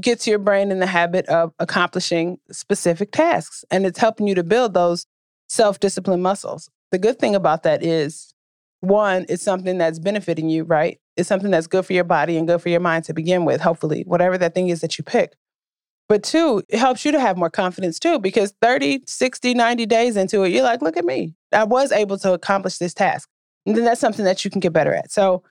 gets 0.00 0.26
your 0.26 0.38
brain 0.38 0.70
in 0.70 0.80
the 0.80 0.86
habit 0.86 1.26
of 1.26 1.52
accomplishing 1.58 2.38
specific 2.50 3.12
tasks. 3.12 3.64
And 3.70 3.86
it's 3.86 3.98
helping 3.98 4.26
you 4.26 4.34
to 4.34 4.42
build 4.42 4.74
those 4.74 5.06
self 5.48 5.78
discipline 5.80 6.22
muscles. 6.22 6.68
The 6.92 6.98
good 6.98 7.18
thing 7.18 7.34
about 7.34 7.62
that 7.64 7.84
is 7.84 8.34
one, 8.80 9.26
it's 9.28 9.42
something 9.42 9.78
that's 9.78 9.98
benefiting 9.98 10.48
you, 10.48 10.64
right? 10.64 10.98
It's 11.16 11.28
something 11.28 11.50
that's 11.50 11.66
good 11.66 11.86
for 11.86 11.92
your 11.92 12.04
body 12.04 12.36
and 12.36 12.46
good 12.46 12.60
for 12.60 12.68
your 12.68 12.80
mind 12.80 13.04
to 13.04 13.14
begin 13.14 13.44
with, 13.44 13.60
hopefully, 13.60 14.04
whatever 14.06 14.36
that 14.38 14.54
thing 14.54 14.68
is 14.68 14.80
that 14.80 14.98
you 14.98 15.04
pick. 15.04 15.34
But 16.08 16.22
two, 16.22 16.62
it 16.68 16.78
helps 16.78 17.04
you 17.04 17.12
to 17.12 17.20
have 17.20 17.36
more 17.36 17.50
confidence 17.50 17.98
too, 17.98 18.18
because 18.18 18.54
30, 18.62 19.02
60, 19.06 19.54
90 19.54 19.86
days 19.86 20.16
into 20.16 20.44
it, 20.44 20.50
you're 20.50 20.62
like, 20.62 20.82
look 20.82 20.96
at 20.96 21.04
me. 21.04 21.34
I 21.52 21.64
was 21.64 21.90
able 21.90 22.18
to 22.18 22.32
accomplish 22.32 22.78
this 22.78 22.94
task. 22.94 23.28
And 23.64 23.76
then 23.76 23.84
that's 23.84 24.00
something 24.00 24.24
that 24.24 24.44
you 24.44 24.50
can 24.50 24.60
get 24.60 24.72
better 24.72 24.94
at. 24.94 25.10
So 25.10 25.42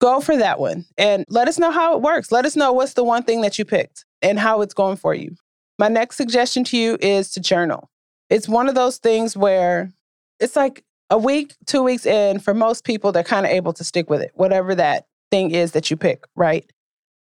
go 0.00 0.20
for 0.20 0.36
that 0.36 0.58
one 0.58 0.84
and 0.98 1.24
let 1.28 1.48
us 1.48 1.58
know 1.58 1.70
how 1.70 1.96
it 1.96 2.02
works. 2.02 2.30
Let 2.30 2.44
us 2.44 2.56
know 2.56 2.72
what's 2.72 2.92
the 2.92 3.04
one 3.04 3.22
thing 3.22 3.40
that 3.40 3.58
you 3.58 3.64
picked 3.64 4.04
and 4.20 4.38
how 4.38 4.60
it's 4.60 4.74
going 4.74 4.96
for 4.96 5.14
you. 5.14 5.36
My 5.78 5.88
next 5.88 6.16
suggestion 6.16 6.64
to 6.64 6.76
you 6.76 6.98
is 7.00 7.30
to 7.32 7.40
journal. 7.40 7.88
It's 8.28 8.48
one 8.48 8.68
of 8.68 8.74
those 8.74 8.98
things 8.98 9.36
where 9.36 9.92
it's 10.38 10.56
like 10.56 10.84
a 11.12 11.18
week, 11.18 11.54
two 11.66 11.82
weeks 11.82 12.06
in, 12.06 12.40
for 12.40 12.54
most 12.54 12.84
people, 12.84 13.12
they're 13.12 13.22
kind 13.22 13.44
of 13.44 13.52
able 13.52 13.74
to 13.74 13.84
stick 13.84 14.08
with 14.08 14.22
it, 14.22 14.32
whatever 14.34 14.74
that 14.74 15.04
thing 15.30 15.50
is 15.50 15.72
that 15.72 15.90
you 15.90 15.96
pick, 15.96 16.24
right? 16.36 16.64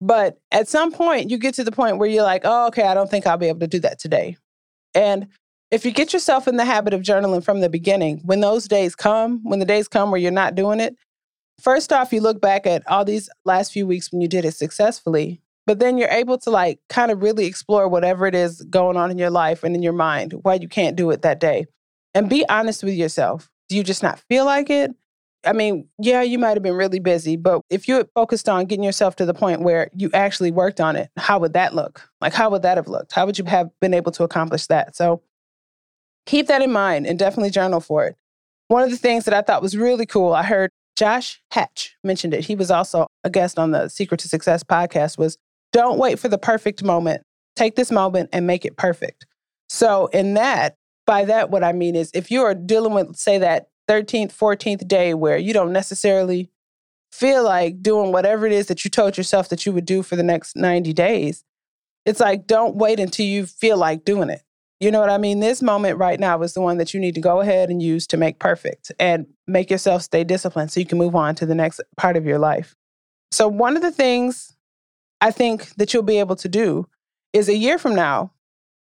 But 0.00 0.38
at 0.52 0.68
some 0.68 0.92
point, 0.92 1.28
you 1.28 1.38
get 1.38 1.54
to 1.54 1.64
the 1.64 1.72
point 1.72 1.98
where 1.98 2.08
you're 2.08 2.22
like, 2.22 2.42
oh, 2.44 2.68
okay, 2.68 2.84
I 2.84 2.94
don't 2.94 3.10
think 3.10 3.26
I'll 3.26 3.36
be 3.36 3.48
able 3.48 3.58
to 3.58 3.66
do 3.66 3.80
that 3.80 3.98
today. 3.98 4.36
And 4.94 5.26
if 5.72 5.84
you 5.84 5.90
get 5.90 6.12
yourself 6.12 6.46
in 6.46 6.56
the 6.56 6.64
habit 6.64 6.94
of 6.94 7.02
journaling 7.02 7.42
from 7.42 7.60
the 7.60 7.68
beginning, 7.68 8.20
when 8.24 8.40
those 8.40 8.68
days 8.68 8.94
come, 8.94 9.40
when 9.42 9.58
the 9.58 9.64
days 9.64 9.88
come 9.88 10.12
where 10.12 10.20
you're 10.20 10.30
not 10.30 10.54
doing 10.54 10.78
it, 10.78 10.94
first 11.60 11.92
off, 11.92 12.12
you 12.12 12.20
look 12.20 12.40
back 12.40 12.68
at 12.68 12.86
all 12.86 13.04
these 13.04 13.28
last 13.44 13.72
few 13.72 13.88
weeks 13.88 14.12
when 14.12 14.20
you 14.20 14.28
did 14.28 14.44
it 14.44 14.54
successfully, 14.54 15.42
but 15.66 15.80
then 15.80 15.98
you're 15.98 16.08
able 16.10 16.38
to 16.38 16.50
like 16.50 16.78
kind 16.88 17.10
of 17.10 17.22
really 17.22 17.46
explore 17.46 17.88
whatever 17.88 18.26
it 18.28 18.36
is 18.36 18.62
going 18.70 18.96
on 18.96 19.10
in 19.10 19.18
your 19.18 19.30
life 19.30 19.64
and 19.64 19.74
in 19.74 19.82
your 19.82 19.92
mind, 19.92 20.32
why 20.42 20.54
you 20.54 20.68
can't 20.68 20.94
do 20.94 21.10
it 21.10 21.22
that 21.22 21.40
day. 21.40 21.66
And 22.14 22.30
be 22.30 22.48
honest 22.48 22.84
with 22.84 22.94
yourself. 22.94 23.50
Do 23.70 23.76
you 23.76 23.84
just 23.84 24.02
not 24.02 24.18
feel 24.28 24.44
like 24.44 24.68
it? 24.68 24.90
I 25.46 25.54
mean, 25.54 25.88
yeah, 25.98 26.20
you 26.20 26.38
might 26.38 26.50
have 26.50 26.62
been 26.62 26.74
really 26.74 26.98
busy, 26.98 27.36
but 27.36 27.62
if 27.70 27.88
you 27.88 27.94
had 27.94 28.08
focused 28.14 28.48
on 28.48 28.66
getting 28.66 28.84
yourself 28.84 29.16
to 29.16 29.24
the 29.24 29.32
point 29.32 29.62
where 29.62 29.88
you 29.94 30.10
actually 30.12 30.50
worked 30.50 30.80
on 30.80 30.96
it, 30.96 31.08
how 31.16 31.38
would 31.38 31.54
that 31.54 31.74
look? 31.74 32.10
Like, 32.20 32.34
how 32.34 32.50
would 32.50 32.62
that 32.62 32.76
have 32.76 32.88
looked? 32.88 33.12
How 33.12 33.24
would 33.24 33.38
you 33.38 33.44
have 33.44 33.70
been 33.80 33.94
able 33.94 34.12
to 34.12 34.24
accomplish 34.24 34.66
that? 34.66 34.94
So 34.96 35.22
keep 36.26 36.48
that 36.48 36.60
in 36.60 36.72
mind 36.72 37.06
and 37.06 37.18
definitely 37.18 37.50
journal 37.50 37.80
for 37.80 38.04
it. 38.04 38.16
One 38.68 38.82
of 38.82 38.90
the 38.90 38.96
things 38.96 39.24
that 39.24 39.32
I 39.32 39.40
thought 39.40 39.62
was 39.62 39.76
really 39.76 40.04
cool, 40.04 40.34
I 40.34 40.42
heard 40.42 40.70
Josh 40.96 41.40
Hatch 41.52 41.96
mentioned 42.04 42.34
it. 42.34 42.44
He 42.44 42.54
was 42.54 42.70
also 42.70 43.06
a 43.24 43.30
guest 43.30 43.58
on 43.58 43.70
the 43.70 43.88
Secret 43.88 44.20
to 44.20 44.28
Success 44.28 44.62
podcast 44.62 45.16
was 45.16 45.38
don't 45.72 45.98
wait 45.98 46.18
for 46.18 46.28
the 46.28 46.38
perfect 46.38 46.82
moment. 46.82 47.22
Take 47.56 47.76
this 47.76 47.90
moment 47.90 48.28
and 48.32 48.46
make 48.46 48.64
it 48.64 48.76
perfect. 48.76 49.26
So 49.68 50.08
in 50.08 50.34
that, 50.34 50.76
by 51.10 51.24
that, 51.24 51.50
what 51.50 51.64
I 51.64 51.72
mean 51.72 51.96
is 51.96 52.12
if 52.14 52.30
you 52.30 52.42
are 52.42 52.54
dealing 52.54 52.94
with, 52.94 53.16
say, 53.16 53.36
that 53.38 53.68
13th, 53.88 54.32
14th 54.32 54.86
day 54.86 55.12
where 55.12 55.36
you 55.36 55.52
don't 55.52 55.72
necessarily 55.72 56.52
feel 57.10 57.42
like 57.42 57.82
doing 57.82 58.12
whatever 58.12 58.46
it 58.46 58.52
is 58.52 58.68
that 58.68 58.84
you 58.84 58.90
told 58.92 59.16
yourself 59.16 59.48
that 59.48 59.66
you 59.66 59.72
would 59.72 59.86
do 59.86 60.04
for 60.04 60.14
the 60.14 60.22
next 60.22 60.54
90 60.54 60.92
days, 60.92 61.42
it's 62.06 62.20
like 62.20 62.46
don't 62.46 62.76
wait 62.76 63.00
until 63.00 63.26
you 63.26 63.44
feel 63.44 63.76
like 63.76 64.04
doing 64.04 64.30
it. 64.30 64.42
You 64.78 64.92
know 64.92 65.00
what 65.00 65.10
I 65.10 65.18
mean? 65.18 65.40
This 65.40 65.62
moment 65.62 65.98
right 65.98 66.20
now 66.20 66.40
is 66.42 66.54
the 66.54 66.60
one 66.60 66.78
that 66.78 66.94
you 66.94 67.00
need 67.00 67.16
to 67.16 67.20
go 67.20 67.40
ahead 67.40 67.70
and 67.70 67.82
use 67.82 68.06
to 68.06 68.16
make 68.16 68.38
perfect 68.38 68.92
and 69.00 69.26
make 69.48 69.68
yourself 69.68 70.02
stay 70.02 70.22
disciplined 70.22 70.70
so 70.70 70.78
you 70.78 70.86
can 70.86 70.96
move 70.96 71.16
on 71.16 71.34
to 71.34 71.44
the 71.44 71.56
next 71.56 71.80
part 71.96 72.16
of 72.16 72.24
your 72.24 72.38
life. 72.38 72.76
So, 73.32 73.48
one 73.48 73.74
of 73.74 73.82
the 73.82 73.90
things 73.90 74.54
I 75.20 75.32
think 75.32 75.74
that 75.74 75.92
you'll 75.92 76.04
be 76.04 76.20
able 76.20 76.36
to 76.36 76.48
do 76.48 76.86
is 77.32 77.48
a 77.48 77.56
year 77.56 77.78
from 77.78 77.96
now, 77.96 78.30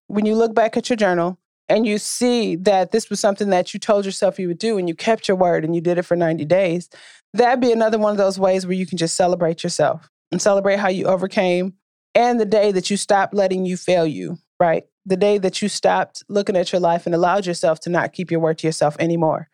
when 0.06 0.24
you 0.24 0.34
look 0.34 0.54
back 0.54 0.78
at 0.78 0.88
your 0.88 0.96
journal, 0.96 1.38
and 1.68 1.86
you 1.86 1.98
see 1.98 2.56
that 2.56 2.92
this 2.92 3.10
was 3.10 3.20
something 3.20 3.50
that 3.50 3.74
you 3.74 3.80
told 3.80 4.04
yourself 4.04 4.38
you 4.38 4.48
would 4.48 4.58
do 4.58 4.78
and 4.78 4.88
you 4.88 4.94
kept 4.94 5.28
your 5.28 5.36
word 5.36 5.64
and 5.64 5.74
you 5.74 5.80
did 5.80 5.98
it 5.98 6.02
for 6.02 6.16
90 6.16 6.44
days, 6.44 6.88
that'd 7.32 7.60
be 7.60 7.72
another 7.72 7.98
one 7.98 8.12
of 8.12 8.18
those 8.18 8.38
ways 8.38 8.66
where 8.66 8.76
you 8.76 8.86
can 8.86 8.98
just 8.98 9.16
celebrate 9.16 9.62
yourself 9.62 10.08
and 10.30 10.40
celebrate 10.40 10.78
how 10.78 10.88
you 10.88 11.06
overcame 11.06 11.74
and 12.14 12.40
the 12.40 12.46
day 12.46 12.72
that 12.72 12.90
you 12.90 12.96
stopped 12.96 13.34
letting 13.34 13.66
you 13.66 13.76
fail 13.76 14.06
you, 14.06 14.38
right? 14.58 14.84
The 15.04 15.16
day 15.16 15.38
that 15.38 15.60
you 15.60 15.68
stopped 15.68 16.22
looking 16.28 16.56
at 16.56 16.72
your 16.72 16.80
life 16.80 17.04
and 17.06 17.14
allowed 17.14 17.46
yourself 17.46 17.80
to 17.80 17.90
not 17.90 18.12
keep 18.12 18.30
your 18.30 18.40
word 18.40 18.58
to 18.58 18.66
yourself 18.66 18.96
anymore. 18.98 19.48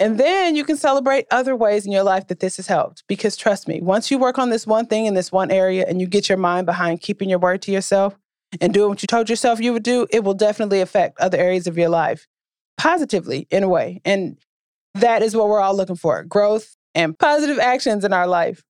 And 0.00 0.18
then 0.18 0.54
you 0.54 0.64
can 0.64 0.76
celebrate 0.76 1.26
other 1.30 1.56
ways 1.56 1.84
in 1.84 1.92
your 1.92 2.04
life 2.04 2.28
that 2.28 2.40
this 2.40 2.56
has 2.56 2.68
helped. 2.68 3.02
Because 3.08 3.36
trust 3.36 3.66
me, 3.66 3.80
once 3.80 4.10
you 4.10 4.18
work 4.18 4.38
on 4.38 4.50
this 4.50 4.66
one 4.66 4.86
thing 4.86 5.06
in 5.06 5.14
this 5.14 5.32
one 5.32 5.50
area 5.50 5.84
and 5.88 6.00
you 6.00 6.06
get 6.06 6.28
your 6.28 6.38
mind 6.38 6.66
behind 6.66 7.00
keeping 7.00 7.28
your 7.28 7.40
word 7.40 7.62
to 7.62 7.72
yourself, 7.72 8.16
and 8.60 8.72
doing 8.72 8.88
what 8.88 9.02
you 9.02 9.06
told 9.06 9.28
yourself 9.28 9.60
you 9.60 9.72
would 9.72 9.82
do, 9.82 10.06
it 10.10 10.24
will 10.24 10.34
definitely 10.34 10.80
affect 10.80 11.18
other 11.20 11.38
areas 11.38 11.66
of 11.66 11.76
your 11.76 11.88
life 11.88 12.26
positively 12.76 13.46
in 13.50 13.62
a 13.62 13.68
way. 13.68 14.00
And 14.04 14.38
that 14.94 15.22
is 15.22 15.36
what 15.36 15.48
we're 15.48 15.60
all 15.60 15.76
looking 15.76 15.96
for 15.96 16.22
growth 16.24 16.76
and 16.94 17.18
positive 17.18 17.58
actions 17.58 18.04
in 18.04 18.12
our 18.12 18.26
life. 18.26 18.62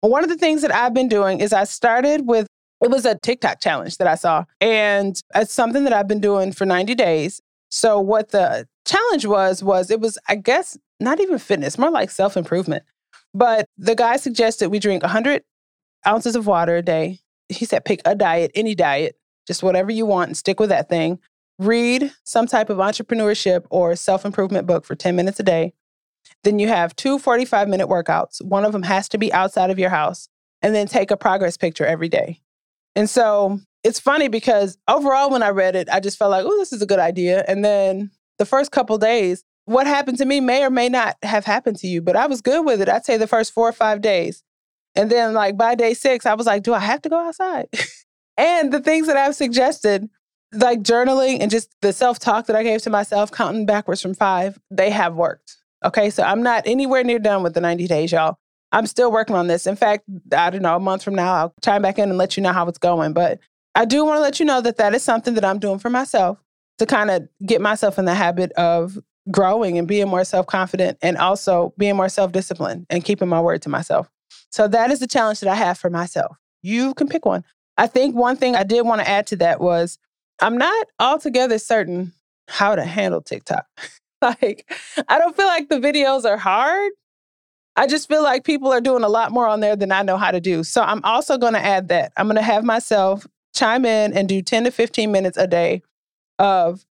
One 0.00 0.22
of 0.22 0.30
the 0.30 0.36
things 0.36 0.62
that 0.62 0.72
I've 0.72 0.94
been 0.94 1.08
doing 1.08 1.40
is 1.40 1.52
I 1.52 1.64
started 1.64 2.26
with 2.26 2.46
it 2.82 2.90
was 2.90 3.06
a 3.06 3.18
TikTok 3.18 3.60
challenge 3.60 3.96
that 3.96 4.06
I 4.06 4.16
saw, 4.16 4.44
and 4.60 5.18
it's 5.34 5.52
something 5.52 5.84
that 5.84 5.94
I've 5.94 6.08
been 6.08 6.20
doing 6.20 6.52
for 6.52 6.66
90 6.66 6.94
days. 6.94 7.40
So, 7.70 7.98
what 7.98 8.32
the 8.32 8.68
challenge 8.84 9.24
was, 9.24 9.64
was 9.64 9.90
it 9.90 9.98
was, 9.98 10.18
I 10.28 10.36
guess, 10.36 10.76
not 11.00 11.18
even 11.18 11.38
fitness, 11.38 11.78
more 11.78 11.90
like 11.90 12.10
self 12.10 12.36
improvement. 12.36 12.84
But 13.32 13.66
the 13.78 13.94
guy 13.94 14.16
suggested 14.16 14.68
we 14.68 14.78
drink 14.78 15.02
100 15.02 15.42
ounces 16.06 16.36
of 16.36 16.46
water 16.46 16.76
a 16.76 16.82
day, 16.82 17.20
he 17.48 17.64
said, 17.64 17.84
pick 17.84 18.00
a 18.04 18.14
diet, 18.14 18.50
any 18.54 18.74
diet, 18.74 19.16
just 19.46 19.62
whatever 19.62 19.90
you 19.90 20.06
want 20.06 20.28
and 20.28 20.36
stick 20.36 20.60
with 20.60 20.70
that 20.70 20.88
thing. 20.88 21.18
Read 21.58 22.12
some 22.24 22.46
type 22.46 22.68
of 22.68 22.78
entrepreneurship 22.78 23.64
or 23.70 23.96
self 23.96 24.24
improvement 24.24 24.66
book 24.66 24.84
for 24.84 24.94
10 24.94 25.16
minutes 25.16 25.40
a 25.40 25.42
day. 25.42 25.72
Then 26.44 26.58
you 26.58 26.68
have 26.68 26.94
two 26.96 27.18
45 27.18 27.68
minute 27.68 27.88
workouts. 27.88 28.44
One 28.44 28.64
of 28.64 28.72
them 28.72 28.82
has 28.82 29.08
to 29.10 29.18
be 29.18 29.32
outside 29.32 29.70
of 29.70 29.78
your 29.78 29.90
house. 29.90 30.28
And 30.62 30.74
then 30.74 30.86
take 30.86 31.10
a 31.10 31.16
progress 31.16 31.56
picture 31.56 31.86
every 31.86 32.08
day. 32.08 32.40
And 32.96 33.08
so 33.08 33.60
it's 33.84 34.00
funny 34.00 34.28
because 34.28 34.78
overall, 34.88 35.30
when 35.30 35.42
I 35.42 35.50
read 35.50 35.76
it, 35.76 35.88
I 35.90 36.00
just 36.00 36.18
felt 36.18 36.30
like, 36.30 36.44
oh, 36.44 36.56
this 36.56 36.72
is 36.72 36.82
a 36.82 36.86
good 36.86 36.98
idea. 36.98 37.44
And 37.46 37.64
then 37.64 38.10
the 38.38 38.46
first 38.46 38.72
couple 38.72 38.98
days, 38.98 39.44
what 39.66 39.86
happened 39.86 40.18
to 40.18 40.24
me 40.24 40.40
may 40.40 40.64
or 40.64 40.70
may 40.70 40.88
not 40.88 41.16
have 41.22 41.44
happened 41.44 41.76
to 41.78 41.86
you, 41.86 42.00
but 42.00 42.16
I 42.16 42.26
was 42.26 42.40
good 42.40 42.64
with 42.64 42.80
it. 42.80 42.88
I'd 42.88 43.04
say 43.04 43.16
the 43.16 43.26
first 43.26 43.52
four 43.52 43.68
or 43.68 43.72
five 43.72 44.00
days. 44.00 44.42
And 44.96 45.10
then, 45.10 45.34
like, 45.34 45.56
by 45.56 45.74
day 45.74 45.94
six, 45.94 46.26
I 46.26 46.34
was 46.34 46.46
like, 46.46 46.62
do 46.62 46.74
I 46.74 46.78
have 46.78 47.02
to 47.02 47.08
go 47.08 47.18
outside? 47.18 47.68
and 48.36 48.72
the 48.72 48.80
things 48.80 49.06
that 49.06 49.16
I've 49.16 49.34
suggested, 49.34 50.08
like 50.52 50.80
journaling 50.80 51.38
and 51.40 51.50
just 51.50 51.70
the 51.82 51.92
self 51.92 52.18
talk 52.18 52.46
that 52.46 52.56
I 52.56 52.62
gave 52.62 52.82
to 52.82 52.90
myself, 52.90 53.30
counting 53.30 53.66
backwards 53.66 54.00
from 54.00 54.14
five, 54.14 54.58
they 54.70 54.90
have 54.90 55.14
worked. 55.14 55.56
Okay. 55.84 56.10
So 56.10 56.22
I'm 56.22 56.42
not 56.42 56.62
anywhere 56.66 57.04
near 57.04 57.18
done 57.18 57.42
with 57.42 57.54
the 57.54 57.60
90 57.60 57.86
days, 57.86 58.12
y'all. 58.12 58.38
I'm 58.72 58.86
still 58.86 59.12
working 59.12 59.36
on 59.36 59.46
this. 59.46 59.66
In 59.66 59.76
fact, 59.76 60.04
I 60.36 60.50
don't 60.50 60.62
know, 60.62 60.76
a 60.76 60.80
month 60.80 61.02
from 61.02 61.14
now, 61.14 61.32
I'll 61.32 61.54
chime 61.62 61.82
back 61.82 61.98
in 61.98 62.08
and 62.08 62.18
let 62.18 62.36
you 62.36 62.42
know 62.42 62.52
how 62.52 62.66
it's 62.68 62.78
going. 62.78 63.12
But 63.12 63.38
I 63.74 63.84
do 63.84 64.04
want 64.04 64.18
to 64.18 64.22
let 64.22 64.40
you 64.40 64.46
know 64.46 64.60
that 64.60 64.78
that 64.78 64.94
is 64.94 65.02
something 65.02 65.34
that 65.34 65.44
I'm 65.44 65.58
doing 65.58 65.78
for 65.78 65.90
myself 65.90 66.42
to 66.78 66.86
kind 66.86 67.10
of 67.10 67.28
get 67.44 67.60
myself 67.60 67.98
in 67.98 68.04
the 68.04 68.14
habit 68.14 68.52
of 68.52 68.98
growing 69.30 69.78
and 69.78 69.88
being 69.88 70.08
more 70.08 70.24
self 70.24 70.46
confident 70.46 70.98
and 71.02 71.16
also 71.16 71.74
being 71.78 71.96
more 71.96 72.08
self 72.08 72.32
disciplined 72.32 72.86
and 72.90 73.04
keeping 73.04 73.28
my 73.28 73.40
word 73.40 73.62
to 73.62 73.68
myself. 73.68 74.10
So 74.56 74.66
that 74.68 74.90
is 74.90 75.00
the 75.00 75.06
challenge 75.06 75.40
that 75.40 75.50
I 75.50 75.54
have 75.54 75.76
for 75.76 75.90
myself. 75.90 76.38
You 76.62 76.94
can 76.94 77.08
pick 77.08 77.26
one. 77.26 77.44
I 77.76 77.86
think 77.86 78.16
one 78.16 78.36
thing 78.36 78.56
I 78.56 78.62
did 78.62 78.86
want 78.86 79.02
to 79.02 79.08
add 79.08 79.26
to 79.26 79.36
that 79.36 79.60
was 79.60 79.98
I'm 80.40 80.56
not 80.56 80.86
altogether 80.98 81.58
certain 81.58 82.14
how 82.48 82.74
to 82.74 82.82
handle 82.82 83.20
TikTok. 83.20 83.66
like, 84.22 84.74
I 85.08 85.18
don't 85.18 85.36
feel 85.36 85.46
like 85.46 85.68
the 85.68 85.78
videos 85.78 86.24
are 86.24 86.38
hard. 86.38 86.90
I 87.76 87.86
just 87.86 88.08
feel 88.08 88.22
like 88.22 88.44
people 88.44 88.72
are 88.72 88.80
doing 88.80 89.04
a 89.04 89.10
lot 89.10 89.30
more 89.30 89.46
on 89.46 89.60
there 89.60 89.76
than 89.76 89.92
I 89.92 90.00
know 90.00 90.16
how 90.16 90.30
to 90.30 90.40
do. 90.40 90.64
So 90.64 90.80
I'm 90.80 91.04
also 91.04 91.36
going 91.36 91.52
to 91.52 91.62
add 91.62 91.88
that. 91.88 92.12
I'm 92.16 92.26
going 92.26 92.36
to 92.36 92.42
have 92.42 92.64
myself 92.64 93.26
chime 93.54 93.84
in 93.84 94.14
and 94.14 94.26
do 94.26 94.40
10 94.40 94.64
to 94.64 94.70
15 94.70 95.12
minutes 95.12 95.36
a 95.36 95.46
day 95.46 95.82
of 96.38 96.85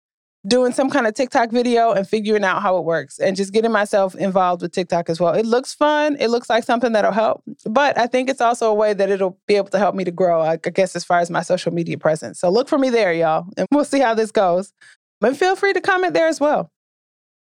doing 0.45 0.73
some 0.73 0.89
kind 0.89 1.07
of 1.07 1.13
TikTok 1.13 1.51
video 1.51 1.91
and 1.91 2.07
figuring 2.07 2.43
out 2.43 2.61
how 2.61 2.77
it 2.77 2.83
works 2.83 3.17
and 3.19 3.35
just 3.35 3.53
getting 3.53 3.71
myself 3.71 4.13
involved 4.15 4.61
with 4.61 4.73
TikTok 4.73 5.09
as 5.09 5.19
well. 5.19 5.33
It 5.33 5.45
looks 5.45 5.73
fun. 5.73 6.17
It 6.19 6.29
looks 6.29 6.49
like 6.49 6.63
something 6.63 6.91
that'll 6.91 7.11
help, 7.13 7.43
but 7.65 7.97
I 7.97 8.07
think 8.07 8.29
it's 8.29 8.41
also 8.41 8.69
a 8.69 8.73
way 8.73 8.93
that 8.93 9.09
it'll 9.09 9.39
be 9.47 9.55
able 9.55 9.69
to 9.69 9.79
help 9.79 9.95
me 9.95 10.03
to 10.03 10.11
grow, 10.11 10.41
I 10.41 10.57
guess, 10.57 10.95
as 10.95 11.03
far 11.03 11.19
as 11.19 11.29
my 11.29 11.41
social 11.41 11.73
media 11.73 11.97
presence. 11.97 12.39
So 12.39 12.49
look 12.49 12.67
for 12.67 12.77
me 12.77 12.89
there, 12.89 13.13
y'all, 13.13 13.47
and 13.57 13.67
we'll 13.71 13.85
see 13.85 13.99
how 13.99 14.13
this 14.13 14.31
goes. 14.31 14.73
But 15.21 15.37
feel 15.37 15.55
free 15.55 15.71
to 15.73 15.81
comment 15.81 16.13
there 16.13 16.27
as 16.27 16.39
well. 16.39 16.69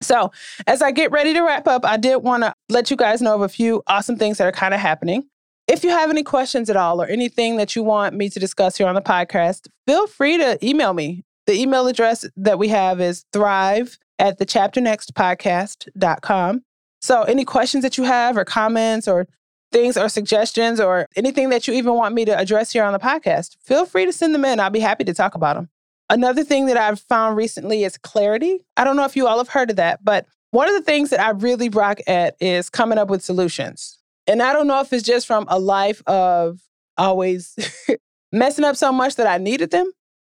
So, 0.02 0.32
as 0.66 0.82
I 0.82 0.90
get 0.90 1.12
ready 1.12 1.32
to 1.32 1.42
wrap 1.42 1.68
up, 1.68 1.84
I 1.84 1.96
did 1.96 2.16
want 2.16 2.42
to 2.42 2.52
let 2.68 2.90
you 2.90 2.96
guys 2.96 3.22
know 3.22 3.36
of 3.36 3.42
a 3.42 3.48
few 3.48 3.82
awesome 3.86 4.16
things 4.16 4.38
that 4.38 4.48
are 4.48 4.52
kind 4.52 4.74
of 4.74 4.80
happening. 4.80 5.24
If 5.68 5.84
you 5.84 5.90
have 5.90 6.10
any 6.10 6.24
questions 6.24 6.68
at 6.68 6.76
all 6.76 7.00
or 7.00 7.06
anything 7.06 7.56
that 7.56 7.76
you 7.76 7.84
want 7.84 8.16
me 8.16 8.28
to 8.30 8.40
discuss 8.40 8.76
here 8.76 8.88
on 8.88 8.96
the 8.96 9.00
podcast, 9.00 9.68
feel 9.86 10.08
free 10.08 10.36
to 10.38 10.58
email 10.66 10.92
me 10.92 11.22
the 11.46 11.54
email 11.54 11.86
address 11.86 12.26
that 12.36 12.58
we 12.58 12.68
have 12.68 13.00
is 13.00 13.24
thrive 13.32 13.98
at 14.18 14.38
the 14.38 14.46
chapternextpodcast.com. 14.46 16.62
So 17.00 17.22
any 17.22 17.44
questions 17.44 17.82
that 17.82 17.98
you 17.98 18.04
have 18.04 18.36
or 18.36 18.44
comments 18.44 19.08
or 19.08 19.26
things 19.72 19.96
or 19.96 20.08
suggestions 20.08 20.78
or 20.78 21.08
anything 21.16 21.48
that 21.48 21.66
you 21.66 21.74
even 21.74 21.94
want 21.94 22.14
me 22.14 22.24
to 22.26 22.38
address 22.38 22.72
here 22.72 22.84
on 22.84 22.92
the 22.92 22.98
podcast, 22.98 23.56
feel 23.60 23.86
free 23.86 24.04
to 24.04 24.12
send 24.12 24.34
them 24.34 24.44
in. 24.44 24.60
I'll 24.60 24.70
be 24.70 24.80
happy 24.80 25.04
to 25.04 25.14
talk 25.14 25.34
about 25.34 25.56
them. 25.56 25.68
Another 26.10 26.44
thing 26.44 26.66
that 26.66 26.76
I've 26.76 27.00
found 27.00 27.36
recently 27.36 27.84
is 27.84 27.96
clarity. 27.96 28.60
I 28.76 28.84
don't 28.84 28.96
know 28.96 29.04
if 29.04 29.16
you 29.16 29.26
all 29.26 29.38
have 29.38 29.48
heard 29.48 29.70
of 29.70 29.76
that, 29.76 30.04
but 30.04 30.26
one 30.50 30.68
of 30.68 30.74
the 30.74 30.82
things 30.82 31.10
that 31.10 31.20
I 31.20 31.30
really 31.30 31.70
rock 31.70 31.98
at 32.06 32.36
is 32.38 32.68
coming 32.68 32.98
up 32.98 33.08
with 33.08 33.24
solutions. 33.24 33.98
And 34.26 34.42
I 34.42 34.52
don't 34.52 34.66
know 34.66 34.80
if 34.80 34.92
it's 34.92 35.02
just 35.02 35.26
from 35.26 35.46
a 35.48 35.58
life 35.58 36.02
of 36.06 36.60
always 36.98 37.56
messing 38.32 38.64
up 38.64 38.76
so 38.76 38.92
much 38.92 39.16
that 39.16 39.26
I 39.26 39.38
needed 39.38 39.70
them, 39.70 39.90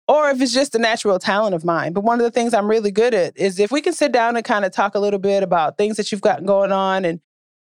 or 0.08 0.30
if 0.30 0.40
it's 0.40 0.54
just 0.54 0.74
a 0.74 0.78
natural 0.78 1.18
talent 1.18 1.54
of 1.54 1.64
mine. 1.64 1.92
But 1.92 2.02
one 2.02 2.18
of 2.18 2.24
the 2.24 2.30
things 2.30 2.54
I'm 2.54 2.68
really 2.68 2.90
good 2.90 3.14
at 3.14 3.36
is 3.36 3.60
if 3.60 3.70
we 3.70 3.82
can 3.82 3.92
sit 3.92 4.10
down 4.10 4.36
and 4.36 4.44
kind 4.44 4.64
of 4.64 4.72
talk 4.72 4.94
a 4.94 4.98
little 4.98 5.18
bit 5.18 5.42
about 5.42 5.76
things 5.76 5.98
that 5.98 6.10
you've 6.10 6.22
got 6.22 6.44
going 6.46 6.72
on 6.72 7.04
and 7.04 7.20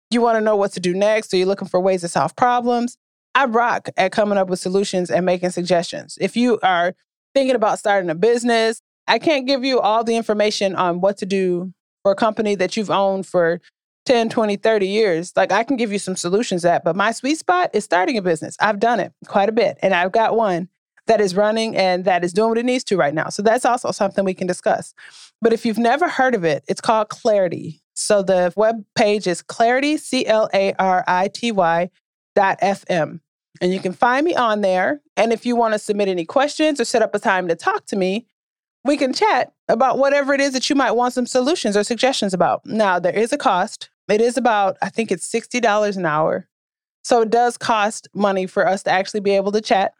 you 0.09 0.21
want 0.21 0.37
to 0.37 0.41
know 0.41 0.55
what 0.55 0.71
to 0.71 0.79
do 0.79 0.93
next, 0.93 1.33
or 1.33 1.37
you're 1.37 1.45
looking 1.45 1.67
for 1.67 1.81
ways 1.81 2.01
to 2.01 2.07
solve 2.07 2.35
problems, 2.37 2.97
I 3.35 3.45
rock 3.45 3.89
at 3.97 4.13
coming 4.13 4.37
up 4.37 4.47
with 4.47 4.59
solutions 4.59 5.11
and 5.11 5.25
making 5.25 5.49
suggestions. 5.49 6.17
If 6.21 6.37
you 6.37 6.57
are 6.63 6.95
thinking 7.35 7.55
about 7.55 7.77
starting 7.77 8.09
a 8.09 8.15
business, 8.15 8.81
I 9.07 9.19
can't 9.19 9.45
give 9.45 9.65
you 9.65 9.79
all 9.79 10.03
the 10.03 10.15
information 10.15 10.75
on 10.75 11.01
what 11.01 11.17
to 11.17 11.25
do 11.25 11.73
for 12.03 12.13
a 12.13 12.15
company 12.15 12.55
that 12.55 12.77
you've 12.77 12.89
owned 12.89 13.27
for 13.27 13.59
10, 14.05 14.29
20, 14.29 14.55
30 14.55 14.87
years. 14.87 15.33
Like 15.35 15.51
I 15.51 15.65
can 15.65 15.75
give 15.75 15.91
you 15.91 15.99
some 15.99 16.15
solutions 16.15 16.63
at, 16.63 16.85
but 16.85 16.95
my 16.95 17.11
sweet 17.11 17.37
spot 17.37 17.69
is 17.73 17.83
starting 17.83 18.17
a 18.17 18.21
business. 18.21 18.55
I've 18.61 18.79
done 18.79 19.01
it 19.01 19.11
quite 19.27 19.49
a 19.49 19.51
bit. 19.51 19.77
And 19.81 19.93
I've 19.93 20.13
got 20.13 20.37
one 20.37 20.69
that 21.07 21.19
is 21.19 21.35
running 21.35 21.75
and 21.75 22.05
that 22.05 22.23
is 22.23 22.33
doing 22.33 22.49
what 22.49 22.57
it 22.57 22.65
needs 22.65 22.83
to 22.85 22.97
right 22.97 23.13
now. 23.13 23.29
So 23.29 23.41
that's 23.41 23.65
also 23.65 23.91
something 23.91 24.23
we 24.23 24.33
can 24.33 24.47
discuss. 24.47 24.93
But 25.41 25.53
if 25.53 25.65
you've 25.65 25.77
never 25.77 26.07
heard 26.07 26.35
of 26.35 26.43
it, 26.43 26.63
it's 26.67 26.81
called 26.81 27.09
Clarity. 27.09 27.81
So 27.93 28.21
the 28.21 28.53
web 28.55 28.85
page 28.95 29.25
is 29.25 29.41
clarity, 29.41 29.97
C 29.97 30.25
L 30.25 30.49
A 30.53 30.73
R 30.73 31.03
I 31.07 31.29
T 31.29 31.51
Y 31.51 31.89
dot 32.35 32.59
FM. 32.61 33.21
And 33.59 33.73
you 33.73 33.79
can 33.79 33.93
find 33.93 34.23
me 34.23 34.35
on 34.35 34.61
there. 34.61 35.01
And 35.15 35.33
if 35.33 35.45
you 35.45 35.55
want 35.55 35.73
to 35.73 35.79
submit 35.79 36.07
any 36.07 36.25
questions 36.25 36.79
or 36.79 36.85
set 36.85 37.01
up 37.01 37.15
a 37.15 37.19
time 37.19 37.47
to 37.47 37.55
talk 37.55 37.87
to 37.87 37.95
me, 37.95 38.27
we 38.85 38.97
can 38.97 39.13
chat 39.13 39.51
about 39.67 39.97
whatever 39.97 40.33
it 40.33 40.41
is 40.41 40.53
that 40.53 40.69
you 40.69 40.75
might 40.75 40.91
want 40.91 41.13
some 41.13 41.25
solutions 41.25 41.75
or 41.75 41.83
suggestions 41.83 42.33
about. 42.33 42.65
Now, 42.65 42.99
there 42.99 43.17
is 43.17 43.33
a 43.33 43.37
cost. 43.37 43.89
It 44.07 44.21
is 44.21 44.37
about, 44.37 44.77
I 44.81 44.89
think 44.89 45.11
it's 45.11 45.29
$60 45.29 45.97
an 45.97 46.05
hour. 46.05 46.47
So 47.03 47.21
it 47.21 47.29
does 47.29 47.57
cost 47.57 48.07
money 48.13 48.45
for 48.45 48.67
us 48.67 48.83
to 48.83 48.91
actually 48.91 49.21
be 49.21 49.31
able 49.31 49.51
to 49.53 49.61
chat. 49.61 49.93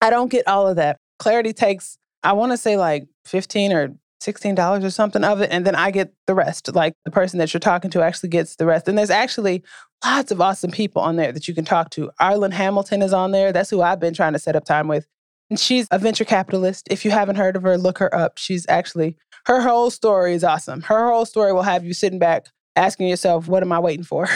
I 0.00 0.10
don't 0.10 0.30
get 0.30 0.46
all 0.46 0.66
of 0.68 0.76
that. 0.76 0.98
Clarity 1.18 1.52
takes, 1.52 1.98
I 2.22 2.32
want 2.32 2.52
to 2.52 2.56
say 2.56 2.76
like 2.76 3.06
15 3.24 3.72
or 3.72 3.96
$16 4.22 4.84
or 4.84 4.90
something 4.90 5.24
of 5.24 5.40
it. 5.40 5.50
And 5.50 5.66
then 5.66 5.74
I 5.74 5.90
get 5.90 6.12
the 6.26 6.34
rest. 6.34 6.74
Like 6.74 6.94
the 7.04 7.10
person 7.10 7.38
that 7.38 7.52
you're 7.52 7.60
talking 7.60 7.90
to 7.92 8.02
actually 8.02 8.30
gets 8.30 8.56
the 8.56 8.66
rest. 8.66 8.88
And 8.88 8.96
there's 8.96 9.10
actually 9.10 9.62
lots 10.04 10.30
of 10.30 10.40
awesome 10.40 10.70
people 10.70 11.02
on 11.02 11.16
there 11.16 11.32
that 11.32 11.48
you 11.48 11.54
can 11.54 11.64
talk 11.64 11.90
to. 11.90 12.10
Arlan 12.20 12.52
Hamilton 12.52 13.02
is 13.02 13.12
on 13.12 13.32
there. 13.32 13.52
That's 13.52 13.70
who 13.70 13.82
I've 13.82 14.00
been 14.00 14.14
trying 14.14 14.32
to 14.32 14.38
set 14.38 14.56
up 14.56 14.64
time 14.64 14.88
with. 14.88 15.06
And 15.50 15.60
she's 15.60 15.86
a 15.90 15.98
venture 15.98 16.24
capitalist. 16.24 16.88
If 16.90 17.04
you 17.04 17.10
haven't 17.10 17.36
heard 17.36 17.56
of 17.56 17.62
her, 17.62 17.78
look 17.78 17.98
her 17.98 18.12
up. 18.14 18.36
She's 18.36 18.66
actually, 18.68 19.16
her 19.46 19.60
whole 19.60 19.90
story 19.90 20.34
is 20.34 20.42
awesome. 20.42 20.82
Her 20.82 21.10
whole 21.10 21.24
story 21.24 21.52
will 21.52 21.62
have 21.62 21.84
you 21.84 21.94
sitting 21.94 22.18
back 22.18 22.46
asking 22.74 23.08
yourself, 23.08 23.46
what 23.46 23.62
am 23.62 23.72
I 23.72 23.78
waiting 23.78 24.04
for? 24.04 24.26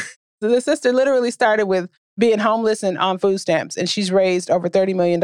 So 0.42 0.48
the 0.48 0.60
sister 0.60 0.92
literally 0.92 1.30
started 1.30 1.66
with 1.66 1.90
being 2.20 2.38
homeless 2.38 2.82
and 2.84 2.98
on 2.98 3.18
food 3.18 3.38
stamps, 3.38 3.76
and 3.76 3.88
she's 3.88 4.12
raised 4.12 4.50
over 4.50 4.68
$30 4.68 4.94
million 4.94 5.20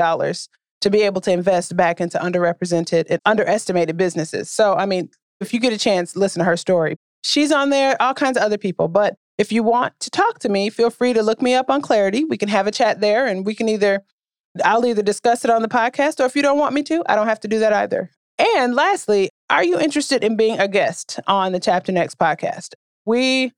to 0.80 0.90
be 0.90 1.02
able 1.02 1.20
to 1.20 1.30
invest 1.30 1.76
back 1.76 2.00
into 2.00 2.18
underrepresented 2.18 3.06
and 3.08 3.20
underestimated 3.24 3.96
businesses. 3.96 4.50
So, 4.50 4.74
I 4.74 4.86
mean, 4.86 5.10
if 5.40 5.54
you 5.54 5.60
get 5.60 5.72
a 5.72 5.78
chance, 5.78 6.16
listen 6.16 6.40
to 6.40 6.44
her 6.44 6.56
story. 6.56 6.96
She's 7.22 7.52
on 7.52 7.70
there, 7.70 8.00
all 8.00 8.14
kinds 8.14 8.36
of 8.36 8.42
other 8.42 8.58
people. 8.58 8.88
But 8.88 9.16
if 9.38 9.52
you 9.52 9.62
want 9.62 9.98
to 10.00 10.10
talk 10.10 10.38
to 10.40 10.48
me, 10.48 10.70
feel 10.70 10.90
free 10.90 11.12
to 11.12 11.22
look 11.22 11.42
me 11.42 11.54
up 11.54 11.70
on 11.70 11.82
Clarity. 11.82 12.24
We 12.24 12.38
can 12.38 12.48
have 12.48 12.66
a 12.66 12.70
chat 12.70 13.00
there 13.00 13.26
and 13.26 13.44
we 13.44 13.54
can 13.54 13.68
either, 13.68 14.02
I'll 14.64 14.86
either 14.86 15.02
discuss 15.02 15.44
it 15.44 15.50
on 15.50 15.62
the 15.62 15.68
podcast 15.68 16.20
or 16.20 16.24
if 16.24 16.34
you 16.34 16.42
don't 16.42 16.58
want 16.58 16.74
me 16.74 16.82
to, 16.84 17.02
I 17.06 17.14
don't 17.14 17.26
have 17.26 17.40
to 17.40 17.48
do 17.48 17.58
that 17.58 17.72
either. 17.72 18.10
And 18.38 18.74
lastly, 18.74 19.30
are 19.50 19.64
you 19.64 19.78
interested 19.78 20.22
in 20.22 20.36
being 20.36 20.58
a 20.58 20.68
guest 20.68 21.20
on 21.26 21.52
the 21.52 21.60
Chapter 21.60 21.92
Next 21.92 22.18
podcast? 22.18 22.74
We 23.04 23.52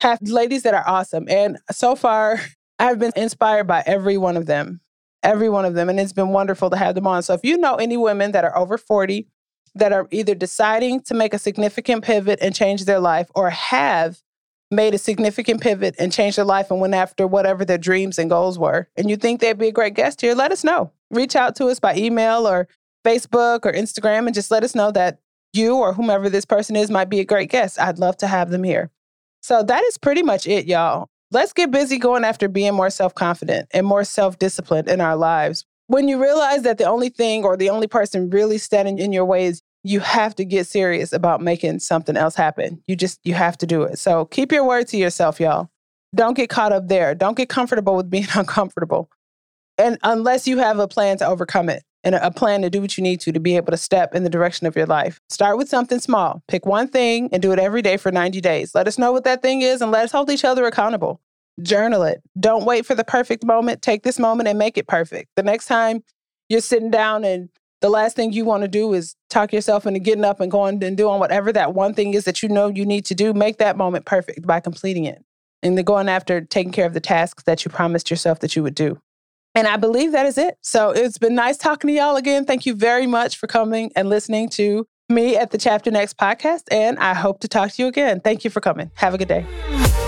have 0.00 0.20
ladies 0.22 0.62
that 0.62 0.74
are 0.74 0.86
awesome. 0.86 1.28
And 1.28 1.58
so 1.70 1.94
far, 1.94 2.40
I've 2.82 2.98
been 2.98 3.12
inspired 3.14 3.68
by 3.68 3.84
every 3.86 4.18
one 4.18 4.36
of 4.36 4.46
them, 4.46 4.80
every 5.22 5.48
one 5.48 5.64
of 5.64 5.74
them. 5.74 5.88
And 5.88 6.00
it's 6.00 6.12
been 6.12 6.30
wonderful 6.30 6.68
to 6.70 6.76
have 6.76 6.96
them 6.96 7.06
on. 7.06 7.22
So 7.22 7.32
if 7.32 7.44
you 7.44 7.56
know 7.56 7.76
any 7.76 7.96
women 7.96 8.32
that 8.32 8.44
are 8.44 8.58
over 8.58 8.76
40 8.76 9.28
that 9.76 9.92
are 9.92 10.08
either 10.10 10.34
deciding 10.34 11.02
to 11.02 11.14
make 11.14 11.32
a 11.32 11.38
significant 11.38 12.02
pivot 12.02 12.40
and 12.42 12.52
change 12.52 12.84
their 12.84 12.98
life 12.98 13.30
or 13.36 13.50
have 13.50 14.20
made 14.72 14.94
a 14.94 14.98
significant 14.98 15.60
pivot 15.60 15.94
and 15.96 16.12
changed 16.12 16.36
their 16.36 16.44
life 16.44 16.72
and 16.72 16.80
went 16.80 16.94
after 16.94 17.24
whatever 17.24 17.64
their 17.64 17.78
dreams 17.78 18.18
and 18.18 18.28
goals 18.28 18.58
were, 18.58 18.88
and 18.96 19.08
you 19.08 19.16
think 19.16 19.40
they'd 19.40 19.58
be 19.58 19.68
a 19.68 19.72
great 19.72 19.94
guest 19.94 20.20
here, 20.20 20.34
let 20.34 20.50
us 20.50 20.64
know. 20.64 20.90
Reach 21.10 21.36
out 21.36 21.54
to 21.56 21.66
us 21.66 21.78
by 21.78 21.94
email 21.94 22.48
or 22.48 22.66
Facebook 23.04 23.64
or 23.64 23.72
Instagram 23.72 24.26
and 24.26 24.34
just 24.34 24.50
let 24.50 24.64
us 24.64 24.74
know 24.74 24.90
that 24.90 25.20
you 25.52 25.76
or 25.76 25.92
whomever 25.92 26.28
this 26.28 26.44
person 26.44 26.74
is 26.74 26.90
might 26.90 27.10
be 27.10 27.20
a 27.20 27.24
great 27.24 27.48
guest. 27.48 27.78
I'd 27.78 27.98
love 27.98 28.16
to 28.18 28.26
have 28.26 28.50
them 28.50 28.64
here. 28.64 28.90
So 29.40 29.62
that 29.62 29.84
is 29.84 29.98
pretty 29.98 30.22
much 30.22 30.48
it, 30.48 30.66
y'all. 30.66 31.10
Let's 31.32 31.54
get 31.54 31.70
busy 31.70 31.96
going 31.96 32.24
after 32.24 32.46
being 32.46 32.74
more 32.74 32.90
self 32.90 33.14
confident 33.14 33.66
and 33.72 33.86
more 33.86 34.04
self 34.04 34.38
disciplined 34.38 34.88
in 34.88 35.00
our 35.00 35.16
lives. 35.16 35.64
When 35.86 36.06
you 36.06 36.20
realize 36.22 36.62
that 36.62 36.76
the 36.76 36.84
only 36.84 37.08
thing 37.08 37.42
or 37.42 37.56
the 37.56 37.70
only 37.70 37.86
person 37.86 38.28
really 38.28 38.58
standing 38.58 38.98
in 38.98 39.14
your 39.14 39.24
way 39.24 39.46
is 39.46 39.62
you 39.82 40.00
have 40.00 40.34
to 40.36 40.44
get 40.44 40.66
serious 40.66 41.10
about 41.10 41.40
making 41.40 41.78
something 41.78 42.18
else 42.18 42.34
happen. 42.34 42.82
You 42.86 42.96
just, 42.96 43.18
you 43.24 43.32
have 43.32 43.56
to 43.58 43.66
do 43.66 43.82
it. 43.82 43.98
So 43.98 44.26
keep 44.26 44.52
your 44.52 44.66
word 44.66 44.88
to 44.88 44.98
yourself, 44.98 45.40
y'all. 45.40 45.70
Don't 46.14 46.36
get 46.36 46.50
caught 46.50 46.70
up 46.70 46.88
there. 46.88 47.14
Don't 47.14 47.36
get 47.36 47.48
comfortable 47.48 47.96
with 47.96 48.10
being 48.10 48.28
uncomfortable. 48.34 49.08
And 49.78 49.98
unless 50.02 50.46
you 50.46 50.58
have 50.58 50.78
a 50.78 50.86
plan 50.86 51.16
to 51.18 51.26
overcome 51.26 51.70
it 51.70 51.82
and 52.04 52.14
a 52.14 52.30
plan 52.30 52.62
to 52.62 52.70
do 52.70 52.80
what 52.80 52.96
you 52.96 53.02
need 53.02 53.20
to 53.20 53.32
to 53.32 53.40
be 53.40 53.56
able 53.56 53.70
to 53.70 53.76
step 53.76 54.14
in 54.14 54.24
the 54.24 54.30
direction 54.30 54.66
of 54.66 54.76
your 54.76 54.86
life. 54.86 55.20
Start 55.28 55.58
with 55.58 55.68
something 55.68 56.00
small. 56.00 56.42
Pick 56.48 56.66
one 56.66 56.88
thing 56.88 57.28
and 57.32 57.40
do 57.40 57.52
it 57.52 57.58
every 57.58 57.82
day 57.82 57.96
for 57.96 58.10
90 58.10 58.40
days. 58.40 58.74
Let 58.74 58.88
us 58.88 58.98
know 58.98 59.12
what 59.12 59.24
that 59.24 59.42
thing 59.42 59.62
is 59.62 59.80
and 59.80 59.90
let 59.90 60.04
us 60.04 60.12
hold 60.12 60.30
each 60.30 60.44
other 60.44 60.64
accountable. 60.66 61.20
Journal 61.60 62.02
it. 62.02 62.22
Don't 62.38 62.64
wait 62.64 62.86
for 62.86 62.94
the 62.94 63.04
perfect 63.04 63.44
moment. 63.44 63.82
Take 63.82 64.02
this 64.02 64.18
moment 64.18 64.48
and 64.48 64.58
make 64.58 64.78
it 64.78 64.86
perfect. 64.86 65.30
The 65.36 65.42
next 65.42 65.66
time 65.66 66.02
you're 66.48 66.60
sitting 66.60 66.90
down 66.90 67.24
and 67.24 67.48
the 67.82 67.90
last 67.90 68.16
thing 68.16 68.32
you 68.32 68.44
want 68.44 68.62
to 68.62 68.68
do 68.68 68.92
is 68.94 69.16
talk 69.28 69.52
yourself 69.52 69.86
into 69.86 69.98
getting 69.98 70.24
up 70.24 70.40
and 70.40 70.50
going 70.50 70.82
and 70.82 70.96
doing 70.96 71.18
whatever 71.18 71.52
that 71.52 71.74
one 71.74 71.94
thing 71.94 72.14
is 72.14 72.24
that 72.24 72.42
you 72.42 72.48
know 72.48 72.68
you 72.68 72.86
need 72.86 73.04
to 73.06 73.14
do. 73.14 73.32
Make 73.32 73.58
that 73.58 73.76
moment 73.76 74.06
perfect 74.06 74.46
by 74.46 74.60
completing 74.60 75.04
it 75.04 75.24
and 75.62 75.76
then 75.76 75.84
going 75.84 76.08
after 76.08 76.40
taking 76.40 76.72
care 76.72 76.86
of 76.86 76.94
the 76.94 77.00
tasks 77.00 77.44
that 77.44 77.64
you 77.64 77.70
promised 77.70 78.10
yourself 78.10 78.40
that 78.40 78.56
you 78.56 78.62
would 78.62 78.74
do. 78.74 79.00
And 79.54 79.66
I 79.68 79.76
believe 79.76 80.12
that 80.12 80.26
is 80.26 80.38
it. 80.38 80.56
So 80.62 80.90
it's 80.90 81.18
been 81.18 81.34
nice 81.34 81.58
talking 81.58 81.88
to 81.88 81.94
y'all 81.94 82.16
again. 82.16 82.44
Thank 82.44 82.64
you 82.64 82.74
very 82.74 83.06
much 83.06 83.36
for 83.36 83.46
coming 83.46 83.92
and 83.94 84.08
listening 84.08 84.48
to 84.50 84.86
me 85.10 85.36
at 85.36 85.50
the 85.50 85.58
Chapter 85.58 85.90
Next 85.90 86.16
podcast. 86.16 86.62
And 86.70 86.98
I 86.98 87.12
hope 87.12 87.40
to 87.40 87.48
talk 87.48 87.70
to 87.72 87.82
you 87.82 87.88
again. 87.88 88.20
Thank 88.20 88.44
you 88.44 88.50
for 88.50 88.60
coming. 88.60 88.90
Have 88.94 89.12
a 89.12 89.18
good 89.18 89.28
day. 89.28 89.44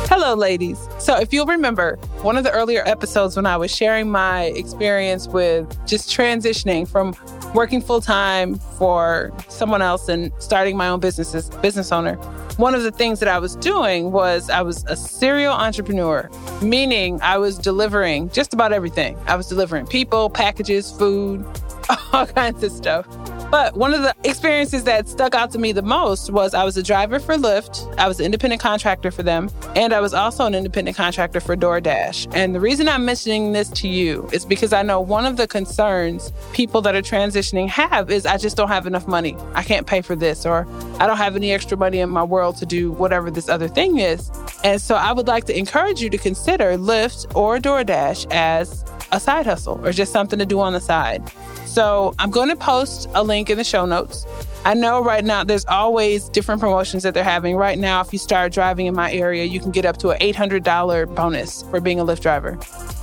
Hello, 0.09 0.35
ladies. 0.35 0.79
So, 0.99 1.17
if 1.17 1.33
you'll 1.33 1.47
remember, 1.47 1.97
one 2.23 2.37
of 2.37 2.45
the 2.45 2.53
earlier 2.53 2.83
episodes 2.87 3.37
when 3.37 3.47
I 3.47 3.57
was 3.57 3.75
sharing 3.75 4.11
my 4.11 4.45
experience 4.45 5.27
with 5.27 5.67
just 5.87 6.09
transitioning 6.09 6.87
from 6.87 7.15
working 7.55 7.81
full 7.81 8.01
time 8.01 8.57
for 8.79 9.33
someone 9.49 9.83
else 9.83 10.09
and 10.09 10.31
starting 10.39 10.77
my 10.77 10.89
own 10.89 11.01
business 11.01 11.35
as 11.35 11.51
business 11.51 11.91
owner, 11.91 12.19
one 12.57 12.75
of 12.75 12.83
the 12.83 12.93
things 12.93 13.19
that 13.21 13.29
I 13.29 13.39
was 13.39 13.57
doing 13.57 14.13
was 14.13 14.49
I 14.49 14.63
was 14.63 14.85
a 14.87 14.97
serial 14.97 15.53
entrepreneur, 15.53 16.31
meaning 16.63 17.21
I 17.21 17.39
was 17.39 17.59
delivering 17.59 18.31
just 18.31 18.55
about 18.55 18.73
everything. 18.73 19.19
I 19.27 19.37
was 19.37 19.49
delivering 19.49 19.87
people, 19.87 20.31
packages, 20.31 20.93
food, 20.93 21.45
all 22.13 22.27
kinds 22.27 22.63
of 22.63 22.71
stuff. 22.73 23.07
But 23.51 23.77
one 23.77 23.95
of 23.95 24.03
the 24.03 24.15
experiences 24.25 24.85
that 24.85 25.09
stuck 25.09 25.35
out 25.35 25.53
to 25.53 25.59
me 25.59 25.71
the 25.71 25.83
most 25.83 26.31
was 26.31 26.55
I 26.55 26.65
was 26.65 26.77
a 26.77 26.83
driver 26.83 27.21
for 27.21 27.35
Lyft, 27.37 27.95
I 27.99 28.09
was 28.09 28.19
an 28.19 28.27
independent 28.27 28.61
contractor 28.61 29.11
for 29.11 29.23
them, 29.23 29.49
and 29.77 29.93
I 29.93 30.01
was 30.01 30.13
also 30.13 30.45
an 30.47 30.55
independent 30.55 30.97
contractor 30.97 31.41
for 31.41 31.57
DoorDash. 31.57 32.35
And 32.35 32.55
the 32.55 32.61
reason 32.61 32.89
I'm 32.89 33.05
mentioning 33.05 33.53
this 33.53 33.69
to 33.71 33.89
you 33.89 34.29
is 34.33 34.45
because 34.45 34.73
I 34.73 34.83
know 34.83 35.01
one 35.01 35.25
of 35.25 35.37
the 35.37 35.47
concerns 35.47 36.33
people 36.53 36.81
that 36.83 36.97
are 36.97 37.03
transitioning 37.03 37.69
have 37.69 38.11
is 38.11 38.27
I 38.27 38.39
just 38.39 38.57
don't 38.57 38.69
have 38.69 38.87
enough 38.89 39.07
money. 39.07 39.37
I 39.55 39.63
can't 39.63 39.87
pay 39.87 40.01
for 40.01 40.17
this, 40.17 40.45
or 40.45 40.67
I 40.99 41.07
don't 41.07 41.19
have 41.19 41.37
any 41.37 41.53
extra 41.53 41.77
money 41.77 42.01
in 42.01 42.11
my 42.11 42.25
world 42.45 42.57
to 42.59 42.67
do 42.67 42.93
whatever 42.93 43.31
this 43.31 43.49
other 43.49 43.69
thing 43.69 43.99
is. 43.99 44.31
And 44.65 44.81
so 44.81 44.97
I 44.97 45.13
would 45.13 45.27
like 45.27 45.45
to 45.45 45.59
encourage 45.59 46.03
you 46.03 46.11
to 46.11 46.19
consider 46.19 46.77
Lyft 46.77 47.35
or 47.35 47.59
DoorDash 47.59 48.31
as 48.31 48.85
a 49.13 49.19
side 49.19 49.47
hustle 49.47 49.81
or 49.85 49.93
just 49.93 50.13
something 50.13 50.39
to 50.39 50.47
do 50.47 50.61
on 50.61 50.75
the 50.75 50.81
side. 50.81 51.23
So 51.65 52.15
I'm 52.19 52.31
going 52.31 52.51
to 52.51 52.57
post 52.57 53.09
a 53.15 53.25
link 53.25 53.49
in 53.49 53.57
the 53.57 53.65
show 53.65 53.87
notes. 53.87 54.27
I 54.67 54.75
know 54.75 55.03
right 55.03 55.25
now 55.25 55.43
there's 55.45 55.65
always 55.67 56.29
different 56.29 56.61
promotions 56.61 57.03
that 57.03 57.15
they're 57.15 57.25
having. 57.25 57.57
Right 57.57 57.79
now, 57.79 58.01
if 58.01 58.13
you 58.13 58.19
start 58.19 58.53
driving 58.53 58.87
in 58.87 58.95
my 58.95 59.11
area, 59.13 59.45
you 59.45 59.61
can 59.61 59.71
get 59.71 59.85
up 59.85 59.97
to 59.99 60.11
an 60.11 60.19
$800 60.21 61.15
bonus 61.15 61.63
for 61.71 61.81
being 61.81 61.99
a 61.99 62.05
Lyft 62.05 62.21
driver. 62.21 62.59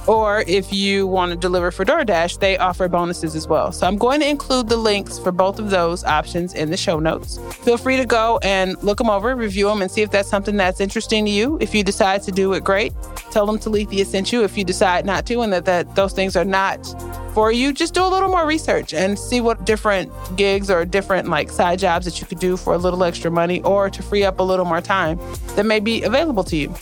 Or 0.07 0.43
if 0.47 0.73
you 0.73 1.07
want 1.07 1.31
to 1.31 1.37
deliver 1.37 1.71
for 1.71 1.85
DoorDash, 1.85 2.39
they 2.39 2.57
offer 2.57 2.87
bonuses 2.87 3.35
as 3.35 3.47
well. 3.47 3.71
So 3.71 3.87
I'm 3.87 3.97
going 3.97 4.19
to 4.21 4.27
include 4.27 4.69
the 4.69 4.77
links 4.77 5.19
for 5.19 5.31
both 5.31 5.59
of 5.59 5.69
those 5.69 6.03
options 6.03 6.53
in 6.53 6.71
the 6.71 6.77
show 6.77 6.99
notes. 6.99 7.37
Feel 7.63 7.77
free 7.77 7.97
to 7.97 8.05
go 8.05 8.39
and 8.41 8.81
look 8.83 8.97
them 8.97 9.09
over, 9.09 9.35
review 9.35 9.67
them, 9.67 9.81
and 9.81 9.91
see 9.91 10.01
if 10.01 10.11
that's 10.11 10.29
something 10.29 10.57
that's 10.57 10.79
interesting 10.79 11.25
to 11.25 11.31
you. 11.31 11.57
If 11.61 11.75
you 11.75 11.83
decide 11.83 12.23
to 12.23 12.31
do 12.31 12.53
it, 12.53 12.63
great. 12.63 12.93
Tell 13.31 13.45
them 13.45 13.59
to 13.59 13.69
Talithia 13.69 14.05
sent 14.05 14.31
you. 14.31 14.43
If 14.43 14.57
you 14.57 14.63
decide 14.63 15.05
not 15.05 15.25
to 15.27 15.41
and 15.41 15.53
that, 15.53 15.65
that 15.65 15.95
those 15.95 16.13
things 16.13 16.35
are 16.35 16.45
not 16.45 16.85
for 17.33 17.51
you, 17.51 17.71
just 17.71 17.93
do 17.93 18.03
a 18.03 18.07
little 18.07 18.29
more 18.29 18.45
research 18.45 18.93
and 18.93 19.17
see 19.17 19.39
what 19.39 19.65
different 19.65 20.11
gigs 20.35 20.69
or 20.69 20.83
different 20.83 21.29
like 21.29 21.49
side 21.49 21.79
jobs 21.79 22.05
that 22.05 22.19
you 22.19 22.27
could 22.27 22.39
do 22.39 22.57
for 22.57 22.73
a 22.73 22.77
little 22.77 23.03
extra 23.03 23.31
money 23.31 23.61
or 23.61 23.89
to 23.89 24.03
free 24.03 24.23
up 24.23 24.39
a 24.39 24.43
little 24.43 24.65
more 24.65 24.81
time 24.81 25.17
that 25.55 25.65
may 25.65 25.79
be 25.79 26.03
available 26.03 26.43
to 26.43 26.57
you. 26.57 26.73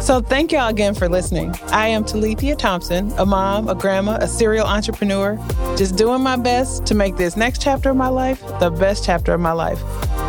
So, 0.00 0.20
thank 0.20 0.50
y'all 0.50 0.68
again 0.68 0.94
for 0.94 1.08
listening. 1.08 1.54
I 1.68 1.88
am 1.88 2.04
Talithia 2.04 2.56
Thompson, 2.56 3.12
a 3.18 3.26
mom, 3.26 3.68
a 3.68 3.74
grandma, 3.74 4.16
a 4.20 4.26
serial 4.26 4.66
entrepreneur, 4.66 5.38
just 5.76 5.96
doing 5.96 6.22
my 6.22 6.36
best 6.36 6.86
to 6.86 6.94
make 6.94 7.16
this 7.16 7.36
next 7.36 7.60
chapter 7.60 7.90
of 7.90 7.96
my 7.96 8.08
life 8.08 8.40
the 8.60 8.70
best 8.70 9.04
chapter 9.04 9.34
of 9.34 9.40
my 9.40 9.52
life 9.52 9.82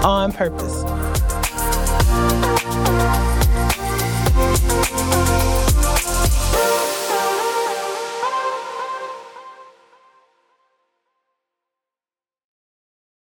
on 0.04 0.34
purpose. 0.34 0.84